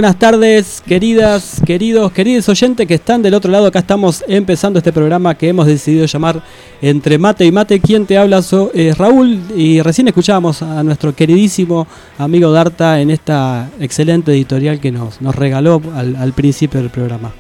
Buenas 0.04 0.20
tardes, 0.20 0.84
queridas, 0.86 1.62
queridos, 1.66 2.12
queridos 2.12 2.50
oyentes 2.50 2.86
que 2.86 2.96
están 2.96 3.22
del 3.22 3.36
otro 3.36 3.50
lado. 3.50 3.68
Acá 3.68 3.80
estamos 3.80 4.22
empezando 4.28 4.78
este 4.80 4.92
programa 4.92 5.34
que 5.34 5.48
hemos 5.48 5.66
decidido 5.66 6.06
llamar 6.08 6.44
Entre 6.82 7.18
Mate 7.18 7.46
y 7.46 7.54
Mate. 7.54 7.80
Quien 7.80 8.06
te 8.06 8.18
habla 8.18 8.42
so- 8.42 8.70
es 8.74 8.98
Raúl 8.98 9.40
y 9.56 9.80
recién 9.82 10.10
escuchábamos 10.10 10.62
a 10.62 10.84
nuestro 10.84 11.16
queridísimo 11.16 11.88
amigo 12.18 12.52
Darta 12.52 13.00
en 13.00 13.12
esta 13.12 13.70
excelente 13.80 14.34
editorial 14.34 14.82
que 14.82 14.92
nos, 14.92 15.22
nos 15.22 15.38
regaló 15.38 15.82
al, 15.96 16.18
al 16.18 16.34
principio 16.34 16.82
del 16.82 16.90
programa. 16.90 17.32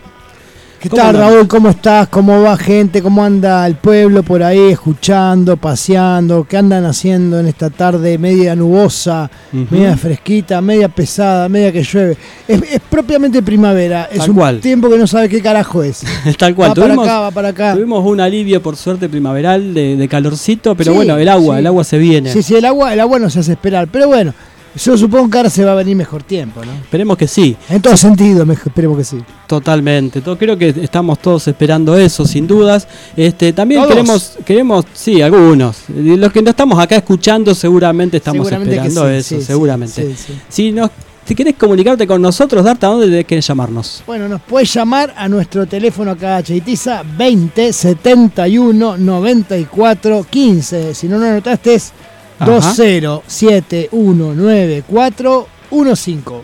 ¿Qué 0.84 0.90
¿Cómo 0.90 1.02
tal? 1.02 1.16
Raúl? 1.16 1.48
¿Cómo 1.48 1.70
estás? 1.70 2.10
¿Cómo 2.10 2.42
va 2.42 2.58
gente? 2.58 3.02
¿Cómo 3.02 3.24
anda 3.24 3.66
el 3.66 3.76
pueblo 3.76 4.22
por 4.22 4.44
ahí 4.44 4.72
escuchando, 4.72 5.56
paseando? 5.56 6.44
¿Qué 6.44 6.58
andan 6.58 6.84
haciendo 6.84 7.40
en 7.40 7.48
esta 7.48 7.70
tarde 7.70 8.18
media 8.18 8.54
nubosa, 8.54 9.32
media 9.72 9.96
fresquita, 9.96 10.60
media 10.60 10.90
pesada, 10.90 11.48
media 11.48 11.72
que 11.72 11.84
llueve? 11.84 12.18
Es, 12.46 12.62
es 12.70 12.82
propiamente 12.90 13.42
primavera. 13.42 14.10
Es 14.12 14.18
Tal 14.20 14.32
un 14.32 14.36
cual. 14.36 14.60
tiempo 14.60 14.90
que 14.90 14.98
no 14.98 15.08
sabe 15.08 15.30
qué 15.30 15.42
carajo 15.42 15.84
es. 15.84 16.04
Tal 16.38 16.54
cual, 16.54 16.72
va 16.72 16.76
para 16.76 16.86
tuvimos, 16.88 17.08
acá, 17.08 17.20
va 17.22 17.32
para 17.32 17.48
acá. 17.48 17.74
tuvimos 17.76 18.06
un 18.06 18.20
alivio 18.20 18.62
por 18.62 18.76
suerte 18.76 19.08
primaveral 19.08 19.74
de, 19.74 19.96
de 19.96 20.08
calorcito, 20.10 20.76
pero 20.76 20.92
Sí, 20.92 20.98
bueno, 20.98 21.18
el 21.18 21.30
agua, 21.30 21.56
sí. 21.56 21.60
el 21.62 21.68
agua 21.68 21.84
se 21.86 21.98
viene. 21.98 22.34
Sí, 22.34 22.44
sí, 22.44 22.56
el 22.56 22.66
agua, 22.66 22.94
el 22.94 23.00
agua 23.00 23.20
no 23.20 23.30
se 23.30 23.40
hace 23.40 23.54
esperar. 23.54 23.88
Pero 23.90 24.10
bueno, 24.10 24.34
yo 24.76 24.98
supongo 24.98 25.30
que 25.30 25.38
ahora 25.38 25.50
se 25.50 25.64
va 25.64 25.74
a 25.74 25.76
venir 25.76 25.96
mejor 25.96 26.24
tiempo, 26.24 26.64
¿no? 26.66 26.72
Esperemos 26.74 27.18
que 27.18 27.28
sí. 27.28 27.56
En 27.70 27.82
todo 27.82 27.96
sentido, 27.98 28.44
esperemos 28.52 28.98
que 28.98 29.04
sí. 29.04 29.18
Totalmente, 29.48 30.22
to- 30.22 30.38
creo 30.38 30.58
que 30.58 30.70
estamos 30.70 31.20
todos 31.20 31.48
esperando 31.48 31.98
eso, 31.98 32.26
sin 32.26 32.48
dudas. 32.48 32.88
Este, 33.16 33.54
también 33.54 33.82
Todos. 33.82 33.94
queremos, 33.94 34.38
queremos, 34.46 34.86
sí, 34.94 35.22
algunos. 35.22 35.78
Los 35.90 36.32
que 36.32 36.42
no 36.42 36.50
estamos 36.50 36.80
acá 36.80 36.96
escuchando, 36.96 37.54
seguramente 37.54 38.18
estamos 38.18 38.48
Seguramente 38.48 38.76
esperando 38.76 39.10
sí, 39.10 39.16
eso, 39.16 39.36
sí, 39.40 39.46
seguramente. 39.46 40.16
sí. 40.16 40.34
Si 40.50 40.72
nos, 40.72 40.90
si 41.26 41.36
querés 41.36 41.54
comunicarte 41.56 42.08
con 42.08 42.22
nosotros, 42.22 42.64
Darta, 42.66 42.88
¿a 42.88 42.90
dónde 42.92 43.24
querés 43.26 43.46
llamarnos? 43.48 44.04
Bueno, 44.08 44.28
nos 44.28 44.42
puedes 44.42 44.74
llamar 44.74 45.14
a 45.16 45.30
nuestro 45.30 45.66
teléfono 45.68 46.12
acá 46.12 46.42
Chaitiza 46.42 47.04
20 47.18 47.72
71 47.72 48.98
94 48.98 50.26
15. 50.30 50.96
Si 50.96 51.08
no 51.08 51.18
lo 51.18 51.26
anotaste 51.26 51.76
es 51.76 51.92
Ajá. 52.40 52.74
20719415. 52.74 55.46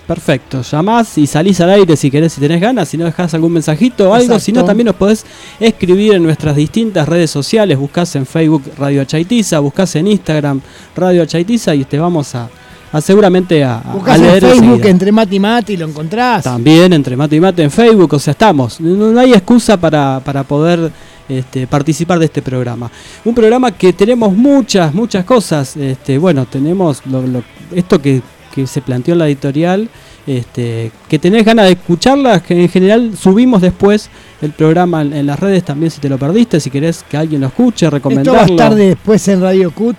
Perfecto, 0.08 0.62
llamás 0.64 1.16
y 1.18 1.28
salís 1.28 1.62
al 1.62 1.70
aire 1.70 1.96
si 1.96 2.10
querés, 2.10 2.34
si 2.34 2.42
tenés 2.42 2.60
ganas, 2.60 2.90
si 2.90 2.98
no 2.98 3.06
dejás 3.06 3.34
algún 3.36 3.54
mensajito 3.54 4.10
o 4.10 4.14
algo, 4.14 4.40
si 4.40 4.52
no 4.52 4.66
también 4.66 4.88
nos 4.88 4.96
podés 4.96 5.24
escribir 5.60 6.14
en 6.14 6.24
nuestras 6.24 6.56
distintas 6.56 7.08
redes 7.08 7.30
sociales, 7.30 7.78
buscás 7.78 8.16
en 8.16 8.26
Facebook 8.26 8.64
Radio 8.78 9.04
Chaitiza, 9.06 9.60
buscás 9.60 9.96
en 9.96 10.08
Instagram 10.08 10.62
Radio 10.96 11.24
Chaitiza 11.26 11.76
y 11.76 11.84
te 11.86 12.00
vamos 12.00 12.34
a, 12.34 12.50
a 12.92 13.02
seguramente 13.02 13.64
a, 13.64 13.78
a 13.78 13.94
Buscás 13.94 14.16
en 14.18 14.24
leer 14.24 14.42
Facebook 14.42 14.64
enseguida. 14.64 14.90
entre 14.90 15.12
Mati 15.12 15.36
y 15.36 15.40
Mati 15.40 15.74
y 15.74 15.78
lo 15.78 15.88
encontrás. 15.88 16.44
También 16.44 16.92
entre 16.94 17.16
mate 17.16 17.36
y 17.36 17.40
mate 17.40 17.62
en 17.62 17.70
Facebook, 17.70 18.12
o 18.16 18.20
sea, 18.20 18.32
estamos. 18.32 18.82
No, 18.82 19.12
no 19.12 19.20
hay 19.20 19.34
excusa 19.34 19.78
para, 19.78 20.20
para 20.26 20.44
poder 20.44 20.92
este, 21.30 21.68
participar 21.68 22.20
de 22.20 22.26
este 22.26 22.42
programa. 22.42 22.92
Un 23.24 23.34
programa 23.36 23.72
que 23.72 23.94
tenemos 23.94 24.34
muchas, 24.36 24.94
muchas 24.94 25.24
cosas. 25.24 25.78
Este, 25.78 26.18
bueno, 26.18 26.46
tenemos 26.46 27.06
lo- 27.06 27.22
lo- 27.26 27.44
esto 27.74 28.02
que, 28.02 28.22
que 28.54 28.66
se 28.68 28.82
planteó 28.82 29.14
en 29.14 29.20
la 29.20 29.28
editorial, 29.28 29.88
este, 30.28 30.92
que 31.08 31.18
tenés 31.20 31.46
ganas 31.46 31.66
de 31.66 31.72
escucharla, 31.74 32.42
que 32.44 32.62
en 32.62 32.70
general 32.70 33.12
subimos 33.18 33.62
después 33.62 34.10
el 34.42 34.52
programa 34.52 35.02
en, 35.02 35.14
en 35.14 35.26
las 35.26 35.40
redes 35.40 35.64
también 35.64 35.90
si 35.92 36.00
te 36.02 36.10
lo 36.10 36.18
perdiste, 36.18 36.60
si 36.60 36.70
querés 36.70 37.04
que 37.10 37.18
alguien 37.18 37.42
lo 37.42 37.48
escuche, 37.48 37.86
Esto 37.86 37.96
recomendarlo. 37.96 38.34
va 38.34 38.42
a 38.42 38.46
estar 38.46 38.76
después 38.76 39.28
en 39.28 39.42
Radio 39.42 39.72
Cut. 39.72 39.96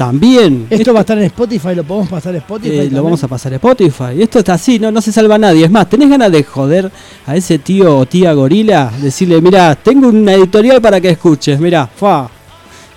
También. 0.00 0.66
Esto 0.70 0.94
va 0.94 1.00
a 1.00 1.02
estar 1.02 1.18
en 1.18 1.24
Spotify, 1.24 1.74
lo 1.74 1.84
podemos 1.84 2.08
pasar 2.08 2.34
a 2.34 2.38
Spotify. 2.38 2.86
Eh, 2.86 2.90
lo 2.90 3.02
vamos 3.02 3.22
a 3.22 3.28
pasar 3.28 3.52
a 3.52 3.56
Spotify. 3.56 4.18
Esto 4.18 4.38
está 4.38 4.54
así, 4.54 4.78
no, 4.78 4.90
no 4.90 5.02
se 5.02 5.12
salva 5.12 5.36
nadie. 5.36 5.66
Es 5.66 5.70
más, 5.70 5.90
¿tenés 5.90 6.08
ganas 6.08 6.32
de 6.32 6.42
joder 6.42 6.90
a 7.26 7.36
ese 7.36 7.58
tío 7.58 7.98
o 7.98 8.06
tía 8.06 8.32
gorila? 8.32 8.90
Decirle, 8.98 9.42
mira, 9.42 9.74
tengo 9.74 10.08
una 10.08 10.32
editorial 10.32 10.80
para 10.80 11.02
que 11.02 11.10
escuches, 11.10 11.60
mira, 11.60 11.86
fa. 11.86 12.30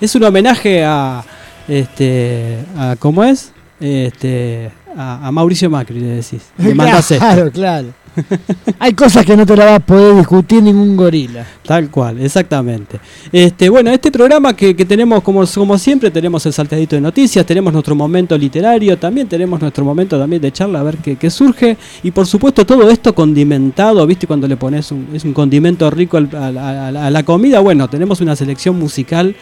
Es 0.00 0.14
un 0.14 0.24
homenaje 0.24 0.82
a 0.82 1.22
este 1.68 2.60
a 2.74 2.96
¿cómo 2.98 3.22
es? 3.22 3.52
Este 3.78 4.70
a, 4.96 5.28
a 5.28 5.30
Mauricio 5.30 5.68
Macri 5.68 6.00
le 6.00 6.06
decís. 6.06 6.40
Le. 6.56 6.74
Claro, 7.18 7.52
claro. 7.52 7.88
Hay 8.78 8.92
cosas 8.92 9.24
que 9.24 9.36
no 9.36 9.44
te 9.44 9.56
la 9.56 9.64
va 9.64 9.74
a 9.76 9.80
poder 9.80 10.16
discutir 10.16 10.62
ningún 10.62 10.96
gorila. 10.96 11.46
Tal 11.66 11.90
cual, 11.90 12.20
exactamente. 12.20 13.00
Este, 13.32 13.68
bueno, 13.68 13.90
este 13.90 14.10
programa 14.12 14.54
que, 14.54 14.74
tenemos, 14.74 15.22
como, 15.22 15.44
como 15.46 15.78
siempre, 15.78 16.10
tenemos 16.10 16.44
el 16.46 16.52
salteadito 16.52 16.96
de 16.96 17.00
noticias, 17.00 17.44
tenemos 17.46 17.72
nuestro 17.72 17.94
momento 17.94 18.36
literario, 18.36 18.96
también 18.98 19.28
tenemos 19.28 19.60
nuestro 19.60 19.84
momento 19.84 20.18
también 20.18 20.42
de 20.42 20.52
charla 20.52 20.80
a 20.80 20.82
ver 20.82 20.98
qué, 20.98 21.16
qué 21.16 21.30
surge. 21.30 21.76
Y 22.02 22.10
por 22.10 22.26
supuesto, 22.26 22.64
todo 22.64 22.90
esto 22.90 23.14
condimentado, 23.14 24.06
¿viste? 24.06 24.26
Cuando 24.26 24.46
le 24.46 24.56
pones 24.56 24.92
un, 24.92 25.08
es 25.12 25.24
un 25.24 25.32
condimento 25.32 25.90
rico 25.90 26.16
al- 26.16 26.28
a 26.34 27.10
la 27.10 27.22
comida. 27.22 27.60
Bueno, 27.60 27.88
tenemos 27.88 28.20
una 28.20 28.36
selección 28.36 28.78
musical 28.78 29.34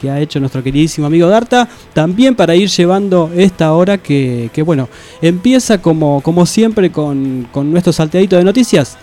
que 0.00 0.10
ha 0.10 0.20
hecho 0.20 0.38
nuestro 0.40 0.62
queridísimo 0.62 1.06
amigo 1.06 1.28
Darta, 1.28 1.68
también 1.92 2.34
para 2.34 2.54
ir 2.54 2.68
llevando 2.68 3.30
esta 3.36 3.72
hora 3.72 3.98
que, 3.98 4.50
que 4.52 4.62
bueno, 4.62 4.88
empieza 5.20 5.82
como, 5.82 6.20
como 6.20 6.46
siempre 6.46 6.90
con, 6.92 7.48
con 7.52 7.70
nuestro 7.70 7.92
salteadito 7.92 8.36
de 8.36 8.44
noticias. 8.44 8.96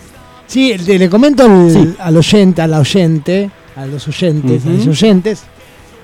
Sí, 0.48 0.78
le, 0.78 0.98
le 1.00 1.10
comento 1.10 1.44
al, 1.44 1.72
Sí. 1.72 1.94
al 2.00 2.18
oyente, 2.18 2.62
a 2.62 2.68
la 2.68 2.80
oyente, 2.80 3.50
a 3.76 3.86
los 3.86 4.08
oyentes, 4.08 4.66
a 4.66 4.70
Ujú. 4.70 4.78
los 4.78 4.88
oyentes, 4.88 5.44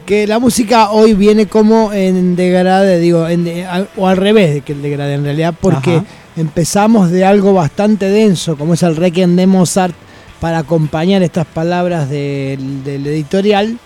que 0.06 0.26
la 0.28 0.40
música 0.40 0.90
hoy 0.92 1.14
viene 1.14 1.46
como 1.46 1.94
en 1.94 2.36
degrade, 2.36 3.00
digo, 3.00 3.28
en 3.28 3.44
de- 3.44 3.66
a- 3.66 3.88
o 3.98 4.08
al 4.08 4.18
revés 4.18 4.54
de 4.56 4.62
que 4.62 4.74
el 4.74 4.82
degrade 4.82 5.14
en 5.14 5.24
realidad, 5.24 5.54
porque 5.62 5.92
Ajá. 5.98 6.06
empezamos 6.36 7.12
de 7.12 7.24
algo 7.24 7.54
bastante 7.54 8.08
denso, 8.10 8.58
como 8.58 8.74
es 8.74 8.82
el 8.84 8.96
Requiem 8.96 9.36
de 9.36 9.46
Mozart, 9.48 9.94
para 10.40 10.58
acompañar 10.58 11.22
estas 11.22 11.46
palabras 11.46 12.10
del, 12.10 12.84
del 12.84 13.06
editorial. 13.06 13.78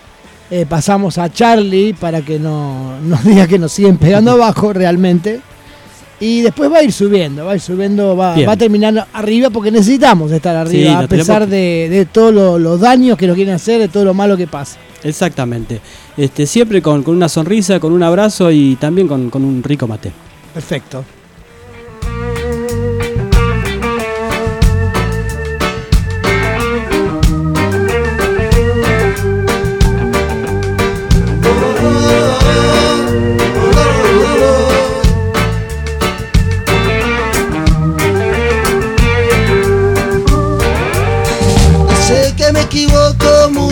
Eh, 0.50 0.64
pasamos 0.68 1.18
a 1.18 1.30
Charlie 1.32 1.92
para 1.94 2.22
que 2.22 2.38
no 2.38 2.98
nos 3.00 3.24
diga 3.24 3.46
que 3.46 3.58
nos 3.58 3.72
siguen 3.72 3.96
pegando 3.98 4.32
abajo 4.32 4.72
realmente. 4.72 5.40
Y 6.18 6.40
después 6.40 6.72
va 6.72 6.78
a 6.78 6.82
ir 6.82 6.92
subiendo, 6.92 7.44
va 7.44 7.52
a 7.52 7.54
ir 7.56 7.60
subiendo, 7.60 8.16
va, 8.16 8.34
va 8.46 8.52
a 8.52 8.56
terminar 8.56 9.06
arriba 9.12 9.50
porque 9.50 9.70
necesitamos 9.70 10.32
estar 10.32 10.56
arriba, 10.56 11.00
Sí, 11.00 11.04
a 11.04 11.06
pesar 11.08 11.42
tenemos- 11.42 11.50
de, 11.50 11.88
de 11.90 12.06
todos 12.06 12.32
lo- 12.32 12.58
los 12.58 12.80
daños 12.80 13.18
que 13.18 13.26
nos 13.26 13.36
quieren 13.36 13.52
hacer, 13.54 13.78
de 13.80 13.88
todo 13.88 14.04
lo 14.06 14.14
malo 14.14 14.34
que 14.34 14.46
pasa. 14.46 14.78
Exactamente. 15.04 15.78
Este, 16.16 16.46
siempre 16.46 16.80
con, 16.80 17.02
con 17.02 17.14
una 17.14 17.28
sonrisa, 17.28 17.78
con 17.80 17.92
un 17.92 18.02
abrazo 18.02 18.50
y 18.50 18.76
también 18.76 19.08
con, 19.08 19.28
con 19.28 19.44
un 19.44 19.62
rico 19.62 19.86
mate. 19.86 20.10
Perfecto. 20.54 21.04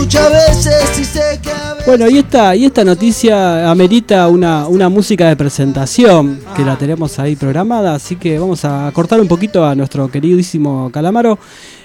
Muchas 0.04 0.30
veces 0.30 0.98
y 0.98 1.04
sé 1.04 1.40
que 1.42 1.50
a 1.50 1.72
veces... 1.72 1.86
Bueno, 1.86 2.08
y 2.08 2.18
esta, 2.18 2.54
y 2.54 2.66
esta 2.66 2.84
noticia 2.84 3.70
amerita 3.70 4.28
una, 4.28 4.68
una 4.68 4.90
música 4.90 5.28
de 5.28 5.36
presentación 5.36 6.40
que 6.54 6.62
la 6.62 6.76
tenemos 6.76 7.18
ahí 7.18 7.36
programada, 7.36 7.94
así 7.94 8.16
que 8.16 8.38
vamos 8.38 8.64
a 8.66 8.90
cortar 8.92 9.20
un 9.20 9.28
poquito 9.28 9.64
a 9.64 9.74
nuestro 9.74 10.08
queridísimo 10.08 10.90
Calamaro 10.92 11.38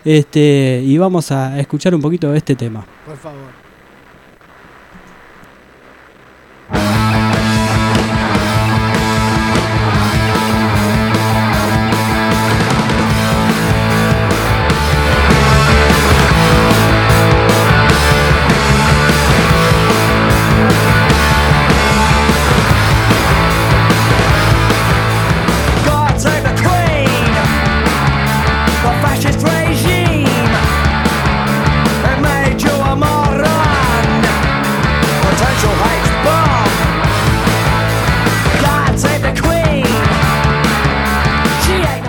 este, 0.03 0.81
y 0.83 0.97
vamos 0.97 1.31
a 1.31 1.57
escuchar 1.59 1.95
un 1.95 2.01
poquito 2.01 2.31
de 2.31 2.37
este 2.37 2.55
tema. 2.55 2.85
Por 3.05 3.17
favor. 3.17 3.68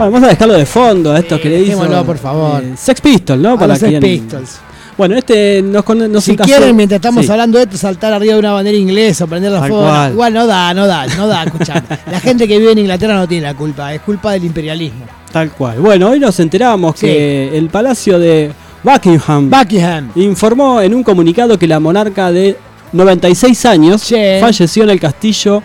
Bueno, 0.00 0.12
vamos 0.12 0.28
a 0.28 0.30
dejarlo 0.30 0.54
de 0.54 0.64
fondo 0.66 1.12
a 1.12 1.18
esto 1.18 1.36
Sí, 1.36 1.42
que 1.42 1.48
le 1.50 1.58
dejémoslo, 1.60 2.04
por 2.06 2.16
favor. 2.16 2.62
eh, 2.64 2.72
Sex 2.76 3.00
Pistol, 3.02 3.42
¿no? 3.42 3.58
A 3.58 3.66
los 3.66 3.78
Sex 3.78 4.00
Pistols. 4.00 4.58
Bueno, 4.96 5.16
este 5.16 5.60
nos, 5.62 5.86
nos 5.86 6.24
Si 6.24 6.32
encasó- 6.32 6.44
quieren, 6.46 6.74
mientras 6.74 6.96
estamos 6.98 7.26
Sí. 7.26 7.30
hablando 7.30 7.58
de 7.58 7.64
esto, 7.64 7.76
saltar 7.76 8.12
arriba 8.14 8.32
de 8.34 8.38
una 8.40 8.52
bandera 8.52 8.76
inglesa 8.78 9.24
o 9.24 9.26
prender 9.26 9.52
la 9.52 9.58
fuego. 9.60 9.86
Igual 10.12 10.32
no 10.32 10.46
da, 10.46 10.72
no 10.74 10.86
da, 10.86 11.06
no 11.06 11.26
da, 11.26 11.44
escuchá. 11.44 11.82
La 12.10 12.18
gente 12.20 12.48
que 12.48 12.58
vive 12.58 12.72
en 12.72 12.78
Inglaterra 12.78 13.14
no 13.14 13.28
tiene 13.28 13.46
la 13.46 13.54
culpa, 13.54 13.92
es 13.94 14.00
culpa 14.00 14.32
del 14.32 14.44
imperialismo. 14.44 15.04
Tal 15.32 15.50
cual. 15.52 15.78
Bueno, 15.80 16.08
hoy 16.08 16.18
nos 16.18 16.38
enteramos 16.40 16.94
Sí. 16.98 17.06
que 17.06 17.56
el 17.58 17.68
Palacio 17.68 18.18
de 18.18 18.52
Buckingham 18.82 19.50
Buckingham. 19.50 20.12
informó 20.16 20.80
en 20.80 20.94
un 20.94 21.02
comunicado 21.02 21.58
que 21.58 21.66
la 21.66 21.78
monarca 21.78 22.32
de 22.32 22.56
96 22.92 23.64
años 23.66 24.00
Sí. 24.00 24.16
falleció 24.40 24.82
en 24.84 24.90
el 24.90 25.00
castillo 25.00 25.62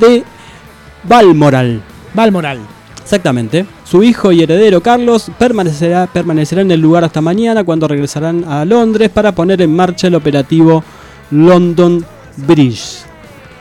de 0.00 0.22
Balmoral. 1.04 1.82
Balmoral. 2.14 2.58
Exactamente. 3.06 3.64
Su 3.84 4.02
hijo 4.02 4.32
y 4.32 4.42
heredero 4.42 4.80
Carlos 4.80 5.30
permanecerá, 5.38 6.08
permanecerá 6.08 6.62
en 6.62 6.72
el 6.72 6.80
lugar 6.80 7.04
hasta 7.04 7.20
mañana 7.20 7.62
cuando 7.62 7.86
regresarán 7.86 8.42
a 8.48 8.64
Londres 8.64 9.10
para 9.10 9.30
poner 9.30 9.62
en 9.62 9.72
marcha 9.76 10.08
el 10.08 10.16
operativo 10.16 10.82
London 11.30 12.04
Bridge. 12.36 13.04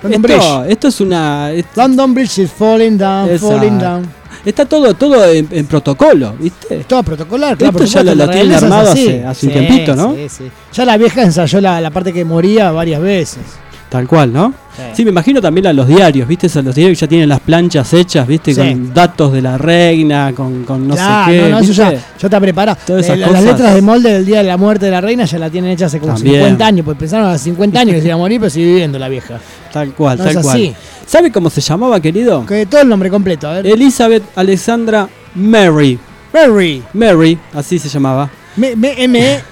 London 0.02 0.32
esto, 0.32 0.60
Bridge. 0.62 0.72
esto 0.72 0.88
es 0.88 1.00
una... 1.02 1.52
es- 1.52 1.66
London 1.76 2.14
Bridge 2.16 2.40
is 2.40 2.52
falling 2.52 2.98
down, 2.98 3.38
falling 3.40 3.78
down. 3.78 4.08
está 4.44 4.66
todo, 4.66 4.96
todo 4.96 5.24
en, 5.32 5.48
en 5.52 5.66
protocolo, 5.68 6.34
¿viste? 6.40 6.84
Todo 6.88 7.04
protocolar, 7.04 7.52
Esto 7.54 7.66
claro. 7.66 7.78
por 7.78 7.86
ya 7.88 8.04
lo- 8.04 8.16
lo 8.16 8.28
tienen 8.30 8.52
armado 8.54 8.92
hace- 8.94 9.24
hace 9.26 9.46
un 9.46 9.54
tiempito, 9.54 9.96
¿no? 9.96 10.16
Sí, 10.16 10.28
sí. 10.28 10.44
Ya 10.74 10.86
la 10.86 10.98
vieja 10.98 11.22
ensayó 11.22 11.62
la, 11.62 11.80
la 11.82 11.92
parte 11.92 12.12
que 12.12 12.26
moría 12.26 12.72
varias 12.72 13.00
veces. 13.00 13.44
Tal 13.90 14.08
cual, 14.08 14.34
¿no? 14.34 14.54
Sí. 14.94 15.04
Me 15.06 15.12
imagino 15.12 15.42
también 15.42 15.68
a 15.68 15.74
los 15.74 15.88
diarios, 15.88 16.28
¿viste? 16.28 16.48
A 16.58 16.62
los 16.62 16.76
diarios 16.76 16.98
que 17.00 17.06
ya 17.06 17.10
tienen 17.10 17.30
las 17.30 17.40
planchas 17.40 17.94
hechas, 17.94 18.28
¿viste? 18.28 18.54
Sí. 18.54 18.60
Con 18.62 18.94
datos 18.94 19.32
de 19.34 19.42
la 19.42 19.58
reina, 19.58 20.34
con, 20.36 20.64
con 20.64 20.88
no 20.88 20.96
sé 20.96 21.02
qué. 21.28 21.42
no, 21.42 21.50
no, 21.50 21.60
eso 21.60 21.72
ya, 21.74 21.92
ya 21.94 22.00
está 22.20 22.40
preparado. 22.40 22.78
Todas 22.86 23.06
esas 23.06 23.18
Eh, 23.18 23.20
las 23.22 23.30
cosas. 23.30 23.44
letras 23.46 23.74
de 23.76 23.82
molde 23.82 24.14
del 24.14 24.26
día 24.26 24.38
de 24.38 24.44
la 24.46 24.58
muerte 24.58 24.86
de 24.86 24.92
la 24.92 25.02
reina 25.02 25.26
ya 25.26 25.40
la 25.40 25.50
tienen 25.50 25.72
hecha 25.72 25.86
hace 25.88 26.00
como 26.00 26.14
También. 26.14 26.36
50 26.42 26.66
años, 26.66 26.86
pues 26.86 26.98
pensaron 26.98 27.28
a 27.30 27.38
50 27.38 27.80
años 27.80 27.96
que 27.96 28.02
se 28.02 28.08
iba 28.08 28.16
a 28.16 28.18
morir, 28.18 28.40
pero 28.40 28.50
sigue 28.50 28.66
viviendo 28.68 29.00
la 29.00 29.08
vieja. 29.10 29.40
Tal 29.72 29.94
cual, 29.94 30.18
No 30.18 30.24
tal 30.26 30.34
cual. 30.42 30.48
así. 30.56 30.74
¿Sabe 31.06 31.32
cómo 31.32 31.50
se 31.50 31.62
llamaba, 31.62 32.00
querido? 32.00 32.46
Que 32.46 32.66
todo 32.66 32.82
el 32.82 32.90
nombre 32.90 33.10
completo, 33.10 33.48
a 33.48 33.54
ver. 33.54 33.68
Elizabeth 33.68 34.24
Alexandra 34.36 35.08
Mary. 35.36 36.00
Mary. 36.34 36.84
Mary, 36.94 37.38
así 37.54 37.78
se 37.80 37.88
llamaba. 37.90 38.30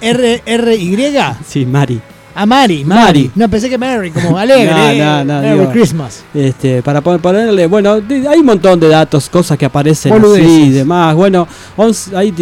M-E-R-R-Y. 0.04 1.18
Sí, 1.46 1.64
Mary. 1.66 2.00
A 2.36 2.46
Mari, 2.46 2.84
Mari. 2.84 3.00
Mari. 3.04 3.30
No, 3.36 3.48
pensé 3.48 3.70
que 3.70 3.78
Mary, 3.78 4.10
como 4.10 4.36
alegre. 4.38 4.98
No, 4.98 5.24
no, 5.24 5.34
no, 5.34 5.40
Merry 5.42 5.58
digo- 5.60 5.70
Christmas. 5.72 6.24
Este, 6.34 6.82
para 6.82 7.00
pon- 7.00 7.20
ponerle, 7.20 7.66
bueno, 7.66 7.92
hay 8.28 8.38
un 8.40 8.46
montón 8.46 8.80
de 8.80 8.88
datos, 8.88 9.28
cosas 9.28 9.56
que 9.56 9.64
aparecen 9.66 10.10
Boludeces. 10.12 10.44
así 10.46 10.62
y 10.64 10.70
demás. 10.70 11.14
Bueno, 11.14 11.46
hay 12.14 12.34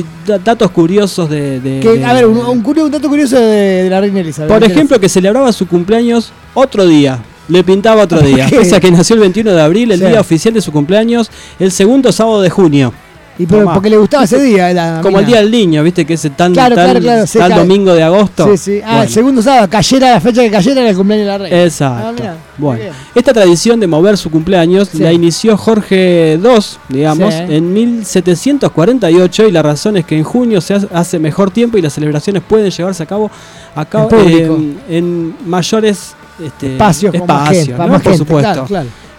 datos 0.45 0.71
curiosos 0.71 1.29
de. 1.29 1.61
de- 1.61 1.81
Que, 1.81 1.89
de- 1.99 2.05
a 2.05 2.13
ver, 2.15 2.27
un, 2.27 2.39
un 2.39 2.63
curio- 2.63 2.85
un 2.87 2.91
dato 2.91 3.09
curioso 3.09 3.37
de, 3.39 3.83
de 3.85 3.91
la 3.91 4.01
reina 4.01 4.21
Elizabeth. 4.21 4.51
Por 4.51 4.65
ejemplo, 4.65 4.99
que 4.99 5.09
celebraba 5.09 5.53
su 5.53 5.67
cumpleaños 5.69 6.33
otro 6.55 6.87
día. 6.87 7.19
Le 7.49 7.65
pintaba 7.65 8.05
otro 8.05 8.19
¿Por 8.21 8.27
día. 8.29 8.47
Pese 8.49 8.77
a 8.77 8.81
que 8.81 8.91
nació 8.91 9.15
el 9.15 9.21
21 9.21 9.51
de 9.53 9.61
abril, 9.61 9.91
el 9.91 9.99
Sí. 9.99 10.07
día 10.07 10.21
oficial 10.21 10.55
de 10.55 10.61
su 10.63 10.71
cumpleaños, 10.73 11.29
el 11.59 11.71
segundo 11.73 12.13
sábado 12.13 12.41
de 12.41 12.49
junio. 12.49 12.95
Y 13.39 13.47
pero 13.47 13.73
porque 13.73 13.89
le 13.89 13.97
gustaba 13.97 14.25
ese 14.25 14.41
día. 14.41 14.73
la 14.75 15.01
Como 15.03 15.19
el 15.19 15.25
día 15.27 15.39
del 15.39 15.51
niño, 15.51 15.83
¿viste? 15.83 16.05
Que 16.05 16.15
es 16.15 16.21
tan, 16.37 16.53
Claro, 16.53 16.75
tal, 16.75 16.85
claro, 17.01 17.01
claro, 17.01 17.27
sí, 17.27 17.39
domingo 17.57 17.95
de 17.95 18.03
agosto. 18.03 18.47
Sí, 18.53 18.57
sí. 18.59 18.81
Ah, 18.85 19.03
el 19.05 19.09
segundo 19.09 19.41
sábado, 19.43 19.69
cayera 19.71 20.11
la 20.11 20.21
fecha 20.21 20.43
que 20.43 20.51
cayera 20.51 20.83
era 20.83 20.91
el 20.91 20.97
cumpleaños 20.97 21.27
de 21.27 21.33
la 21.33 21.39
reina. 21.39 21.63
Exacto. 21.65 22.23
Ah, 22.27 22.35
bueno, 22.59 22.85
esta 23.15 23.33
tradición 23.33 23.81
de 23.81 23.87
mover 23.87 24.19
su 24.19 24.31
cumpleaños 24.31 24.89
Sí. 24.93 24.99
la 24.99 25.13
inició 25.13 25.57
Jorge 25.57 26.35
II, 26.43 26.51
digamos, 26.91 27.33
Sí. 27.35 27.41
en 27.49 27.73
1748 27.73 29.49
y 29.49 29.51
la 29.53 29.63
razón 29.63 29.97
es 29.97 30.05
que 30.05 30.17
en 30.17 30.25
junio 30.25 30.61
se 30.61 30.75
hace- 30.93 31.19
mejor 31.19 31.51
tiempo 31.51 31.79
y 31.79 31.83
las 31.83 31.93
celebraciones 31.95 32.43
pueden 32.47 32.71
llevarse 32.71 33.03
a 33.03 33.07
cabo, 33.07 33.31
a 33.75 33.85
cabo 33.85 34.09
En 34.13 34.77
en, 34.89 35.35
mayores 35.47 36.15
este, 36.45 36.73
Espacios, 36.73 37.15
espacios, 37.15 37.79
por 38.03 38.17
supuesto. 38.17 38.67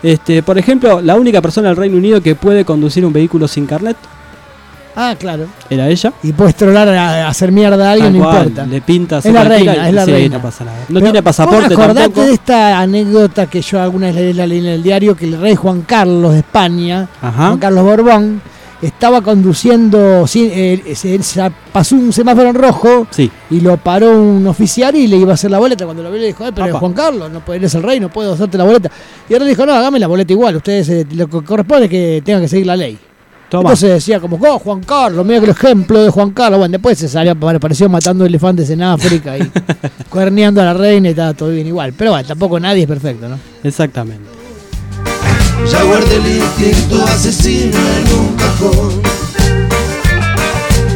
Este, 0.04 0.44
por 0.44 0.58
ejemplo, 0.58 1.02
la 1.02 1.16
única 1.16 1.42
persona 1.42 1.70
del 1.70 1.78
Reino 1.78 1.98
Unido 1.98 2.22
que 2.22 2.36
puede 2.36 2.66
conducir 2.66 3.06
un 3.06 3.14
vehículo 3.14 3.48
sin 3.48 3.66
carnet 3.66 3.96
Ah, 4.96 5.16
claro. 5.18 5.48
era 5.72 5.88
ella. 5.90 6.14
Y 6.22 6.34
puedes 6.34 6.54
trolar 6.56 6.88
a, 6.90 7.26
a 7.26 7.28
hacer 7.30 7.52
mierda 7.52 7.90
a 7.90 7.94
alguien, 7.94 8.12
no 8.16 8.26
importa. 8.26 8.64
Le 8.68 8.80
pintas 8.82 9.26
Es 9.26 9.34
la 9.34 9.44
reina, 9.44 9.88
es 9.88 9.94
la 9.96 10.06
sí, 10.06 10.12
reina. 10.12 10.38
no 10.38 10.44
pasa 10.44 10.66
nada. 10.66 10.78
No 10.88 11.00
Pero, 11.00 11.06
tiene 11.06 11.24
pasaporte 11.24 11.70
¿vos 11.70 11.80
acordate 11.80 12.02
tampoco. 12.02 12.28
de 12.28 12.34
esta 12.34 12.80
anécdota 12.80 13.48
que 13.48 13.62
yo 13.62 13.82
alguna 13.82 14.08
vez 14.08 14.16
leí, 14.18 14.34
la 14.34 14.46
leí 14.46 14.60
en 14.60 14.66
el 14.68 14.84
diario? 14.84 15.16
Que 15.16 15.26
el 15.26 15.40
rey 15.42 15.56
Juan 15.56 15.82
Carlos 15.82 16.34
de 16.34 16.40
España, 16.40 17.08
Ajá. 17.24 17.48
Juan 17.48 17.58
Carlos 17.58 17.84
Borbón, 17.84 18.42
estaba 18.84 19.22
conduciendo, 19.22 20.28
sí, 20.28 20.52
eh, 20.54 20.94
se, 20.94 21.24
se 21.24 21.52
pasó 21.72 21.96
un 21.96 22.12
semáforo 22.12 22.50
en 22.50 22.56
rojo 22.56 23.08
Sí. 23.10 23.32
y 23.50 23.62
lo 23.62 23.78
paró 23.78 24.12
un 24.22 24.46
oficial 24.46 24.94
y 24.96 25.08
le 25.08 25.16
iba 25.18 25.32
a 25.32 25.36
hacer 25.36 25.50
la 25.50 25.58
boleta. 25.58 25.86
Cuando 25.86 26.04
lo 26.04 26.12
vio 26.12 26.20
le 26.20 26.28
dijo, 26.28 26.46
"Eh, 26.46 26.52
pero. 26.54 26.78
Juan 26.78 26.92
Carlos, 26.94 27.32
no 27.32 27.40
puede, 27.40 27.60
eres 27.60 27.74
el 27.76 27.82
rey, 27.82 28.00
no 28.02 28.10
puedo 28.10 28.34
hacerte 28.34 28.58
la 28.58 28.66
boleta. 28.66 28.92
Y 29.30 29.40
le 29.40 29.46
dijo, 29.46 29.66
no, 29.66 29.74
hágame 29.74 30.00
la 30.00 30.08
boleta 30.08 30.34
igual, 30.34 30.58
ustedes 30.58 30.90
eh, 30.90 31.08
lo 31.12 31.28
que 31.28 31.42
corresponde 31.44 31.86
es 31.86 31.92
que 31.92 32.22
tengan 32.24 32.42
que 32.42 32.48
seguir 32.48 32.68
la 32.68 32.76
ley. 32.76 32.98
Toma. 33.50 33.70
Entonces 33.70 33.92
decía 33.92 34.20
como, 34.20 34.38
oh, 34.42 34.60
Juan 34.60 34.82
Carlos, 34.82 35.26
mira 35.26 35.40
que 35.40 35.46
el 35.46 35.52
ejemplo 35.52 36.02
de 36.02 36.10
Juan 36.10 36.32
Carlos. 36.32 36.58
Bueno, 36.58 36.72
después 36.72 36.98
se 36.98 37.08
salió, 37.08 37.34
apareció 37.34 37.88
matando 37.88 38.26
elefantes 38.26 38.70
en 38.72 38.82
África 38.82 39.38
y 39.38 39.52
cuerneando 40.10 40.60
a 40.62 40.66
la 40.66 40.74
reina 40.74 41.10
y 41.10 41.12
estaba 41.12 41.36
todo 41.36 41.50
bien 41.50 41.68
igual. 41.68 41.94
Pero 41.96 42.12
bueno, 42.12 42.28
tampoco 42.28 42.60
nadie 42.60 42.82
es 42.82 42.88
perfecto, 42.88 43.30
¿no? 43.30 43.38
Exactamente. 43.64 44.44
Ya 45.72 45.84
guardé 45.84 46.16
el 46.16 46.28
instinto 46.28 47.04
asesino 47.06 47.78
en 47.78 48.20
un 48.20 48.36
cajón. 48.36 49.02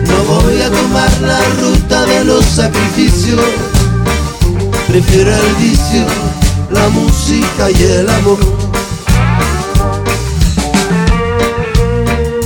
No 0.07 0.23
voy 0.23 0.61
a 0.61 0.69
tomar 0.69 1.21
la 1.21 1.39
ruta 1.61 2.05
de 2.05 2.25
los 2.25 2.43
sacrificios. 2.43 3.39
Prefiero 4.88 5.32
el 5.32 5.55
vicio, 5.55 6.05
la 6.72 6.89
música 6.89 7.70
y 7.72 7.84
el 7.84 8.09
amor. 8.09 8.38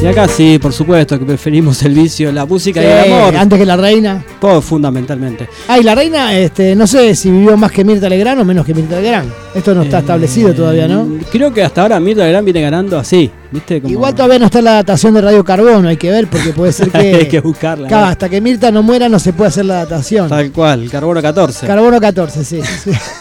Y 0.04 0.08
acá 0.08 0.28
sí, 0.28 0.58
por 0.60 0.74
supuesto 0.74 1.20
que 1.20 1.26
preferimos 1.26 1.84
el 1.84 1.94
vicio, 1.94 2.32
la 2.32 2.48
música 2.48 2.82
y 2.82 2.86
el 2.88 3.14
amor. 3.14 3.36
Antes 3.38 3.60
que 3.60 3.66
la 3.68 3.78
reina. 3.78 4.26
Todo 4.40 4.60
fundamentalmente. 4.60 5.48
Ah, 5.68 5.78
y 5.78 5.84
la 5.84 5.94
reina, 5.94 6.36
este, 6.36 6.76
no 6.76 6.88
sé 6.88 7.14
si 7.16 7.30
vivió 7.30 7.56
más 7.56 7.72
que 7.72 7.84
Mirta 7.86 8.10
Legrand 8.10 8.42
o 8.42 8.46
menos 8.46 8.66
que 8.66 8.74
Mirta 8.74 9.00
Legrand. 9.00 9.32
Esto 9.54 9.76
no 9.76 9.84
está 9.84 9.98
Eh, 9.98 10.00
establecido 10.00 10.56
todavía, 10.56 10.88
¿no? 10.88 11.08
Creo 11.32 11.54
que 11.54 11.62
hasta 11.64 11.84
ahora 11.84 12.00
Mirta 12.00 12.24
Legrand 12.24 12.46
viene 12.46 12.62
ganando 12.62 12.98
así, 12.98 13.30
¿viste? 13.52 13.80
Como- 13.80 13.94
Igual 13.94 14.16
todavía 14.16 14.40
no 14.40 14.46
está 14.46 14.60
la 14.64 14.72
datación 14.74 15.14
de 15.14 15.22
Radio 15.22 15.44
Carbono, 15.46 15.88
hay 15.88 15.98
que 15.98 16.10
ver, 16.10 16.26
porque 16.28 16.50
puede 16.52 16.72
ser 16.74 16.90
que. 16.92 16.98
Hay 17.18 17.28
que 17.28 17.40
buscarla. 17.40 18.10
Hasta 18.10 18.28
que 18.28 18.42
Mirta 18.42 18.72
no 18.72 18.82
muera 18.82 19.08
no 19.08 19.20
se 19.20 19.34
puede 19.34 19.50
hacer 19.50 19.66
la 19.66 19.76
datación. 19.76 20.30
Tal 20.30 20.52
cual, 20.52 20.90
carbono 20.90 21.22
14. 21.22 21.68
Carbono 21.68 22.02
14, 22.02 22.44
sí. 22.44 22.60
sí. 22.84 22.90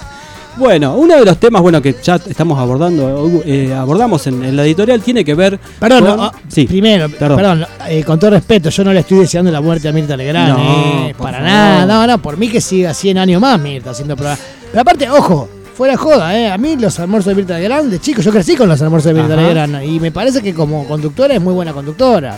bueno, 0.56 0.96
uno 0.96 1.16
de 1.18 1.24
los 1.24 1.38
temas 1.38 1.62
bueno 1.62 1.80
que 1.80 1.96
ya 2.02 2.16
estamos 2.16 2.58
abordando, 2.58 3.40
eh, 3.44 3.72
abordamos 3.74 4.26
en, 4.26 4.44
en 4.44 4.56
la 4.56 4.64
editorial 4.64 5.00
tiene 5.00 5.24
que 5.24 5.34
ver 5.34 5.58
Perdón, 5.78 6.04
con- 6.04 6.16
no, 6.16 6.22
ah, 6.24 6.32
sí, 6.48 6.66
primero, 6.66 7.08
perdón. 7.08 7.36
perdón, 7.36 7.66
eh, 7.88 8.04
con 8.04 8.18
todo 8.18 8.30
respeto, 8.30 8.68
yo 8.70 8.84
no 8.84 8.92
le 8.92 9.00
estoy 9.00 9.18
deseando 9.20 9.50
la 9.50 9.60
muerte 9.60 9.88
a 9.88 9.92
Mirta 9.92 10.16
Legrand, 10.16 10.48
No, 10.58 11.06
eh, 11.08 11.14
para 11.16 11.38
favor. 11.38 11.42
nada, 11.50 11.86
no, 11.86 12.06
no, 12.06 12.20
por 12.22 12.36
mí 12.36 12.48
que 12.48 12.60
siga 12.60 12.92
100 12.92 13.18
años 13.18 13.40
más 13.40 13.58
Mirta 13.60 13.90
haciendo 13.90 14.16
programas. 14.16 14.40
Pero 14.70 14.80
aparte, 14.82 15.08
ojo, 15.10 15.48
fuera 15.76 15.96
joda, 15.96 16.38
eh, 16.38 16.50
a 16.50 16.58
mí 16.58 16.76
los 16.76 16.98
almuerzos 17.00 17.30
de 17.30 17.34
Mirta 17.36 17.58
Legrand, 17.58 17.90
de 17.90 17.98
chico, 18.00 18.20
yo 18.20 18.30
crecí 18.30 18.56
con 18.56 18.68
los 18.68 18.80
almuerzos 18.82 19.14
de 19.14 19.20
Mirta. 19.20 19.36
Legrand 19.36 19.82
y 19.84 19.98
me 20.00 20.10
parece 20.12 20.42
que 20.42 20.52
como 20.52 20.86
conductora 20.86 21.34
es 21.34 21.40
muy 21.40 21.54
buena 21.54 21.72
conductora. 21.72 22.36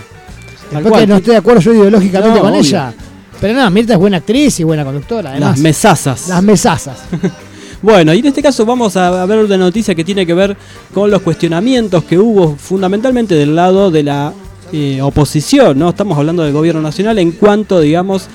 Tal 0.70 0.82
Después 0.82 0.90
cual. 0.90 1.00
que 1.02 1.06
no 1.08 1.16
estoy 1.16 1.32
de 1.32 1.38
acuerdo 1.38 1.60
yo 1.60 1.72
ideológicamente 1.74 2.36
No, 2.36 2.40
con 2.42 2.50
obvio. 2.52 2.60
ella. 2.60 2.92
Pero 3.40 3.54
no, 3.58 3.70
Mirta 3.70 3.94
es 3.94 3.98
buena 3.98 4.18
actriz 4.18 4.60
y 4.60 4.64
buena 4.64 4.84
conductora, 4.84 5.30
además. 5.32 5.50
las 5.50 5.58
mesazas. 5.58 6.28
Las 6.28 6.42
mesazas. 6.42 6.98
Bueno, 7.82 8.14
y 8.14 8.20
en 8.20 8.26
este 8.26 8.42
caso 8.42 8.64
vamos 8.64 8.96
a 8.96 9.26
ver 9.26 9.40
una 9.44 9.56
noticia 9.56 9.94
que 9.94 10.04
tiene 10.04 10.24
que 10.24 10.34
ver 10.34 10.56
con 10.94 11.10
los 11.10 11.20
cuestionamientos 11.22 12.04
que 12.04 12.16
hubo 12.18 12.54
fundamentalmente 12.56 13.34
del 13.34 13.56
lado 13.56 13.90
de 13.90 14.04
la 14.04 14.32
eh, 14.72 15.00
oposición, 15.02 15.78
¿no? 15.78 15.90
Estamos 15.90 16.16
hablando 16.16 16.44
del 16.44 16.52
gobierno 16.52 16.80
nacional 16.80 17.18
en 17.18 17.32
cuanto, 17.32 17.80
digamos, 17.80 18.28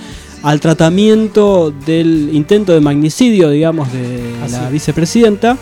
al 0.44 0.60
tratamiento 0.60 1.74
del 1.86 2.30
intento 2.34 2.74
de 2.74 2.82
magnicidio, 2.82 3.50
digamos, 3.50 3.92
de 3.94 4.20
la 4.52 4.70
vicepresidenta 4.70 5.58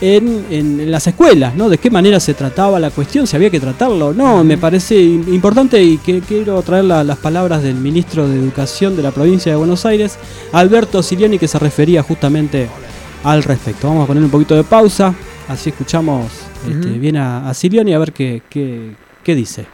en, 0.00 0.44
en- 0.50 0.80
en 0.80 0.90
las 0.90 1.06
escuelas, 1.08 1.54
¿no? 1.56 1.68
De 1.68 1.78
qué 1.78 1.90
manera 1.90 2.20
se 2.20 2.32
trataba 2.34 2.78
la 2.78 2.90
cuestión, 2.90 3.26
si 3.26 3.34
había 3.34 3.50
que 3.50 3.58
tratarlo 3.60 4.12
no. 4.14 4.44
Me 4.44 4.56
parece 4.56 4.94
im- 5.02 5.26
importante 5.34 5.82
y 5.82 5.98
que 5.98 6.20
quiero 6.20 6.62
traer 6.62 6.84
la- 6.84 7.02
las 7.02 7.18
palabras 7.18 7.62
del 7.62 7.74
ministro 7.74 8.28
de 8.28 8.36
Educación 8.38 8.94
de 8.96 9.02
la 9.02 9.10
provincia 9.10 9.50
de 9.50 9.56
Buenos 9.58 9.84
Aires, 9.84 10.16
Alberto 10.52 11.02
Silioni, 11.02 11.38
que 11.38 11.48
se 11.48 11.58
refería 11.58 12.02
justamente 12.02 12.68
al 13.24 13.42
respecto. 13.42 13.88
Vamos 13.88 14.04
a 14.04 14.06
poner 14.06 14.22
un 14.22 14.30
poquito 14.30 14.54
de 14.54 14.64
pausa, 14.64 15.14
así 15.48 15.70
escuchamos 15.70 16.26
este, 16.68 16.90
Ujú. 16.90 17.00
bien 17.00 17.16
a, 17.16 17.48
a 17.48 17.54
Silioni 17.54 17.92
a 17.94 17.98
ver 17.98 18.12
qué, 18.12 18.42
qué, 18.48 18.92
qué 19.22 19.34
dice. 19.34 19.66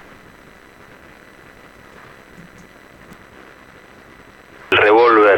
El 4.71 4.79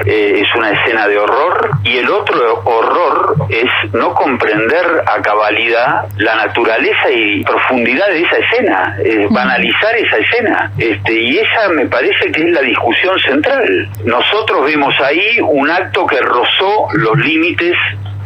eh, 0.07 0.41
es 0.41 0.55
una 0.55 0.71
escena 0.71 1.09
de 1.09 1.19
horror 1.19 1.71
y 1.83 1.99
el 1.99 2.09
otro 2.11 2.63
horror 2.65 3.37
es 3.49 3.93
no 3.93 4.15
comprender 4.15 5.03
a 5.07 5.21
cabalidad 5.23 6.07
la 6.17 6.35
naturaleza 6.37 7.11
y 7.11 7.43
profundidad 7.45 8.09
de 8.09 8.23
esa 8.23 8.37
escena, 8.37 8.97
eh, 9.05 9.27
banalizar 9.31 9.95
esa 9.97 10.17
escena. 10.19 10.73
Este, 10.79 11.13
y 11.13 11.39
esa 11.39 11.69
me 11.71 11.87
parece 11.87 12.31
que 12.33 12.43
es 12.43 12.53
la 12.53 12.63
discusión 12.63 13.19
central. 13.21 13.89
Nosotros 14.05 14.65
vemos 14.67 14.95
ahí 15.01 15.39
un 15.41 15.71
acto 15.71 16.07
que 16.07 16.21
rozó 16.21 16.89
los 16.93 17.17
límites 17.19 17.75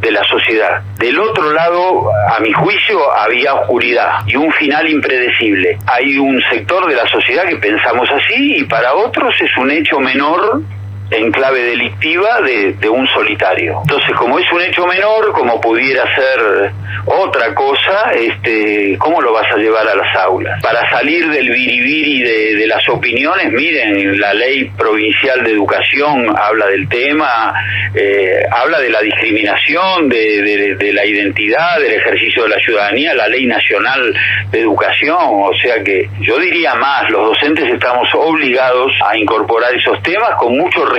de 0.00 0.12
la 0.12 0.22
sociedad. 0.24 0.80
Del 0.98 1.18
otro 1.18 1.52
lado, 1.52 2.10
a 2.30 2.40
mi 2.40 2.52
juicio, 2.52 3.12
había 3.14 3.54
oscuridad 3.54 4.20
y 4.26 4.36
un 4.36 4.52
final 4.52 4.88
impredecible. 4.88 5.78
Hay 5.86 6.18
un 6.18 6.40
sector 6.50 6.86
de 6.88 6.94
la 6.94 7.06
sociedad 7.08 7.44
que 7.44 7.56
pensamos 7.56 8.08
así 8.10 8.58
y 8.58 8.64
para 8.64 8.94
otros 8.94 9.34
es 9.40 9.56
un 9.56 9.70
hecho 9.70 9.98
menor 9.98 10.62
en 11.10 11.30
clave 11.32 11.62
delictiva 11.62 12.40
de, 12.42 12.88
un 12.88 13.06
solitario. 13.08 13.80
Entonces, 13.82 14.14
como 14.16 14.38
es 14.38 14.50
un 14.52 14.62
hecho 14.62 14.86
menor, 14.86 15.32
como 15.32 15.60
pudiera 15.60 16.04
ser 16.14 16.70
otra 17.06 17.54
cosa, 17.54 18.12
este, 18.14 18.96
¿cómo 18.98 19.20
lo 19.20 19.32
vas 19.32 19.46
a 19.52 19.56
llevar 19.56 19.86
a 19.88 19.94
las 19.94 20.16
aulas? 20.16 20.60
Para 20.62 20.88
salir 20.90 21.28
del 21.28 21.48
biribiri 21.50 22.22
de, 22.22 22.54
de 22.56 22.66
las 22.66 22.86
opiniones, 22.88 23.50
miren, 23.52 24.18
la 24.20 24.34
ley 24.34 24.64
provincial 24.76 25.42
de 25.44 25.52
educación 25.52 26.26
habla 26.36 26.66
del 26.66 26.88
tema, 26.88 27.54
eh, 27.94 28.40
habla 28.50 28.78
de 28.80 28.90
la 28.90 29.00
discriminación, 29.00 30.08
de, 30.08 30.42
de- 30.42 30.74
de 30.76 30.92
la 30.92 31.04
identidad, 31.06 31.78
del 31.80 31.92
ejercicio 31.92 32.42
de 32.44 32.48
la 32.50 32.58
ciudadanía, 32.58 33.14
la 33.14 33.28
ley 33.28 33.46
nacional 33.46 34.14
de 34.50 34.60
educación, 34.60 35.16
o 35.20 35.52
sea 35.62 35.82
que 35.82 36.08
yo 36.20 36.38
diría 36.38 36.74
más, 36.74 37.08
los 37.10 37.28
docentes 37.28 37.64
estamos 37.72 38.08
obligados 38.14 38.92
a 39.06 39.16
incorporar 39.16 39.74
esos 39.74 40.02
temas 40.02 40.30
con 40.38 40.56
mucho 40.56 40.84
respeto. 40.84 40.97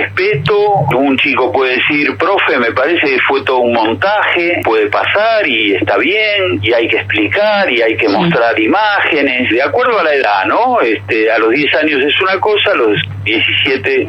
Un 0.96 1.16
chico 1.18 1.52
puede 1.52 1.76
decir, 1.76 2.16
profe, 2.16 2.58
me 2.58 2.72
parece 2.72 3.06
que 3.06 3.18
fue 3.26 3.42
todo 3.44 3.58
un 3.58 3.72
montaje, 3.72 4.60
puede 4.64 4.86
pasar 4.86 5.46
y 5.46 5.74
está 5.74 5.96
bien, 5.98 6.60
y 6.62 6.72
hay 6.72 6.88
que 6.88 6.96
explicar 6.96 7.70
y 7.70 7.82
hay 7.82 7.96
que 7.96 8.08
mostrar 8.08 8.58
imágenes, 8.58 9.50
de 9.50 9.62
acuerdo 9.62 9.98
a 9.98 10.04
la 10.04 10.14
edad, 10.14 10.44
¿no? 10.46 10.80
Este, 10.80 11.30
a 11.30 11.38
los 11.38 11.50
10 11.50 11.74
años 11.76 12.00
es 12.04 12.20
una 12.20 12.38
cosa, 12.40 12.72
a 12.72 12.74
los 12.74 12.98
17 13.24 14.08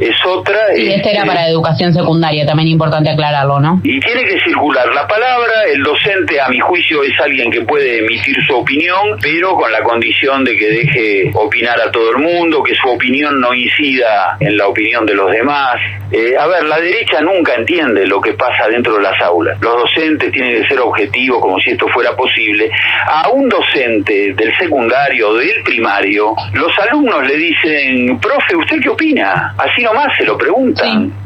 es 0.00 0.26
otra. 0.26 0.76
Y 0.76 0.88
este 0.88 1.10
era 1.10 1.20
este, 1.20 1.26
para 1.26 1.48
educación 1.48 1.92
secundaria, 1.92 2.46
también 2.46 2.68
importante 2.68 3.10
aclararlo, 3.10 3.60
¿no? 3.60 3.80
y 3.84 4.00
tiene 4.00 4.24
que 4.24 4.40
circular 4.40 4.86
la 4.94 5.06
palabra, 5.06 5.64
el 5.72 5.82
docente 5.82 6.40
a 6.40 6.48
mi 6.48 6.58
juicio 6.60 7.02
es 7.02 7.12
alguien 7.20 7.50
que 7.50 7.62
puede 7.62 7.98
emitir 7.98 8.36
su 8.46 8.54
opinión, 8.54 9.18
pero 9.20 9.54
con 9.54 9.70
la 9.70 9.82
condición 9.82 10.44
de 10.44 10.56
que 10.56 10.68
deje 10.68 11.30
opinar 11.34 11.80
a 11.80 11.90
todo 11.90 12.10
el 12.10 12.18
mundo, 12.18 12.62
que 12.62 12.74
su 12.74 12.88
opinión 12.88 13.40
no 13.40 13.52
incida 13.54 14.36
en 14.40 14.56
la 14.56 14.66
opinión 14.66 15.04
de 15.06 15.14
los 15.14 15.31
demás. 15.32 15.76
Eh, 16.10 16.34
a 16.38 16.46
ver, 16.46 16.64
la 16.64 16.78
derecha 16.78 17.20
nunca 17.20 17.54
entiende 17.54 18.06
lo 18.06 18.20
que 18.20 18.34
pasa 18.34 18.68
dentro 18.68 18.94
de 18.96 19.02
las 19.02 19.20
aulas. 19.22 19.58
Los 19.60 19.74
docentes 19.74 20.30
tienen 20.30 20.62
que 20.62 20.68
ser 20.68 20.80
objetivos 20.80 21.40
como 21.40 21.58
si 21.58 21.70
esto 21.70 21.88
fuera 21.88 22.14
posible. 22.14 22.70
A 23.06 23.30
un 23.30 23.48
docente 23.48 24.34
del 24.34 24.56
secundario 24.58 25.30
o 25.30 25.34
del 25.34 25.62
primario, 25.64 26.34
los 26.52 26.78
alumnos 26.78 27.26
le 27.26 27.36
dicen, 27.36 28.20
profe, 28.20 28.56
¿usted 28.56 28.80
qué 28.80 28.88
opina? 28.88 29.54
Así 29.58 29.82
nomás 29.82 30.08
se 30.16 30.24
lo 30.24 30.36
preguntan. 30.36 31.21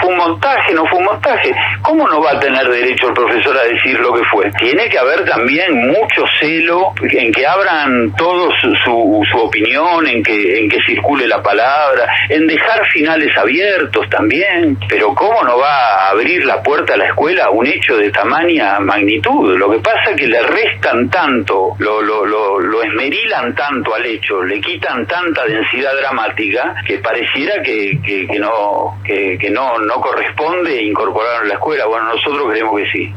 ¿Fue 0.00 0.10
un 0.10 0.16
montaje? 0.16 0.72
¿No 0.74 0.86
fue 0.86 0.98
un 0.98 1.04
montaje? 1.06 1.54
¿Cómo 1.82 2.08
no 2.08 2.20
va 2.20 2.32
a 2.32 2.40
tener 2.40 2.68
derecho 2.68 3.08
el 3.08 3.14
profesor 3.14 3.56
a 3.56 3.62
decir 3.64 3.98
lo 4.00 4.12
que 4.12 4.24
fue? 4.24 4.50
Tiene 4.58 4.88
que 4.88 4.98
haber 4.98 5.24
también 5.24 5.74
mucho 5.74 6.24
celo 6.40 6.92
en 7.02 7.32
que 7.32 7.46
abran 7.46 8.12
todos 8.16 8.54
su, 8.60 8.74
su, 8.76 9.22
su 9.30 9.38
opinión, 9.38 10.06
en 10.06 10.22
que, 10.22 10.58
en 10.60 10.68
que 10.68 10.78
circule 10.86 11.26
la 11.26 11.42
palabra, 11.42 12.06
en 12.28 12.46
dejar 12.46 12.86
finales 12.92 13.36
abiertos 13.36 14.08
también. 14.10 14.78
Pero 14.88 15.14
¿cómo 15.14 15.42
no 15.42 15.58
va 15.58 16.06
a 16.06 16.10
abrir 16.10 16.44
la 16.44 16.62
puerta 16.62 16.94
a 16.94 16.96
la 16.96 17.06
escuela 17.06 17.50
un 17.50 17.66
hecho 17.66 17.96
de 17.96 18.10
tamaña 18.10 18.78
magnitud? 18.80 19.56
Lo 19.56 19.70
que 19.70 19.78
pasa 19.78 20.10
es 20.10 20.16
que 20.16 20.26
le 20.26 20.42
restan 20.42 21.08
tanto, 21.08 21.74
lo, 21.78 22.02
lo, 22.02 22.26
lo, 22.26 22.60
lo 22.60 22.82
esmerilan 22.82 23.54
tanto 23.54 23.94
al 23.94 24.04
hecho, 24.04 24.42
le 24.42 24.60
quitan 24.60 25.06
tanta 25.06 25.44
densidad 25.44 25.96
dramática 25.96 26.74
que 26.86 26.98
pareciera 26.98 27.62
que, 27.62 27.98
que, 28.02 28.38
no, 28.38 28.98
que 29.04 29.50
no, 29.50 29.78
no 29.86 30.00
corresponde 30.00 30.82
incorporarlo 30.84 31.42
en 31.42 31.48
la 31.48 31.54
escuela. 31.54 31.86
Bueno, 31.86 32.06
nosotros 32.14 32.42
creemos 32.50 32.76
que 32.78 32.86
sí. 32.92 33.12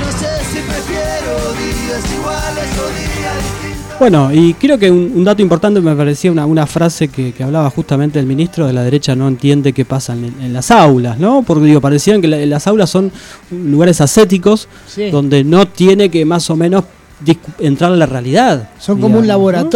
No 0.00 0.12
sé 0.12 0.44
si 0.44 0.58
prefiero 0.60 1.52
días 1.54 2.12
iguales 2.14 2.78
o 2.78 2.88
días 2.88 3.34
distintos. 3.42 3.98
Bueno, 3.98 4.30
y 4.32 4.52
creo 4.54 4.78
que 4.78 4.90
un, 4.90 5.12
un 5.14 5.24
dato 5.24 5.40
importante 5.40 5.80
me 5.80 5.94
parecía 5.96 6.30
una, 6.30 6.44
una 6.44 6.66
frase 6.66 7.08
que, 7.08 7.32
que 7.32 7.42
hablaba 7.42 7.70
justamente 7.70 8.18
el 8.18 8.26
ministro 8.26 8.66
de 8.66 8.72
la 8.74 8.82
derecha 8.82 9.14
no 9.16 9.26
entiende 9.28 9.72
qué 9.72 9.84
pasa 9.86 10.12
en, 10.12 10.24
en 10.42 10.52
las 10.52 10.70
aulas, 10.70 11.18
¿no? 11.18 11.42
Porque 11.46 11.64
digo, 11.64 11.80
parecían 11.80 12.20
que 12.20 12.28
la- 12.28 12.44
las 12.44 12.66
aulas 12.66 12.90
son 12.90 13.10
lugares 13.50 14.00
ascéticos 14.02 14.68
Sí. 14.86 15.10
donde 15.10 15.44
no 15.44 15.66
tiene 15.66 16.10
que 16.10 16.24
más 16.26 16.50
o 16.50 16.56
menos 16.56 16.84
discu- 17.24 17.38
entrar 17.58 17.90
a 17.92 17.96
la 17.96 18.04
realidad. 18.06 18.68
Son 18.78 19.00
como 19.00 19.18
un 19.18 19.26
¿no? 19.62 19.70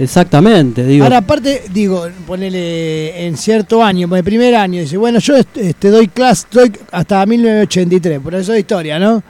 Exactamente, 0.00 0.84
digo. 0.84 1.04
Ahora, 1.04 1.18
aparte, 1.18 1.62
digo, 1.72 2.08
ponele 2.26 3.26
en 3.26 3.36
cierto 3.36 3.82
año, 3.84 4.06
en 4.10 4.16
el 4.16 4.24
primer 4.24 4.54
año, 4.54 4.80
dice, 4.80 4.96
bueno, 4.96 5.18
yo 5.18 5.36
este, 5.36 5.90
doy 5.90 6.08
clase, 6.08 6.46
doy 6.50 6.72
hasta 6.90 7.24
1983, 7.26 8.20
profesor 8.20 8.54
de 8.54 8.60
historia, 8.60 8.98
¿no? 8.98 9.22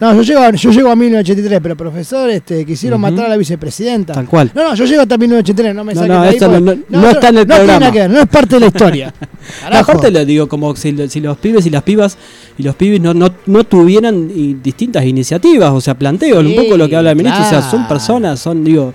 No, 0.00 0.14
yo 0.14 0.22
llego, 0.22 0.40
a- 0.40 0.50
yo 0.52 0.70
llego 0.70 0.90
a 0.90 0.94
1983, 0.96 1.58
pero 1.60 1.76
profesor, 1.76 2.30
este, 2.30 2.64
quisieron 2.64 3.02
Ujú. 3.02 3.10
matar 3.10 3.26
a 3.26 3.30
la 3.30 3.36
vicepresidenta. 3.36 4.12
Tal 4.12 4.26
cual. 4.26 4.50
No, 4.54 4.62
no, 4.68 4.74
yo 4.76 4.84
llego 4.84 5.02
hasta 5.02 5.18
1983, 5.18 5.74
no 5.74 5.82
me 5.82 5.92
No, 5.92 6.06
no, 6.06 6.22
de 6.22 6.28
ahí 6.28 6.34
esto 6.34 6.46
porque- 6.46 6.60
no- 6.64 6.74
no- 6.88 7.00
no 7.02 7.10
está 7.10 7.28
en 7.30 7.38
el 7.38 7.46
no 7.48 7.54
tiene 7.54 7.58
programa. 7.58 7.80
nada 7.80 7.92
que 7.92 7.98
ver, 7.98 8.10
no 8.10 8.20
es 8.20 8.26
parte 8.28 8.54
de 8.54 8.60
la 8.60 8.66
historia. 8.66 9.14
No, 9.70 9.78
aparte 9.78 10.10
le 10.10 10.24
digo, 10.26 10.46
como 10.48 10.76
si, 10.76 10.92
lo- 10.92 11.08
si 11.08 11.20
los 11.20 11.36
pibes 11.38 11.66
y 11.66 11.70
las 11.70 11.82
pibas 11.82 12.16
y 12.58 12.62
los 12.64 12.74
pibes 12.74 13.00
no, 13.00 13.14
no, 13.14 13.28
no 13.46 13.64
tuvieran 13.64 14.28
distintas 14.62 15.04
iniciativas, 15.04 15.70
o 15.72 15.80
sea, 15.80 15.94
planteo 15.94 16.40
un 16.40 16.48
Sí, 16.48 16.54
poco 16.56 16.76
lo 16.76 16.88
que 16.88 16.96
habla 16.96 17.10
el 17.12 17.16
ministro, 17.16 17.44
o 17.44 17.48
sea, 17.48 17.62
son 17.62 17.86
personas, 17.86 18.40
son, 18.40 18.64
digo, 18.64 18.92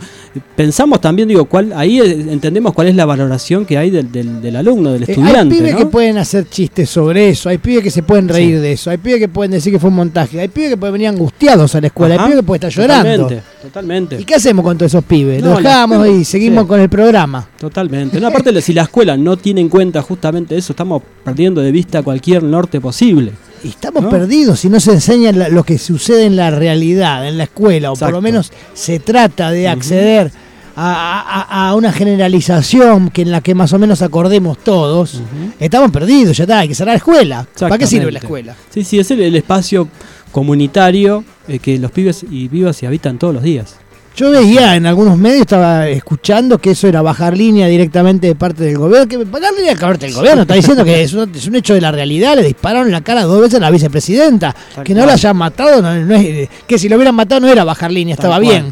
pensamos 0.55 0.99
también, 0.99 1.28
digo, 1.30 1.45
cuál, 1.45 1.72
ahí 1.74 1.99
entendemos 1.99 2.74
cuál 2.74 2.88
es 2.88 2.95
la 2.95 3.05
valoración 3.05 3.66
que 3.66 3.78
hay 3.78 3.89
del, 3.89 4.11
del, 4.11 4.41
del 4.41 4.55
alumno, 4.55 4.91
del 4.91 5.03
Eh, 5.03 5.05
estudiante. 5.09 5.55
hay 5.55 5.59
pibes 5.61 5.72
¿no? 5.74 5.78
que 5.80 5.86
pueden 5.86 6.18
hacer 6.18 6.49
chistes 6.49 6.89
sobre 6.89 7.30
eso, 7.30 7.49
hay 7.49 7.57
pibes 7.57 7.84
que 7.84 7.91
se 7.91 8.03
pueden 8.03 8.28
reír 8.28 8.59
de 8.59 8.74
eso, 8.74 8.89
hay 8.89 8.97
pibes 8.97 9.20
que 9.20 9.28
pueden 9.30 9.51
decir 9.51 9.72
que 9.72 9.80
fue 9.80 9.89
un 9.89 9.95
montaje, 9.95 10.39
hay 10.41 10.47
pibes 10.49 10.72
que 10.72 10.78
pueden 10.78 10.93
venir 10.93 11.07
angustiados 11.07 11.74
a 11.76 11.82
la 11.82 11.88
escuela, 11.88 12.16
Ajá, 12.16 12.24
hay 12.24 12.30
pibes 12.32 12.41
que 12.41 12.47
pueden 12.47 12.68
estar 12.68 12.84
llorando. 12.84 13.24
Totalmente, 13.24 13.43
totalmente. 13.61 14.22
¿Y 14.22 14.24
qué 14.26 14.36
hacemos 14.36 14.66
con 14.66 14.78
todos 14.78 14.91
esos 14.91 15.03
pibes? 15.05 15.41
No, 15.41 15.51
Los 15.51 15.64
dejamos 15.64 16.07
y 16.09 16.26
seguimos 16.26 16.64
sí. 16.64 16.68
con 16.68 16.80
el 16.82 16.89
programa. 16.89 17.47
Totalmente. 17.59 18.20
No, 18.20 18.28
aparte, 18.28 18.61
si 18.61 18.74
la 18.74 18.82
escuela 18.84 19.16
no 19.16 19.38
tiene 19.38 19.61
en 19.61 19.70
cuenta 19.70 20.01
justamente 20.01 20.57
eso, 20.57 20.74
estamos 20.74 21.01
perdiendo 21.24 21.61
de 21.61 21.72
vista 21.72 22.03
cualquier 22.03 22.43
norte 22.43 22.82
posible. 22.82 23.32
Y 23.64 23.70
estamos 23.70 24.03
¿No? 24.03 24.09
perdidos 24.09 24.59
si 24.59 24.70
no 24.70 24.80
se 24.80 24.91
enseña 24.91 25.32
lo 25.32 25.64
que 25.64 25.78
sucede 25.78 26.26
en 26.26 26.36
la 26.36 26.51
realidad, 26.51 27.28
en 27.28 27.38
la 27.38 27.45
escuela, 27.45 27.91
o 27.91 27.95
por 27.95 28.11
lo 28.11 28.22
menos 28.22 28.51
se 28.74 28.99
trata 28.99 29.51
de 29.51 29.68
acceder 29.70 30.32
a, 30.76 31.45
a- 31.47 31.70
a 31.70 31.76
una 31.76 31.93
generalización 31.93 33.09
que 33.09 33.22
en 33.22 33.32
la 33.32 33.41
que 33.41 33.55
más 33.55 33.72
o 33.74 33.80
menos 33.80 34.01
acordemos 34.01 34.57
todos. 34.64 35.22
Estamos 35.59 35.91
perdidos, 35.91 36.36
ya 36.36 36.43
está, 36.43 36.59
hay 36.59 36.68
que 36.68 36.76
cerrar 36.76 36.93
la 36.93 36.97
escuela. 36.97 37.47
¿Para 37.59 37.78
qué 37.78 37.88
sirve 37.88 38.11
la 38.11 38.20
escuela? 38.20 38.55
Sí, 38.74 38.84
sí, 38.84 38.99
es 38.99 39.09
el, 39.11 39.22
el 39.22 39.36
espacio 39.36 39.88
comunitario 40.32 41.24
eh, 41.47 41.59
que 41.59 41.78
los 41.80 41.91
pibes 41.91 42.26
y 42.30 42.47
vivas 42.47 42.82
y 42.84 42.86
habitan 42.86 43.18
todos 43.18 43.34
los 43.34 43.43
días. 43.43 43.76
Yo 44.16 44.30
veía 44.30 44.76
en 44.76 44.86
algunos 44.86 45.18
medios, 45.18 45.41
estaba 45.41 45.89
escuchando 45.89 46.59
que 46.59 46.72
eso 46.72 46.88
era 46.88 47.01
bajar 47.01 47.36
línea 47.36 47.68
directamente 47.68 48.28
de 48.28 48.36
parte 48.36 48.64
del 48.64 48.78
gobierno. 48.78 49.07
Que 49.07 49.18
bajar 49.18 49.51
línea 49.57 49.74
de 49.74 49.80
parte 49.80 50.05
del 50.05 50.14
gobierno 50.16 50.43
está 50.43 50.53
diciendo 50.53 50.86
que 50.86 51.01
es 51.01 51.14
un, 51.14 51.32
es 51.34 51.47
un 51.47 51.55
hecho 51.55 51.74
de 51.74 51.82
la 51.82 51.91
realidad. 51.91 52.36
Le 52.36 52.43
dispararon 52.43 52.88
en 52.88 52.91
la 52.93 53.01
cara 53.01 53.24
dos 53.24 53.41
veces 53.41 53.55
a 53.55 53.59
la 53.61 53.72
vicepresidenta. 53.72 54.55
Tal 54.76 54.84
que 54.84 54.93
no 54.93 54.99
cual. 54.99 55.07
la 55.07 55.14
hayan 55.14 55.36
matado, 55.36 55.82
no, 55.82 55.95
no 55.95 56.14
es- 56.16 56.47
que 56.68 56.78
si 56.78 56.89
lo 56.89 56.95
hubieran 56.97 57.16
matado 57.16 57.41
no 57.41 57.47
era 57.47 57.64
bajar 57.64 57.91
línea, 57.91 58.14
estaba 58.14 58.38
bien. 58.38 58.72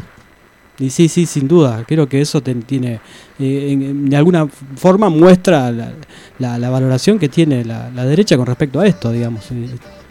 Y 0.78 0.90
sí, 0.90 1.08
sí, 1.08 1.26
sin 1.26 1.48
duda. 1.48 1.84
Creo 1.88 2.08
que 2.08 2.20
eso 2.20 2.40
te- 2.40 2.54
tiene, 2.54 3.00
eh, 3.40 3.76
de 3.78 4.16
alguna 4.16 4.46
forma 4.76 5.08
muestra 5.10 5.72
la, 5.72 5.92
la- 6.38 6.56
la 6.58 6.70
valoración 6.70 7.18
que 7.18 7.28
tiene 7.28 7.64
la, 7.64 7.90
la 7.92 8.04
derecha 8.04 8.36
con 8.36 8.46
respecto 8.46 8.78
a 8.78 8.86
esto, 8.86 9.10
digamos. 9.10 9.44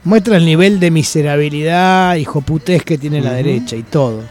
Muestra 0.03 0.35
el 0.35 0.45
nivel 0.45 0.77
de 0.79 0.91
miserabilidad 0.91 2.15
y 2.17 2.25
joputez 2.25 2.83
que 2.83 2.97
tiene 2.97 3.21
la 3.21 3.31
derecha 3.31 3.77
y 3.77 3.83
todo. 3.83 4.23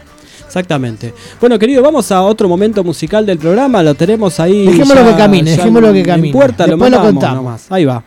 Exactamente. 0.51 1.13
Bueno, 1.39 1.57
querido, 1.57 1.81
vamos 1.81 2.11
a 2.11 2.21
otro 2.23 2.49
momento 2.49 2.83
musical 2.83 3.25
del 3.25 3.37
programa. 3.37 3.81
Lo 3.81 3.95
tenemos 3.95 4.37
ahí. 4.41 4.65
Dejémoslo 4.65 5.03
ya- 5.05 5.11
que 5.11 5.15
camine, 5.17 5.51
dejémoslo 5.51 5.87
en- 5.87 5.93
que 5.93 5.99
en 6.01 6.05
camine. 6.05 6.33
puerta, 6.33 6.65
lo 6.67 6.71
Después 6.73 6.91
lo 6.91 6.97
mandamos 6.97 7.13
contamos. 7.23 7.43
nomás. 7.43 7.71
Ahí 7.71 7.85
va. 7.85 8.03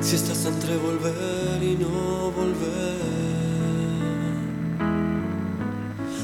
Si 0.00 0.16
estás 0.16 0.44
entre 0.46 0.76
volver 0.76 1.60
y 1.60 1.76
no 1.76 2.30
volver. 2.30 2.94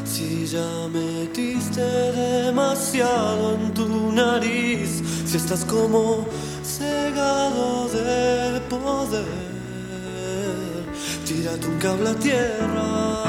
Si 0.05 0.47
ya 0.47 0.87
metiste 0.93 1.81
demasiado 1.81 3.55
en 3.55 3.75
tu 3.75 4.13
nariz. 4.13 5.03
Si 5.27 5.37
estás 5.37 5.65
como 5.65 6.27
poder. 8.71 9.27
Tírate 11.27 11.67
un 11.67 11.77
cable 11.79 12.11
a 12.11 12.15
tierra. 12.15 13.25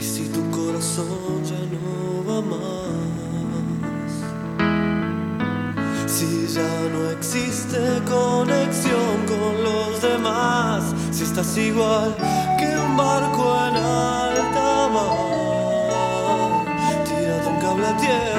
Y 0.00 0.02
si 0.02 0.24
tu 0.34 0.42
corazón 0.50 1.44
ya 1.44 1.60
no 1.74 2.24
va 2.28 2.40
más. 2.54 4.12
Si 6.06 6.28
ya 6.56 6.72
no 6.92 7.00
existe 7.10 7.78
conexión 8.08 9.14
con 9.32 9.52
los 9.68 10.00
demás, 10.00 10.82
si 11.10 11.24
estás 11.24 11.56
igual 11.58 12.16
que 12.58 12.68
un 12.86 12.96
barco 12.96 13.44
en 13.68 13.76
alta 13.76 14.88
mar, 14.94 16.64
tírate 17.04 17.48
un 17.48 17.58
cable 17.60 17.86
a 17.86 17.96
tierra. 17.98 18.37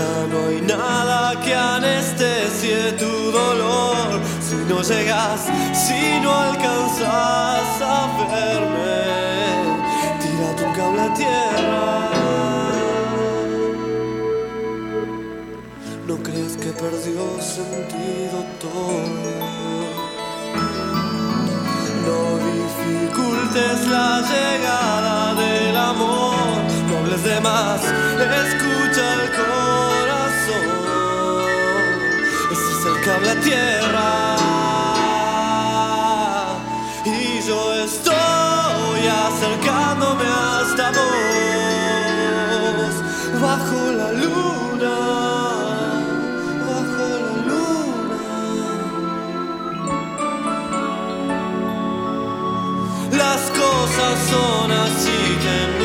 Ya 0.00 0.26
no 0.32 0.38
hay 0.48 0.60
nada 0.62 1.38
que 1.44 1.54
anestesie 1.54 2.92
tu 3.02 3.12
dolor, 3.40 4.06
si 4.46 4.56
no 4.70 4.78
llegas, 4.90 5.40
si 5.84 6.02
no 6.22 6.30
alcanzas 6.48 7.72
a 7.94 7.98
verme, 8.32 9.00
tírate 10.22 10.62
un 10.68 10.72
cable 10.78 11.02
a 11.08 11.10
tierra. 11.20 11.88
No 16.08 16.14
creas 16.26 16.54
que 16.62 16.70
perdió 16.84 17.22
sentido 17.56 18.38
todo. 18.64 19.32
No 22.08 22.20
dificultes 22.50 23.76
la 23.96 24.10
llegada 24.30 25.34
del 25.42 25.76
amor, 25.92 26.56
no 26.88 26.92
hables 26.98 27.22
de 27.22 27.40
más, 27.40 27.80
escucha 28.44 29.04
el 29.14 29.24
corazón. 29.36 29.89
Ese 33.00 33.08
es 33.08 33.16
el 33.16 33.18
cable 33.18 33.30
a 33.30 33.40
tierra. 33.40 34.36
Y 37.04 37.40
yo 37.46 37.60
estoy 37.74 39.06
acercándome 39.06 40.26
hasta 40.26 40.90
vos, 40.90 41.00
bajo 43.40 43.80
la 43.92 44.12
luna, 44.12 44.96
bajo 46.68 47.04
la 47.24 47.34
luna. 47.48 48.32
Las 53.12 53.40
cosas 53.50 54.14
son 54.30 54.70
así, 54.72 55.18
tengo 55.46 55.79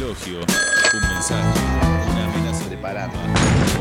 elogio, 0.00 0.40
un 0.40 1.00
mensaje, 1.12 1.60
una 2.10 2.24
amenaza 2.24 2.64
de 2.70 2.78
parada 2.78 3.12
o 3.12 3.16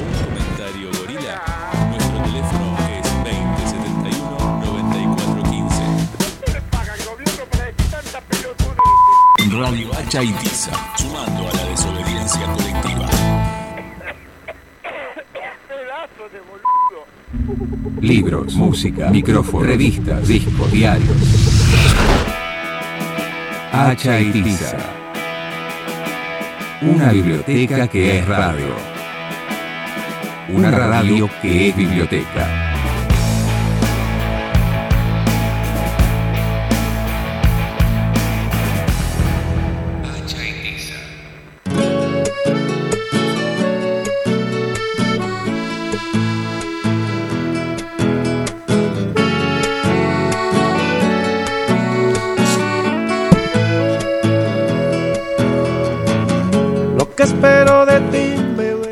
un 0.03 0.11
comentario 0.25 0.91
gorila, 0.99 1.41
nuestro 1.89 2.17
teléfono 2.23 2.65
es 2.91 3.07
2071 3.23 4.59
9415. 4.65 5.81
Radio 9.57 9.87
Hacha 9.93 10.21
y 10.23 10.33
Tiza, 10.33 10.71
sumando 10.97 11.47
a 11.47 11.53
la 11.53 11.63
desobediencia 11.69 12.53
colectiva. 12.53 13.07
Libros, 18.01 18.55
música, 18.55 19.09
micrófono, 19.09 19.65
revistas, 19.65 20.27
discos, 20.27 20.69
diarios. 20.69 21.15
Hacha 23.71 24.19
y 24.19 24.31
Tiza. 24.31 24.98
Una 26.81 27.11
biblioteca 27.11 27.89
que 27.89 28.19
es 28.19 28.25
radio. 28.25 28.73
Una 30.47 30.71
radio 30.71 31.29
que 31.41 31.67
es 31.67 31.75
biblioteca. 31.75 32.68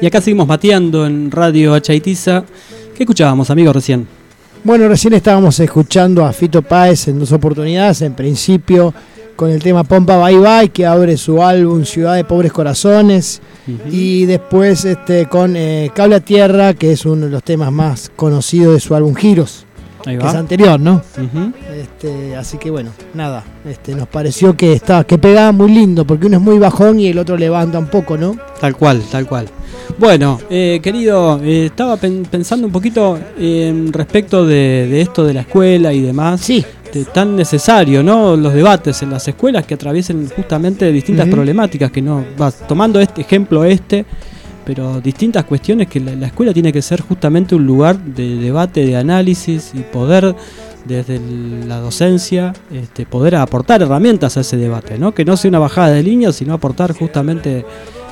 Y 0.02 0.06
acá 0.06 0.22
seguimos 0.22 0.48
mateando 0.48 1.06
en 1.06 1.32
Radio 1.32 1.74
Hachaitiza. 1.74 2.43
¿Qué 2.95 3.04
escuchábamos, 3.04 3.50
amigos, 3.50 3.76
recién? 3.76 4.08
Bueno, 4.64 4.88
recién 4.88 5.14
estábamos 5.14 5.60
escuchando 5.60 6.26
a 6.26 6.34
Fito 6.34 6.62
Páez 6.62 7.08
en 7.08 7.20
dos 7.20 7.32
oportunidades. 7.32 8.02
En 8.02 8.14
principio 8.14 8.93
con 9.36 9.50
el 9.52 9.62
tema 9.62 9.84
Pompa 9.84 10.18
Bye 10.18 10.39
Bye, 10.39 10.70
que 10.70 10.86
abre 10.86 11.16
su 11.16 11.43
álbum 11.43 11.86
Ciudad 11.86 12.16
de 12.16 12.26
Pobres 12.26 12.52
Corazones. 12.52 13.39
Y 13.91 14.26
después 14.26 14.84
este, 14.86 15.28
con 15.28 15.56
eh, 15.56 15.91
Cable 15.93 16.16
a 16.16 16.20
Tierra, 16.20 16.74
que 16.74 16.91
es 16.91 17.06
uno 17.06 17.26
de 17.26 17.32
los 17.32 17.43
temas 17.43 17.72
más 17.72 18.12
conocidos 18.16 18.74
de 18.74 18.80
su 18.80 18.95
álbum 18.95 19.16
Giros. 19.16 19.66
Que 20.12 20.18
es 20.18 20.36
anterior, 20.39 20.80
¿no? 20.80 21.01
Este, 21.76 22.36
así 22.36 22.58
que 22.58 22.70
bueno, 22.72 22.91
nada, 23.14 23.43
este, 23.68 23.95
nos 23.95 24.08
pareció 24.08 24.55
que 24.55 24.74
está, 24.74 25.03
que 25.03 25.18
pegaba 25.18 25.51
muy 25.51 25.72
lindo, 25.72 26.05
porque 26.05 26.28
uno 26.28 26.38
es 26.38 26.43
muy 26.43 26.58
bajón 26.60 26.99
y 26.99 27.08
el 27.08 27.18
otro 27.18 27.38
levanta 27.38 27.78
un 27.80 27.88
poco, 27.88 28.18
¿no? 28.18 28.36
Tal 28.60 28.76
cual, 28.76 29.01
tal 29.12 29.28
cual. 29.28 29.47
Bueno, 29.99 30.39
eh, 30.49 30.80
querido, 30.82 31.39
eh, 31.43 31.66
estaba 31.68 31.97
pen- 31.97 32.26
pensando 32.30 32.68
un 32.68 32.74
poquito 32.74 33.18
en 33.39 33.91
respecto 33.93 34.45
de, 34.45 34.88
de 34.89 35.01
esto 35.01 35.24
de 35.26 35.34
la 35.34 35.41
escuela 35.41 35.93
y 35.93 36.01
demás. 36.01 36.41
Sí. 36.41 36.64
tan 37.14 37.36
necesario, 37.36 38.01
¿no? 38.01 38.36
Los 38.36 38.53
debates 38.53 39.01
en 39.03 39.12
las 39.12 39.28
escuelas 39.28 39.66
que 39.66 39.74
atraviesen 39.76 40.30
justamente 40.36 40.91
distintas 40.91 41.28
problemáticas 41.28 41.91
que 41.91 42.01
no 42.01 42.24
vas 42.38 42.66
tomando 42.68 42.99
este 42.99 43.22
ejemplo 43.22 43.64
este, 43.66 44.03
pero 44.68 44.99
distintas 44.99 45.45
cuestiones 45.45 45.88
que 45.88 46.01
la, 46.01 46.13
la 46.13 46.28
escuela 46.28 46.51
tiene 46.53 46.74
que 46.74 46.82
ser 46.82 46.99
justamente 46.99 47.55
un 47.55 47.65
lugar 47.65 47.97
de 47.97 48.36
debate, 48.36 48.86
de 48.86 48.97
análisis 48.97 49.72
y 49.74 49.80
poder 49.80 50.36
desde 50.84 51.22
la 51.65 51.80
docencia 51.80 52.51
este, 52.70 53.05
poder 53.05 53.36
aportar 53.36 53.82
herramientas 53.82 54.36
a 54.36 54.41
ese 54.41 54.57
debate, 54.57 54.97
¿no? 54.99 55.13
Que 55.13 55.24
no 55.24 55.38
sea 55.38 55.47
una 55.47 55.59
bajada 55.59 55.91
de 55.91 56.03
línea, 56.03 56.34
sino 56.34 56.53
aportar 56.53 56.91
justamente 56.91 57.65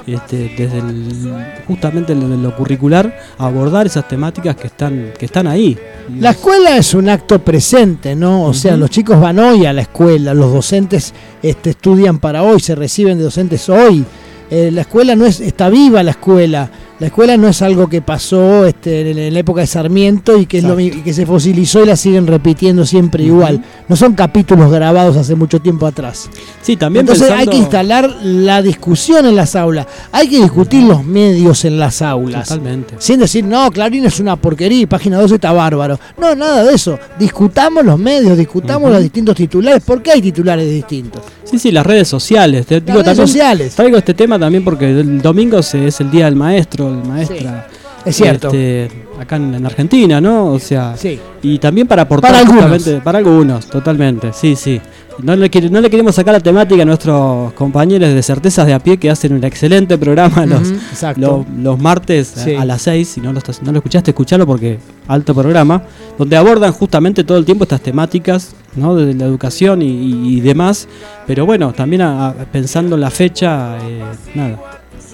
este, 0.08 0.54
desde 0.58 0.78
el, 0.78 1.34
justamente 1.68 2.16
lo, 2.16 2.56
curricular 2.56 3.20
abordar 3.38 3.88
esas 3.88 4.08
temáticas 4.08 4.56
que 4.56 4.68
están 4.68 5.12
que 5.20 5.26
están 5.26 5.48
ahí. 5.48 5.78
La 6.20 6.30
escuela 6.30 6.78
es 6.78 6.94
un 6.94 7.10
acto 7.10 7.40
presente, 7.40 8.16
¿no? 8.16 8.44
O 8.44 8.54
sea, 8.54 8.78
los 8.78 8.90
chicos 8.90 9.20
van 9.20 9.40
hoy 9.40 9.66
a 9.66 9.74
la 9.74 9.82
escuela, 9.82 10.34
los 10.34 10.54
docentes 10.54 11.14
este, 11.44 11.72
estudian 11.72 12.20
para 12.20 12.44
hoy, 12.44 12.62
se 12.62 12.76
reciben 12.76 13.18
de 13.18 13.26
docentes 13.26 13.68
hoy. 13.68 14.06
Eh, 14.50 14.70
la 14.72 14.82
escuela 14.82 15.16
no 15.16 15.26
es, 15.26 15.40
está 15.40 15.70
viva 15.70 16.04
la 16.04 16.12
escuela. 16.12 16.70
La 16.98 17.08
escuela 17.08 17.36
no 17.36 17.50
es 17.50 17.62
algo 17.62 17.90
que 17.90 18.02
pasó 18.02 18.66
este, 18.66 19.12
en, 19.28 19.34
la 19.34 19.40
época 19.40 19.60
de 19.60 19.68
Sarmiento 19.68 20.38
y 20.38 20.46
que, 20.46 20.60
es 20.60 20.64
lo 20.64 20.80
y 20.80 20.92
que 20.92 21.14
se 21.14 21.26
fosilizó 21.26 21.84
y 21.84 21.88
la 21.88 21.98
siguen 21.98 22.26
repitiendo 22.26 22.86
siempre 22.86 23.24
igual. 23.24 23.62
No 23.90 23.98
son 23.98 24.14
capítulos 24.14 24.72
grabados 24.72 25.18
hace 25.18 25.36
mucho 25.36 25.60
tiempo 25.60 25.88
atrás. 25.88 26.30
Sí, 26.62 26.78
también 26.78 27.02
Entonces 27.04 27.30
hay 27.32 27.48
que 27.48 27.58
instalar 27.58 28.10
la 28.24 28.62
discusión 28.62 29.26
en 29.26 29.36
las 29.36 29.58
aulas. 29.58 29.88
Hay 30.14 30.30
que 30.30 30.38
discutir 30.42 30.84
los 30.84 31.04
medios 31.04 31.66
en 31.66 31.80
las 31.80 32.02
aulas. 32.02 32.48
Totalmente. 32.48 32.96
Sin 33.00 33.20
decir, 33.20 33.44
no, 33.44 33.70
Clarín 33.72 34.06
es 34.06 34.22
una 34.22 34.38
porquería 34.38 34.82
y 34.82 34.86
página 34.86 35.20
12 35.20 35.36
está 35.36 35.52
bárbaro. 35.52 36.00
No, 36.18 36.34
nada 36.34 36.64
de 36.64 36.74
eso. 36.76 36.98
Discutamos 37.20 37.84
los 37.84 38.00
medios, 38.00 38.38
discutamos 38.38 38.90
los 38.90 39.02
distintos 39.02 39.36
titulares. 39.36 39.84
¿Por 39.84 40.02
qué 40.02 40.12
hay 40.12 40.22
titulares 40.22 40.70
distintos? 40.70 41.22
Sí, 41.44 41.60
sí, 41.60 41.72
las 41.72 41.86
redes 41.86 42.08
sociales. 42.08 42.66
Te 42.66 42.82
digo, 42.82 42.94
redes 42.94 43.06
también 43.06 43.28
sociales. 43.28 43.76
Traigo 43.76 43.98
este 43.98 44.14
tema 44.14 44.40
también 44.40 44.64
porque 44.64 44.90
el 44.90 45.22
domingo 45.22 45.62
se- 45.62 45.88
es 45.88 46.02
el 46.02 46.10
día 46.10 46.26
del 46.26 46.36
maestro, 46.36 46.85
maestra. 46.92 47.68
es 48.06 48.16
cierto. 48.16 48.48
este, 48.48 48.90
acá 49.20 49.38
en, 49.38 49.56
en 49.56 49.66
Argentina, 49.66 50.22
¿no? 50.22 50.48
O 50.54 50.60
sea, 50.60 50.96
Sí. 50.98 51.20
y 51.42 51.58
también 51.60 51.88
para 51.88 52.04
aportar 52.04 52.32
Para 52.32 52.44
algunos. 52.48 53.02
para 53.04 53.18
algunos, 53.18 53.66
totalmente, 53.68 54.32
sí, 54.34 54.56
sí. 54.56 54.80
No 55.24 55.34
le, 55.34 55.50
no 55.72 55.80
le 55.80 55.90
queremos 55.90 56.14
sacar 56.16 56.34
la 56.34 56.42
temática 56.42 56.82
a 56.82 56.86
nuestros 56.86 57.54
compañeros 57.54 58.14
de 58.14 58.22
Certezas 58.22 58.68
de 58.68 58.74
a 58.74 58.80
pie 58.80 58.98
que 58.98 59.10
hacen 59.10 59.32
un 59.32 59.42
excelente 59.46 59.98
programa 59.98 60.46
los, 60.46 60.74
los, 61.16 61.46
los 61.58 61.80
martes 61.80 62.36
a- 62.38 62.44
Sí. 62.44 62.54
a, 62.54 62.66
las 62.66 62.82
6. 62.82 63.08
Si 63.08 63.22
no 63.22 63.32
lo, 63.32 63.40
estás- 63.40 63.64
no 63.64 63.72
lo 63.72 63.78
escuchaste, 63.78 64.12
escuchalo 64.12 64.46
porque 64.46 64.78
alto 65.08 65.34
programa, 65.34 65.84
donde 66.18 66.36
abordan 66.36 66.74
justamente 66.74 67.24
todo 67.24 67.38
el 67.38 67.46
tiempo 67.46 67.64
estas 67.64 67.80
temáticas 67.80 68.54
¿no? 68.76 68.94
de 68.94 69.14
la 69.14 69.24
educación 69.24 69.82
y, 69.82 69.86
y- 69.88 70.38
y 70.38 70.42
demás. 70.42 70.86
Pero 71.26 71.46
bueno, 71.46 71.72
también 71.72 72.02
a- 72.02 72.28
a- 72.28 72.34
pensando 72.34 72.96
en 72.96 73.02
la 73.02 73.10
fecha, 73.10 73.78
eh, 73.88 74.04
nada, 74.36 74.60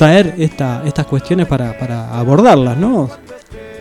traer 0.02 0.34
esta, 0.40 0.82
estas 0.84 1.06
cuestiones 1.06 1.46
para, 1.46 1.78
para 1.78 2.18
abordarlas, 2.18 2.76
¿no? 2.76 3.08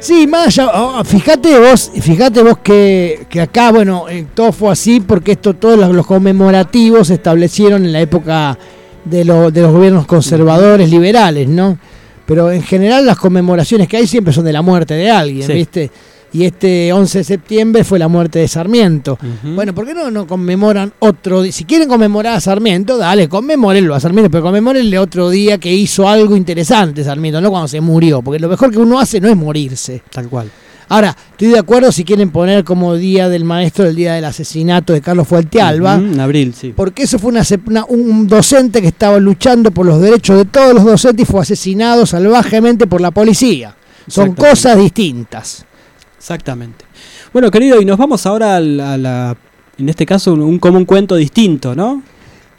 Sí, 0.00 0.26
más 0.26 0.48
allá, 0.48 0.70
oh, 0.74 1.02
fíjate 1.02 1.58
vos, 1.58 1.90
fíjate 1.98 2.42
vos 2.42 2.58
que, 2.62 3.26
que 3.30 3.40
acá, 3.40 3.70
bueno, 3.72 4.06
eh, 4.06 4.26
todo 4.34 4.52
fue 4.52 4.70
así 4.70 5.00
porque 5.00 5.32
esto, 5.32 5.54
todos 5.54 5.78
los, 5.78 5.90
los 5.94 6.06
conmemorativos 6.06 7.06
se 7.08 7.14
establecieron 7.14 7.86
en 7.86 7.92
la 7.94 8.00
época 8.02 8.58
de, 9.02 9.24
lo- 9.24 9.50
de 9.50 9.62
los 9.62 9.72
gobiernos 9.72 10.04
conservadores, 10.04 10.90
liberales, 10.90 11.48
¿no? 11.48 11.78
Pero 12.26 12.50
en 12.52 12.62
general 12.62 13.06
las 13.06 13.16
conmemoraciones 13.16 13.88
que 13.88 13.96
hay 13.96 14.06
siempre 14.06 14.34
son 14.34 14.44
de 14.44 14.52
la 14.52 14.60
muerte 14.60 14.92
de 14.92 15.10
alguien, 15.10 15.46
Sí. 15.46 15.52
¿viste? 15.54 15.90
Y 16.32 16.44
este 16.44 16.92
11 16.92 17.18
de 17.18 17.24
septiembre 17.24 17.82
fue 17.82 17.98
la 17.98 18.06
muerte 18.06 18.38
de 18.38 18.46
Sarmiento. 18.48 19.18
Bueno, 19.42 19.74
¿por 19.74 19.84
qué 19.84 19.94
no, 19.94 20.10
no 20.12 20.26
conmemoran 20.28 20.92
otro 21.00 21.42
día? 21.42 21.50
Si 21.52 21.64
quieren 21.64 21.88
conmemorar 21.88 22.36
a 22.36 22.40
Sarmiento, 22.40 22.96
dale, 22.98 23.28
conmemórenlo 23.28 23.94
a 23.96 24.00
Sarmiento, 24.00 24.30
pero 24.30 24.44
conmemórenle 24.44 24.96
otro 24.98 25.28
día 25.30 25.58
que 25.58 25.72
hizo 25.74 26.08
algo 26.08 26.36
interesante 26.36 27.02
Sarmiento, 27.02 27.40
no 27.40 27.50
cuando 27.50 27.66
se 27.66 27.80
murió, 27.80 28.22
porque 28.22 28.38
lo 28.38 28.48
mejor 28.48 28.70
que 28.70 28.78
uno 28.78 29.00
hace 29.00 29.20
no 29.20 29.28
es 29.28 29.36
morirse. 29.36 30.02
Tal 30.12 30.28
cual. 30.28 30.48
Ahora, 30.88 31.16
estoy 31.32 31.48
de 31.48 31.58
acuerdo 31.58 31.92
si 31.92 32.02
quieren 32.04 32.30
poner 32.30 32.64
como 32.64 32.94
día 32.96 33.28
del 33.28 33.44
maestro 33.44 33.86
el 33.86 33.94
día 33.94 34.14
del 34.14 34.24
asesinato 34.24 34.92
de 34.92 35.00
Carlos 35.00 35.26
Fuentealba, 35.28 35.94
En 35.94 36.18
abril, 36.18 36.52
sí. 36.52 36.72
porque 36.76 37.04
eso 37.04 37.18
fue 37.18 37.30
una, 37.30 37.42
una- 37.66 37.84
un 37.86 38.26
docente 38.26 38.80
que 38.82 38.88
estaba 38.88 39.18
luchando 39.18 39.70
por 39.70 39.86
los 39.86 40.00
derechos 40.00 40.36
de 40.36 40.44
todos 40.46 40.74
los 40.74 40.84
docentes 40.84 41.28
y 41.28 41.30
fue 41.30 41.42
asesinado 41.42 42.06
salvajemente 42.06 42.86
por 42.88 43.00
la 43.00 43.10
policía. 43.12 43.76
Son 44.08 44.34
cosas 44.34 44.78
distintas. 44.78 45.64
Exactamente. 46.20 46.84
Bueno, 47.32 47.50
querido, 47.50 47.80
y 47.80 47.86
nos 47.86 47.96
vamos 47.96 48.26
ahora 48.26 48.56
a 48.56 48.60
la, 48.60 48.92
a 48.92 48.98
la- 48.98 49.36
en 49.78 49.88
este 49.88 50.04
caso, 50.04 50.34
un, 50.34 50.42
un- 50.42 50.58
como 50.58 50.76
un 50.76 50.84
cuento 50.84 51.16
distinto, 51.16 51.74
¿no? 51.74 52.02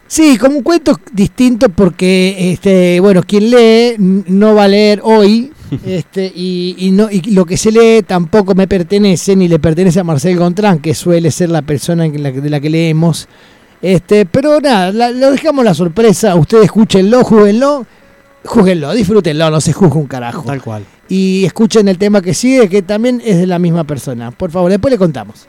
Sí, 0.08 0.38
como 0.40 0.58
un 0.58 0.64
cuento 0.64 1.00
distinto 1.14 1.70
porque, 1.70 2.52
este, 2.52 3.00
bueno, 3.00 3.22
quien 3.22 3.52
lee 3.52 3.96
no 4.00 4.56
va 4.56 4.64
a 4.64 4.68
leer 4.68 5.00
hoy, 5.04 5.52
este, 5.86 6.26
y, 6.36 6.76
y 6.80 6.92
no, 6.92 7.08
y 7.12 7.22
lo 7.34 7.46
que 7.46 7.56
se 7.56 7.72
lee 7.72 8.02
tampoco 8.06 8.56
me 8.56 8.68
pertenece, 8.68 9.36
ni 9.36 9.48
le 9.48 9.60
pertenece 9.60 10.00
a 10.00 10.04
Marcel 10.04 10.38
Gontrán, 10.38 10.80
que 10.80 10.96
suele 10.96 11.30
ser 11.30 11.50
la 11.52 11.62
persona 11.62 12.06
en 12.06 12.24
la 12.24 12.32
que- 12.34 12.42
de 12.42 12.50
la 12.50 12.60
que 12.60 12.70
leemos. 12.72 13.28
Este, 13.80 14.26
pero 14.26 14.60
nada, 14.60 14.92
la- 14.92 15.12
lo 15.12 15.30
dejamos 15.32 15.64
la 15.64 15.76
sorpresa, 15.76 16.34
ustedes 16.36 16.66
escúchenlo, 16.66 17.24
júguenlo, 17.24 17.86
júguenlo, 18.44 18.92
disfrútenlo, 18.94 19.52
no 19.52 19.62
se 19.62 19.72
juzga 19.72 19.96
un 19.98 20.08
carajo. 20.08 20.42
Tal 20.48 20.62
cual. 20.64 20.84
Y 21.12 21.44
escuchen 21.44 21.90
el 21.90 21.98
tema 21.98 22.22
que 22.22 22.34
sigue, 22.34 22.70
que 22.70 22.82
también 22.82 23.22
es 23.26 23.38
de 23.38 23.46
la 23.46 23.60
misma 23.60 23.84
persona. 23.84 24.32
Por 24.32 24.50
favor, 24.50 24.72
después 24.72 24.94
le 24.94 24.98
contamos. 24.98 25.46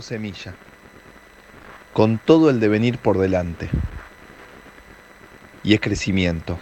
Semilla, 0.00 0.54
con 1.92 2.18
todo 2.18 2.48
el 2.48 2.60
devenir 2.60 2.96
por 2.96 3.18
delante. 3.18 3.68
Y 5.62 5.74
es 5.74 5.80
crecimiento. 5.80 6.58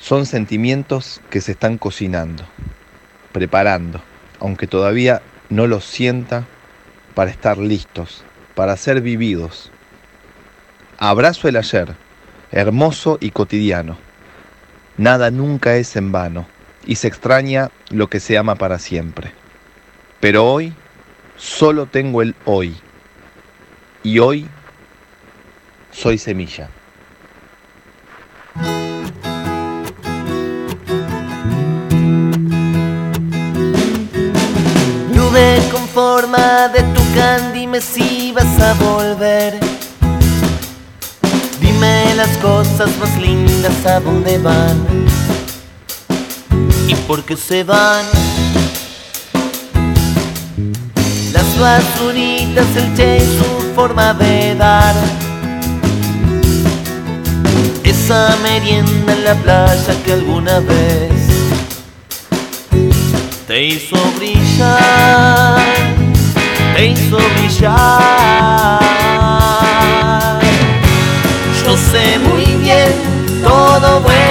Son 0.00 0.26
sentimientos 0.26 1.20
que 1.30 1.40
se 1.40 1.52
están 1.52 1.78
cocinando, 1.78 2.44
preparando, 3.30 4.02
aunque 4.40 4.66
todavía 4.66 5.22
no 5.48 5.68
los 5.68 5.84
sienta 5.84 6.44
para 7.14 7.30
estar 7.30 7.58
listos, 7.58 8.24
para 8.56 8.76
ser 8.76 9.00
vividos. 9.00 9.70
Abrazo 10.98 11.46
el 11.48 11.56
ayer, 11.56 11.94
hermoso 12.50 13.18
y 13.20 13.30
cotidiano. 13.30 13.96
Nada 14.96 15.30
nunca 15.30 15.76
es 15.76 15.94
en 15.96 16.10
vano 16.10 16.46
y 16.84 16.96
se 16.96 17.08
extraña 17.08 17.70
lo 17.90 18.08
que 18.08 18.20
se 18.20 18.36
ama 18.36 18.56
para 18.56 18.78
siempre. 18.78 19.32
Pero 20.20 20.44
hoy 20.44 20.74
solo 21.42 21.86
tengo 21.86 22.22
el 22.22 22.34
hoy 22.44 22.76
y 24.04 24.18
hoy 24.20 24.46
soy 25.90 26.16
semilla. 26.16 26.68
Nube 35.12 35.60
con 35.72 35.88
forma 35.88 36.68
de 36.68 36.82
tucán, 36.94 37.52
dime 37.52 37.80
si 37.80 38.32
vas 38.32 38.60
a 38.60 38.74
volver. 38.74 39.58
Dime 41.60 42.14
las 42.14 42.36
cosas 42.38 42.96
más 42.98 43.18
lindas 43.20 43.84
a 43.84 43.98
dónde 44.00 44.38
van 44.38 45.06
y 46.86 46.94
por 47.06 47.24
qué 47.24 47.36
se 47.36 47.64
van. 47.64 48.04
Las 51.32 51.58
basuritas, 51.58 52.76
el 52.76 52.94
che 52.94 53.16
y 53.16 53.20
su 53.20 53.74
forma 53.74 54.12
de 54.14 54.54
dar. 54.54 54.94
Esa 57.82 58.36
merienda 58.42 59.12
en 59.12 59.24
la 59.24 59.34
playa 59.34 59.94
que 60.04 60.12
alguna 60.12 60.60
vez 60.60 61.12
te 63.46 63.64
hizo 63.64 63.96
brillar, 64.16 65.58
te 66.74 66.86
hizo 66.86 67.18
brillar. 67.34 68.80
Yo 71.64 71.76
sé 71.76 72.18
muy 72.18 72.44
bien, 72.62 72.92
todo 73.42 74.00
vuelve, 74.00 74.21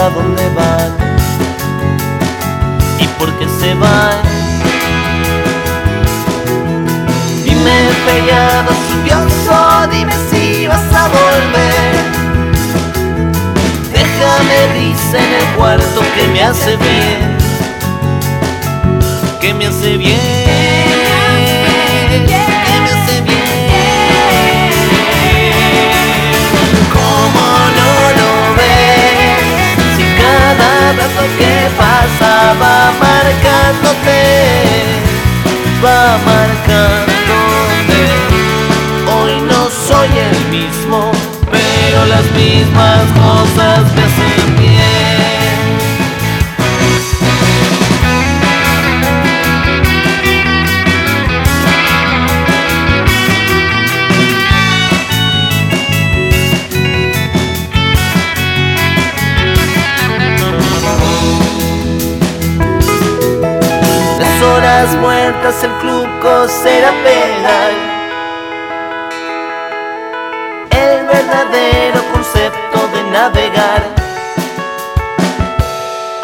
a 0.00 0.10
dónde 0.10 0.48
van 0.50 0.96
y 3.00 3.06
por 3.18 3.32
qué 3.38 3.46
se 3.60 3.74
van. 3.74 4.22
Dime 7.42 7.76
feriado 8.06 8.70
lluvioso, 8.88 9.88
dime 9.90 10.12
si 10.30 10.68
vas 10.68 10.92
a 10.94 11.08
volver. 11.08 11.94
Déjame 13.92 14.58
risa 14.74 15.18
en 15.18 15.34
el 15.34 15.56
cuarto 15.56 16.00
que 16.14 16.28
me 16.28 16.42
hace 16.44 16.76
bien, 16.76 17.36
que 19.40 19.54
me 19.54 19.66
hace 19.66 19.96
bien. 19.96 20.57
Que 31.36 31.68
pasa 31.76 32.54
va 32.62 32.92
marcándote, 33.04 34.20
va 35.84 36.18
marcándote. 36.24 38.00
Hoy 39.14 39.34
no 39.42 39.68
soy 39.70 40.10
el 40.18 40.38
mismo, 40.50 41.12
pero 41.50 42.06
las 42.06 42.24
mismas 42.32 43.04
cosas 43.24 43.80
me 43.94 44.02
hacen 44.02 44.57
horas 64.58 64.96
muertas, 64.96 65.62
el 65.62 65.70
club 65.78 66.08
cosera 66.20 66.90
pedal. 67.04 67.74
El 70.70 71.06
verdadero 71.06 72.00
concepto 72.12 72.78
de 72.92 73.02
navegar. 73.12 73.82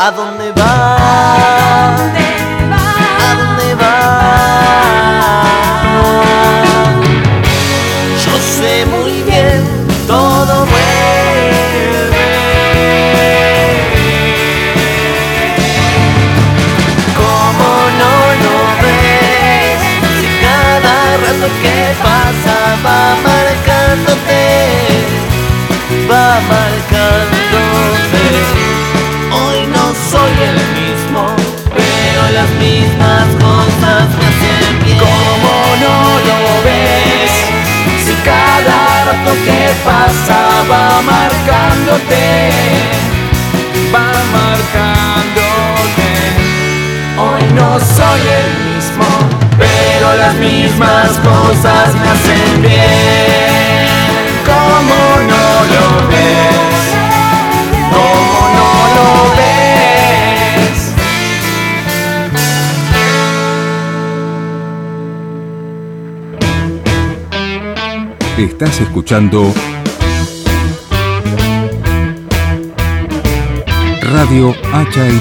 ¿A 0.00 0.10
dónde 0.10 0.52
va? 0.52 0.96
¿A 1.94 2.23
rato 21.44 21.54
que 21.60 21.94
pasa 22.02 22.76
va 22.84 23.16
marcándote, 23.22 24.23
las 50.34 50.40
mismas 50.40 51.18
cosas 51.20 51.94
me 51.94 52.08
hacen 52.08 52.62
bien. 52.62 53.88
¿Cómo 54.44 55.20
no 55.28 55.64
lo 55.72 56.08
ves? 56.08 56.80
¿Cómo 57.90 58.38
no 58.56 58.68
lo 58.96 59.08
ves? 59.36 60.78
Estás 68.38 68.80
escuchando 68.80 69.52
Radio 74.02 74.54
Hacha 74.72 75.08
y 75.08 75.18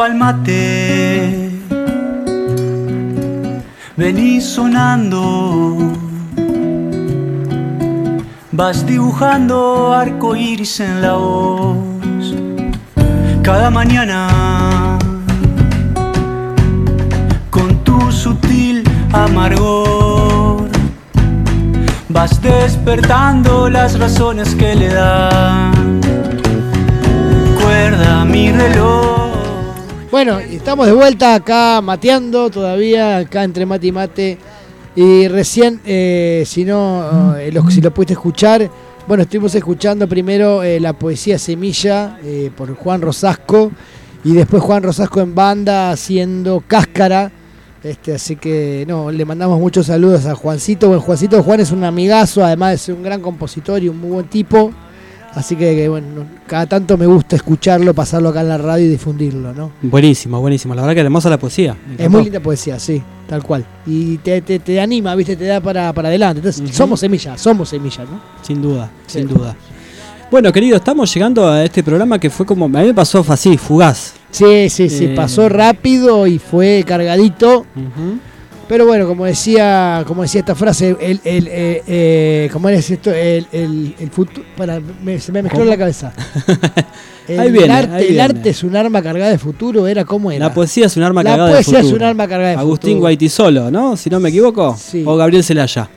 Tiza. 0.00 0.08
Canción 0.08 0.18
palmate, 0.18 1.50
vení 3.96 4.40
sonando, 4.40 5.76
vas 8.52 8.86
dibujando 8.86 9.92
arco 9.92 10.34
iris 10.34 10.80
en 10.80 11.02
la 11.02 11.14
voz. 11.14 12.34
Cada 13.42 13.70
mañana, 13.70 14.98
con 17.50 17.84
tu 17.84 18.10
sutil 18.10 18.82
amargor, 19.12 20.68
vas 22.08 22.40
despertando 22.40 23.68
las 23.68 23.98
razones 23.98 24.54
que 24.54 24.74
le 24.74 24.88
dan 24.88 26.00
pierda 27.80 28.24
mi 28.24 28.52
reloj. 28.52 29.09
Bueno, 30.10 30.38
estamos 30.40 30.86
de 30.86 30.92
vuelta 30.92 31.34
acá 31.34 31.80
mateando 31.80 32.50
todavía, 32.50 33.18
acá 33.18 33.44
entre 33.44 33.64
mate 33.64 33.86
y 33.86 33.92
mate. 33.92 34.38
Y 34.96 35.28
recién, 35.28 35.80
eh, 35.86 36.42
si 36.46 36.64
no, 36.64 37.36
eh, 37.36 37.52
lo- 37.52 37.68
si 37.70 37.80
lo 37.80 37.92
pudiste 37.94 38.14
escuchar, 38.14 38.68
bueno, 39.06 39.22
estuvimos 39.22 39.54
escuchando 39.54 40.08
primero 40.08 40.62
eh, 40.64 40.80
la 40.80 40.92
poesía 40.94 41.38
Semilla 41.38 42.18
eh, 42.24 42.50
por 42.56 42.74
Juan 42.74 43.00
Rosasco 43.00 43.70
y 44.24 44.32
después 44.32 44.62
Juan 44.62 44.82
Rosasco 44.82 45.20
en 45.20 45.34
banda 45.34 45.90
haciendo 45.92 46.62
Cáscara. 46.66 47.30
Este, 47.82 48.14
así 48.14 48.36
que 48.36 48.84
no, 48.86 49.10
le 49.10 49.24
mandamos 49.24 49.58
muchos 49.58 49.86
saludos 49.86 50.26
a 50.26 50.34
Juancito. 50.34 50.88
Bueno, 50.88 51.02
Juancito 51.02 51.42
Juan 51.42 51.60
es 51.60 51.70
un 51.70 51.84
amigazo, 51.84 52.44
además 52.44 52.72
de 52.72 52.78
ser 52.78 52.94
un 52.96 53.02
gran 53.02 53.22
compositor 53.22 53.82
y 53.82 53.88
un 53.88 53.98
muy 53.98 54.10
buen 54.10 54.26
tipo. 54.26 54.72
Así 55.34 55.54
que, 55.54 55.76
que, 55.76 55.88
bueno, 55.88 56.24
cada 56.46 56.66
tanto 56.66 56.98
me 56.98 57.06
gusta 57.06 57.36
escucharlo, 57.36 57.94
pasarlo 57.94 58.30
acá 58.30 58.40
en 58.40 58.48
la 58.48 58.58
radio 58.58 58.86
y 58.86 58.88
difundirlo, 58.88 59.52
¿no? 59.52 59.70
Buenísimo, 59.80 60.40
buenísimo. 60.40 60.74
La 60.74 60.82
verdad 60.82 60.94
que 60.94 61.00
hermosa 61.02 61.30
la 61.30 61.38
poesía. 61.38 61.76
Es 61.96 62.10
muy 62.10 62.24
linda 62.24 62.40
poesía, 62.40 62.78
sí, 62.80 63.00
tal 63.28 63.42
cual. 63.44 63.64
Y 63.86 64.18
te, 64.18 64.42
te, 64.42 64.58
te 64.58 64.80
anima, 64.80 65.14
¿viste? 65.14 65.36
Te 65.36 65.44
da 65.44 65.60
para, 65.60 65.92
para 65.92 66.08
adelante. 66.08 66.40
Entonces, 66.40 66.76
somos 66.76 66.98
semillas, 66.98 67.40
somos 67.40 67.68
semillas, 67.68 68.08
¿no? 68.10 68.20
Sin 68.42 68.60
duda, 68.60 68.90
sin 69.06 69.28
duda. 69.28 69.54
Bueno, 70.32 70.52
querido, 70.52 70.76
estamos 70.76 71.12
llegando 71.14 71.48
a 71.48 71.64
este 71.64 71.82
programa 71.82 72.18
que 72.18 72.30
fue 72.30 72.44
como. 72.44 72.64
A 72.66 72.68
mí 72.68 72.86
me 72.86 72.94
pasó 72.94 73.24
así, 73.28 73.56
fugaz. 73.56 74.14
Sí, 74.30 74.68
sí, 74.68 74.88
sí, 74.88 75.06
Eh, 75.06 75.14
pasó 75.16 75.48
rápido 75.48 76.26
y 76.26 76.38
fue 76.38 76.84
cargadito. 76.86 77.66
Pero 78.70 78.86
bueno, 78.86 79.04
como 79.08 79.24
decía, 79.24 80.04
como 80.06 80.22
decía 80.22 80.38
esta 80.42 80.54
frase, 80.54 80.96
el, 81.00 81.20
el, 81.24 81.48
eh, 81.48 81.82
eh, 81.88 82.50
¿cómo 82.52 82.68
era 82.68 82.78
esto? 82.78 83.10
El, 83.10 83.44
el, 83.50 83.96
el 83.98 84.10
futuro. 84.10 84.46
Para, 84.56 84.78
me- 85.02 85.18
se 85.18 85.32
me 85.32 85.42
mezcló 85.42 85.58
¿Cómo? 85.60 85.70
la 85.72 85.76
cabeza. 85.76 86.12
El, 87.28 87.38
Ahí 87.38 87.50
viene, 87.52 87.72
arte, 87.72 87.92
ahí 87.94 88.02
el 88.02 88.08
viene. 88.08 88.22
arte 88.22 88.50
es 88.50 88.64
un 88.64 88.74
arma 88.74 89.00
cargada 89.02 89.30
de 89.30 89.38
futuro, 89.38 89.86
¿era 89.86 90.04
cómo 90.04 90.32
era? 90.32 90.46
La 90.46 90.54
poesía 90.54 90.86
es 90.86 90.96
un 90.96 91.04
arma 91.04 91.22
La 91.22 91.30
cargada 91.30 91.48
de 91.50 91.54
poesía 91.56 91.78
es 91.78 91.84
futuro. 91.84 92.04
un 92.04 92.08
arma 92.10 92.26
cargada 92.28 92.50
de 92.50 92.56
Agustín 92.58 92.90
futuro. 92.90 93.00
Guaitisolo, 93.02 93.70
¿no? 93.70 93.96
Si 93.96 94.10
no 94.10 94.18
me 94.18 94.28
equivoco. 94.30 94.76
O 95.04 95.16
Gabriel 95.16 95.44
Celaya. 95.44 95.88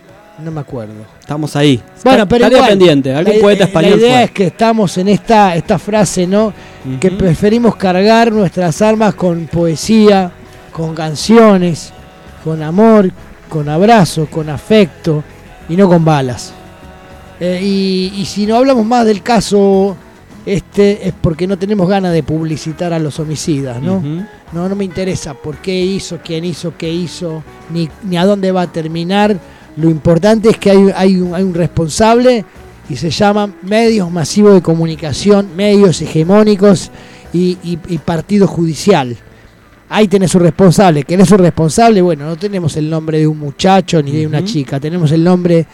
No 0.43 0.51
me 0.51 0.59
acuerdo. 0.61 0.93
Estamos 1.19 1.55
ahí. 1.55 1.82
Bueno, 2.03 2.28
pero 2.28 2.47
igual, 2.47 2.69
pendiente. 2.69 3.13
Algún 3.15 3.36
la- 3.36 3.41
poeta 3.41 3.63
español 3.65 3.91
La 3.91 3.97
idea 3.97 4.13
fue. 4.15 4.24
es 4.26 4.32
que 4.32 4.45
estamos 4.47 4.97
en 4.99 5.07
esta, 5.07 5.55
esta 5.55 5.80
frase, 5.80 6.28
¿no? 6.28 6.53
Que 6.99 7.09
preferimos 7.11 7.76
cargar 7.78 8.32
nuestras 8.32 8.80
armas 8.84 9.15
con 9.15 9.47
poesía, 9.47 10.32
con 10.71 10.93
canciones, 10.93 11.93
con 12.44 12.62
amor, 12.64 13.10
con 13.50 13.70
abrazos, 13.70 14.30
con 14.30 14.50
afecto 14.50 15.24
y 15.70 15.76
no 15.76 15.88
con 15.88 16.04
balas. 16.04 16.54
Eh, 17.39 17.60
y, 17.62 18.14
y 18.22 18.26
si 18.26 18.46
no 18.46 18.58
hablamos 18.58 18.86
más 18.86 19.06
del 19.06 19.22
caso 19.22 19.96
este 20.46 21.08
es 21.08 21.14
porque 21.22 21.48
no 21.48 21.58
tenemos 21.58 21.88
ganas 21.88 22.12
de 22.12 22.22
publicitar 22.22 22.91
a 22.91 23.00
los 23.00 23.18
homicidas, 23.20 23.82
¿no? 23.82 24.02
No, 24.52 24.68
no 24.68 24.76
me 24.76 24.84
interesa 24.84 25.34
por 25.34 25.56
qué 25.58 25.80
hizo, 25.80 26.20
quién 26.24 26.44
hizo, 26.44 26.74
qué 26.78 26.91
hizo, 26.91 27.41
ni, 27.72 27.89
ni 28.04 28.18
a 28.18 28.26
dónde 28.26 28.52
va 28.52 28.64
a 28.64 28.72
terminar. 28.72 29.38
Lo 29.78 29.89
importante 29.89 30.50
es 30.50 30.58
que 30.58 30.72
hay, 30.72 30.91
hay, 30.96 31.16
un, 31.22 31.34
hay 31.34 31.44
un 31.44 31.54
responsable 31.54 32.44
y 32.89 32.98
se 32.98 33.10
llaman 33.10 33.56
medios 33.62 34.12
masivos 34.12 34.54
de 34.54 34.62
comunicación, 34.62 35.48
medios 35.56 36.02
hegemónicos 36.02 36.91
y, 37.32 37.58
y- 37.64 37.80
y 37.88 37.98
partido 38.00 38.46
judicial. 38.46 39.16
Ahí 39.90 40.08
tenés 40.08 40.32
su 40.32 40.40
responsable. 40.40 41.04
¿Querés 41.04 41.30
su 41.30 41.38
responsable? 41.38 42.02
Bueno, 42.02 42.26
no 42.26 42.36
tenemos 42.36 42.76
el 42.78 42.90
nombre 42.90 43.20
de 43.20 43.28
un 43.28 43.38
muchacho 43.38 44.02
ni 44.02 44.12
de 44.12 44.26
una 44.26 44.44
chica, 44.44 44.80
tenemos 44.80 45.12
el 45.12 45.24
nombre 45.24 45.66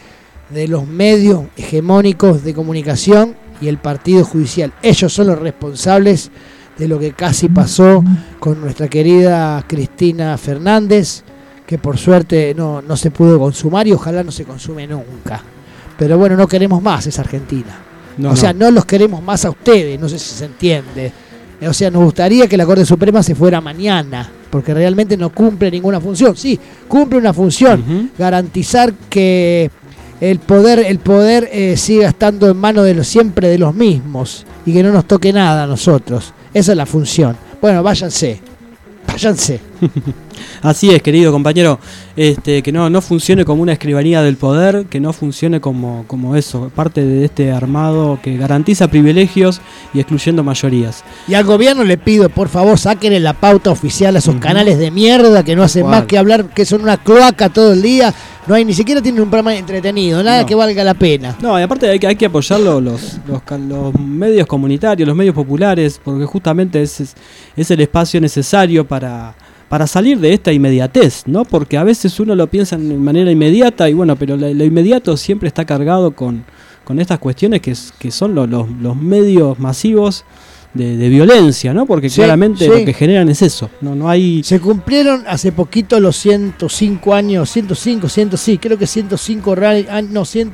de 0.50 0.68
los 0.68 0.86
medios 0.86 1.44
hegemónicos 1.56 2.42
de 2.44 2.54
comunicación 2.54 3.34
y 3.60 3.68
el 3.68 3.78
partido 3.78 4.24
judicial. 4.24 4.72
Ellos 4.82 5.12
son 5.12 5.28
los 5.28 5.38
responsables 5.38 6.30
de 6.76 6.88
lo 6.88 6.98
que 6.98 7.12
casi 7.12 7.48
pasó 7.48 8.02
con 8.38 8.60
nuestra 8.60 8.88
querida 8.88 9.64
Cristina 9.66 10.36
Fernández, 10.38 11.22
que 11.66 11.78
por 11.78 11.98
suerte 11.98 12.54
no, 12.54 12.82
no 12.82 12.96
se 12.96 13.10
pudo 13.10 13.38
consumar 13.38 13.86
y 13.86 13.92
ojalá 13.92 14.24
no 14.24 14.32
se 14.32 14.44
consume 14.44 14.86
nunca. 14.86 15.42
Pero 15.98 16.18
bueno, 16.18 16.36
no 16.36 16.48
queremos 16.48 16.82
más 16.82 17.06
esa 17.06 17.20
Argentina. 17.20 17.78
No, 18.16 18.32
o 18.32 18.36
sea, 18.36 18.52
no. 18.52 18.66
no 18.66 18.70
los 18.72 18.86
queremos 18.86 19.22
más 19.22 19.44
a 19.44 19.50
ustedes, 19.50 20.00
no 20.00 20.08
sé 20.08 20.18
si 20.18 20.34
se 20.34 20.46
entiende. 20.46 21.12
O 21.68 21.72
sea, 21.72 21.90
nos 21.90 22.04
gustaría 22.04 22.46
que 22.46 22.56
la 22.56 22.64
Corte 22.64 22.86
Suprema 22.86 23.22
se 23.22 23.34
fuera 23.34 23.60
mañana, 23.60 24.30
porque 24.50 24.72
realmente 24.72 25.16
no 25.16 25.30
cumple 25.30 25.70
ninguna 25.70 26.00
función. 26.00 26.36
Sí, 26.36 26.58
cumple 26.88 27.18
una 27.18 27.32
función, 27.32 28.10
garantizar 28.18 28.92
que 29.08 29.70
el 30.20 30.38
poder, 30.38 30.80
el 30.80 30.98
poder 30.98 31.48
eh, 31.52 31.76
siga 31.76 32.08
estando 32.08 32.48
en 32.50 32.56
manos 32.56 32.84
de 32.84 32.94
los 32.94 33.06
siempre 33.06 33.48
de 33.48 33.58
los 33.58 33.74
mismos 33.74 34.44
y 34.66 34.72
que 34.72 34.82
no 34.82 34.92
nos 34.92 35.06
toque 35.06 35.32
nada 35.32 35.64
a 35.64 35.66
nosotros. 35.66 36.32
Esa 36.52 36.72
es 36.72 36.76
la 36.76 36.86
función. 36.86 37.36
Bueno, 37.60 37.82
váyanse, 37.82 38.40
váyanse. 39.06 39.60
Así 40.62 40.90
es, 40.90 41.02
querido 41.02 41.32
compañero. 41.32 41.78
Este, 42.16 42.62
que 42.62 42.70
no, 42.72 42.90
no 42.90 43.00
funcione 43.00 43.44
como 43.44 43.62
una 43.62 43.72
escribanía 43.72 44.20
del 44.22 44.36
poder, 44.36 44.84
que 44.86 45.00
no 45.00 45.12
funcione 45.12 45.60
como, 45.60 46.04
como 46.06 46.36
eso, 46.36 46.70
parte 46.74 47.04
de 47.04 47.24
este 47.24 47.50
armado 47.50 48.18
que 48.22 48.36
garantiza 48.36 48.88
privilegios 48.88 49.60
y 49.94 50.00
excluyendo 50.00 50.42
mayorías. 50.44 51.02
Y 51.28 51.34
al 51.34 51.44
gobierno 51.44 51.82
le 51.84 51.96
pido, 51.96 52.28
por 52.28 52.48
favor, 52.48 52.78
sáquenle 52.78 53.20
la 53.20 53.32
pauta 53.32 53.70
oficial 53.70 54.16
a 54.16 54.18
esos 54.18 54.36
canales 54.36 54.78
de 54.78 54.90
mierda 54.90 55.42
que 55.44 55.56
no 55.56 55.62
hacen 55.62 55.86
más 55.86 56.04
que 56.04 56.18
hablar, 56.18 56.46
que 56.52 56.64
son 56.66 56.82
una 56.82 56.98
cloaca 56.98 57.48
todo 57.48 57.72
el 57.72 57.80
día. 57.82 58.12
No 58.46 58.54
hay 58.54 58.64
ni 58.64 58.72
siquiera 58.74 59.00
tienen 59.00 59.22
un 59.22 59.30
programa 59.30 59.54
entretenido, 59.54 60.22
nada 60.22 60.40
No. 60.42 60.46
que 60.46 60.54
valga 60.54 60.82
la 60.82 60.94
pena. 60.94 61.36
No, 61.40 61.58
y 61.58 61.62
aparte 61.62 61.88
hay 61.88 61.98
que, 61.98 62.06
hay 62.06 62.16
que 62.16 62.26
apoyar 62.26 62.60
lo- 62.60 62.80
los, 62.80 63.18
los, 63.26 63.94
medios 64.00 64.46
comunitarios, 64.46 65.06
los 65.06 65.16
medios 65.16 65.34
populares, 65.34 66.00
porque 66.02 66.24
justamente 66.26 66.82
es, 66.82 67.14
es 67.56 67.70
el 67.70 67.80
espacio 67.80 68.20
necesario 68.20 68.86
para, 68.86 69.34
para 69.70 69.86
salir 69.86 70.18
de 70.18 70.32
esta 70.32 70.52
inmediatez, 70.52 71.22
¿no? 71.26 71.44
Porque 71.44 71.78
a 71.78 71.84
veces 71.84 72.18
uno 72.18 72.34
lo 72.34 72.48
piensa 72.48 72.76
de 72.76 72.96
manera 72.96 73.30
inmediata 73.30 73.88
y 73.88 73.94
bueno, 73.94 74.16
pero 74.16 74.36
lo, 74.36 74.64
inmediato 74.64 75.16
siempre 75.16 75.46
está 75.46 75.64
cargado 75.64 76.10
con, 76.10 76.44
con 76.82 76.98
estas 76.98 77.20
cuestiones 77.20 77.60
que, 77.60 78.10
son 78.10 78.34
los, 78.34 78.50
los, 78.50 78.96
medios 78.96 79.60
masivos 79.60 80.24
de, 80.74 81.08
violencia, 81.08 81.72
¿no? 81.72 81.86
Porque 81.86 82.10
claramente 82.10 82.66
lo 82.66 82.84
que 82.84 82.92
generan 82.92 83.28
es 83.28 83.42
eso. 83.42 83.70
No, 83.80 83.94
no 83.94 84.10
hay. 84.10 84.42
Se 84.42 84.58
cumplieron 84.58 85.22
hace 85.28 85.52
poquito 85.52 86.00
los 86.00 86.16
105 86.16 87.14
años, 87.14 87.48
105, 87.48 88.08
100, 88.08 88.36
sí, 88.38 88.58
creo 88.58 88.76
que 88.76 88.88
105 88.88 89.52
años, 89.52 89.86
ah, 89.88 90.02
no, 90.02 90.24
100 90.24 90.52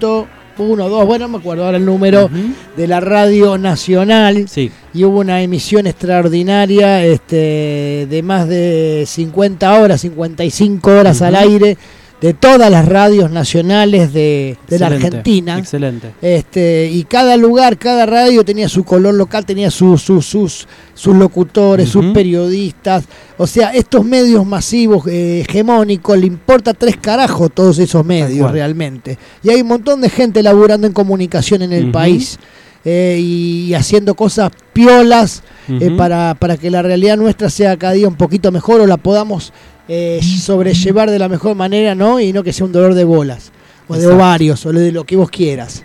uno, 0.58 0.88
dos, 0.88 1.06
bueno, 1.06 1.28
me 1.28 1.38
acuerdo 1.38 1.64
ahora 1.64 1.76
el 1.76 1.84
número, 1.84 2.30
de 2.76 2.86
la 2.86 3.00
Radio 3.00 3.58
Nacional. 3.58 4.46
Y 4.94 5.04
hubo 5.04 5.20
una 5.20 5.42
emisión 5.42 5.86
extraordinaria 5.86 7.04
este, 7.04 8.06
de 8.08 8.22
más 8.22 8.48
de 8.48 9.04
50 9.06 9.80
horas, 9.80 10.00
55 10.00 10.90
horas 10.90 11.20
uh 11.20 11.24
-huh. 11.24 11.26
al 11.26 11.34
aire 11.36 11.76
de 12.20 12.32
todas 12.32 12.70
las 12.70 12.86
radios 12.86 13.30
nacionales 13.30 14.12
de, 14.12 14.56
de 14.66 14.78
la 14.78 14.86
Argentina. 14.86 15.58
Excelente. 15.58 16.12
Este, 16.22 16.88
y 16.90 17.04
cada 17.04 17.36
lugar, 17.36 17.76
cada 17.76 18.06
radio 18.06 18.44
tenía 18.44 18.68
su 18.68 18.84
color 18.84 19.14
local, 19.14 19.44
tenía 19.44 19.70
sus, 19.70 20.02
sus, 20.02 20.24
sus, 20.24 20.66
sus 20.94 21.14
locutores, 21.14 21.90
sus 21.90 22.06
periodistas. 22.14 23.04
O 23.36 23.46
sea, 23.46 23.70
estos 23.70 24.04
medios 24.04 24.46
masivos, 24.46 25.06
eh, 25.06 25.42
hegemónicos, 25.46 26.18
le 26.18 26.26
importa 26.26 26.72
tres 26.72 26.96
carajos 26.96 27.50
todos 27.52 27.78
esos 27.78 28.04
medios 28.04 28.50
realmente. 28.50 29.18
Y 29.42 29.50
hay 29.50 29.60
un 29.60 29.68
montón 29.68 30.00
de 30.00 30.08
gente 30.08 30.42
laburando 30.42 30.86
en 30.86 30.94
comunicación 30.94 31.62
en 31.62 31.72
el 31.72 31.90
país 31.90 32.38
eh, 32.88 33.18
y, 33.20 33.74
haciendo 33.74 34.14
cosas 34.14 34.50
piolas 34.72 35.42
eh, 35.68 35.90
para, 35.98 36.34
para 36.38 36.56
que 36.56 36.70
la 36.70 36.82
realidad 36.82 37.16
nuestra 37.16 37.50
sea 37.50 37.76
cada 37.76 37.92
día 37.92 38.08
un 38.08 38.14
poquito 38.14 38.50
mejor 38.52 38.80
o 38.80 38.86
la 38.86 38.96
podamos 38.96 39.52
eh, 39.88 40.20
sobrellevar 40.22 41.10
de 41.10 41.18
la 41.18 41.28
mejor 41.28 41.54
manera, 41.54 41.94
¿no? 41.94 42.20
Y 42.20 42.32
no 42.32 42.42
que 42.42 42.52
sea 42.52 42.66
un 42.66 42.72
dolor 42.72 42.94
de 42.94 43.04
bolas 43.04 43.52
o 43.88 43.96
de 43.96 44.06
ovarios 44.06 44.66
o 44.66 44.72
de 44.72 44.92
lo 44.92 45.04
que 45.04 45.16
vos 45.16 45.30
quieras. 45.30 45.84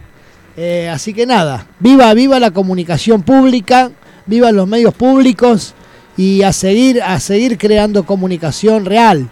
Eh, 0.58 0.90
así 0.90 1.14
que 1.14 1.26
nada, 1.26 1.68
viva, 1.80 2.14
viva 2.14 2.40
la 2.40 2.52
comunicación 2.52 3.24
pública, 3.24 3.92
viva 4.26 4.52
los 4.52 4.68
medios 4.68 4.94
públicos 4.94 5.74
y 6.18 6.42
a 6.42 6.52
seguir, 6.52 7.02
a 7.02 7.20
seguir 7.20 7.58
creando 7.58 8.06
comunicación 8.06 8.86
real. 8.86 9.30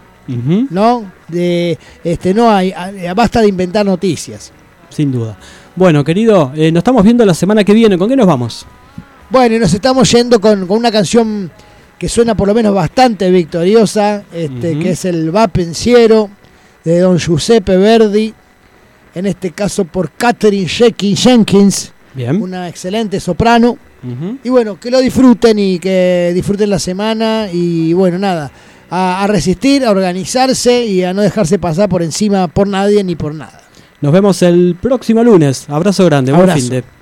¿no? 0.70 1.10
De, 1.26 1.76
este, 2.04 2.32
no 2.32 2.48
hay, 2.52 2.72
basta 3.16 3.40
de 3.40 3.48
inventar 3.48 3.84
noticias. 3.84 4.52
Sin 4.88 5.10
duda. 5.10 5.36
Bueno, 5.74 6.04
querido, 6.04 6.52
eh, 6.54 6.70
nos 6.70 6.80
estamos 6.80 7.02
viendo 7.02 7.24
la 7.24 7.34
semana 7.34 7.64
que 7.64 7.72
viene. 7.72 7.98
¿Con 7.98 8.08
qué 8.08 8.16
nos 8.16 8.26
vamos? 8.26 8.66
Bueno, 9.28 9.56
y 9.56 9.58
nos 9.58 9.74
estamos 9.74 10.10
yendo 10.12 10.40
con, 10.40 10.66
con 10.66 10.78
una 10.78 10.92
canción 10.92 11.50
que 12.00 12.08
suena 12.08 12.34
por 12.34 12.48
lo 12.48 12.54
menos 12.54 12.74
bastante 12.74 13.30
victoriosa, 13.30 14.24
este, 14.32 14.78
que 14.78 14.92
es 14.92 15.04
el 15.04 15.36
Va 15.36 15.48
Pensiero 15.48 16.30
de 16.82 16.98
don 17.00 17.18
Giuseppe 17.18 17.76
Verdi, 17.76 18.32
en 19.14 19.26
este 19.26 19.50
caso 19.50 19.84
por 19.84 20.10
Catherine 20.12 20.66
Jenkins, 20.66 21.22
Jenkins 21.22 21.92
Bien. 22.14 22.40
una 22.40 22.68
excelente 22.70 23.20
soprano. 23.20 23.76
Y 24.42 24.48
bueno, 24.48 24.80
que 24.80 24.90
lo 24.90 24.98
disfruten 24.98 25.58
y 25.58 25.78
que 25.78 26.32
disfruten 26.34 26.70
la 26.70 26.78
semana 26.78 27.48
y 27.52 27.92
bueno, 27.92 28.18
nada, 28.18 28.50
a, 28.88 29.22
a 29.22 29.26
resistir, 29.26 29.84
a 29.84 29.90
organizarse 29.90 30.86
y 30.86 31.04
a 31.04 31.12
no 31.12 31.20
dejarse 31.20 31.58
pasar 31.58 31.90
por 31.90 32.02
encima 32.02 32.48
por 32.48 32.66
nadie 32.66 33.04
ni 33.04 33.14
por 33.14 33.34
nada. 33.34 33.60
Nos 34.00 34.10
vemos 34.10 34.40
el 34.40 34.74
próximo 34.80 35.22
lunes. 35.22 35.68
Abrazo 35.68 36.06
grande. 36.06 36.32
Buen 36.32 36.48
Abrazo. 36.48 36.60
fin 36.60 36.70
de. 36.70 36.99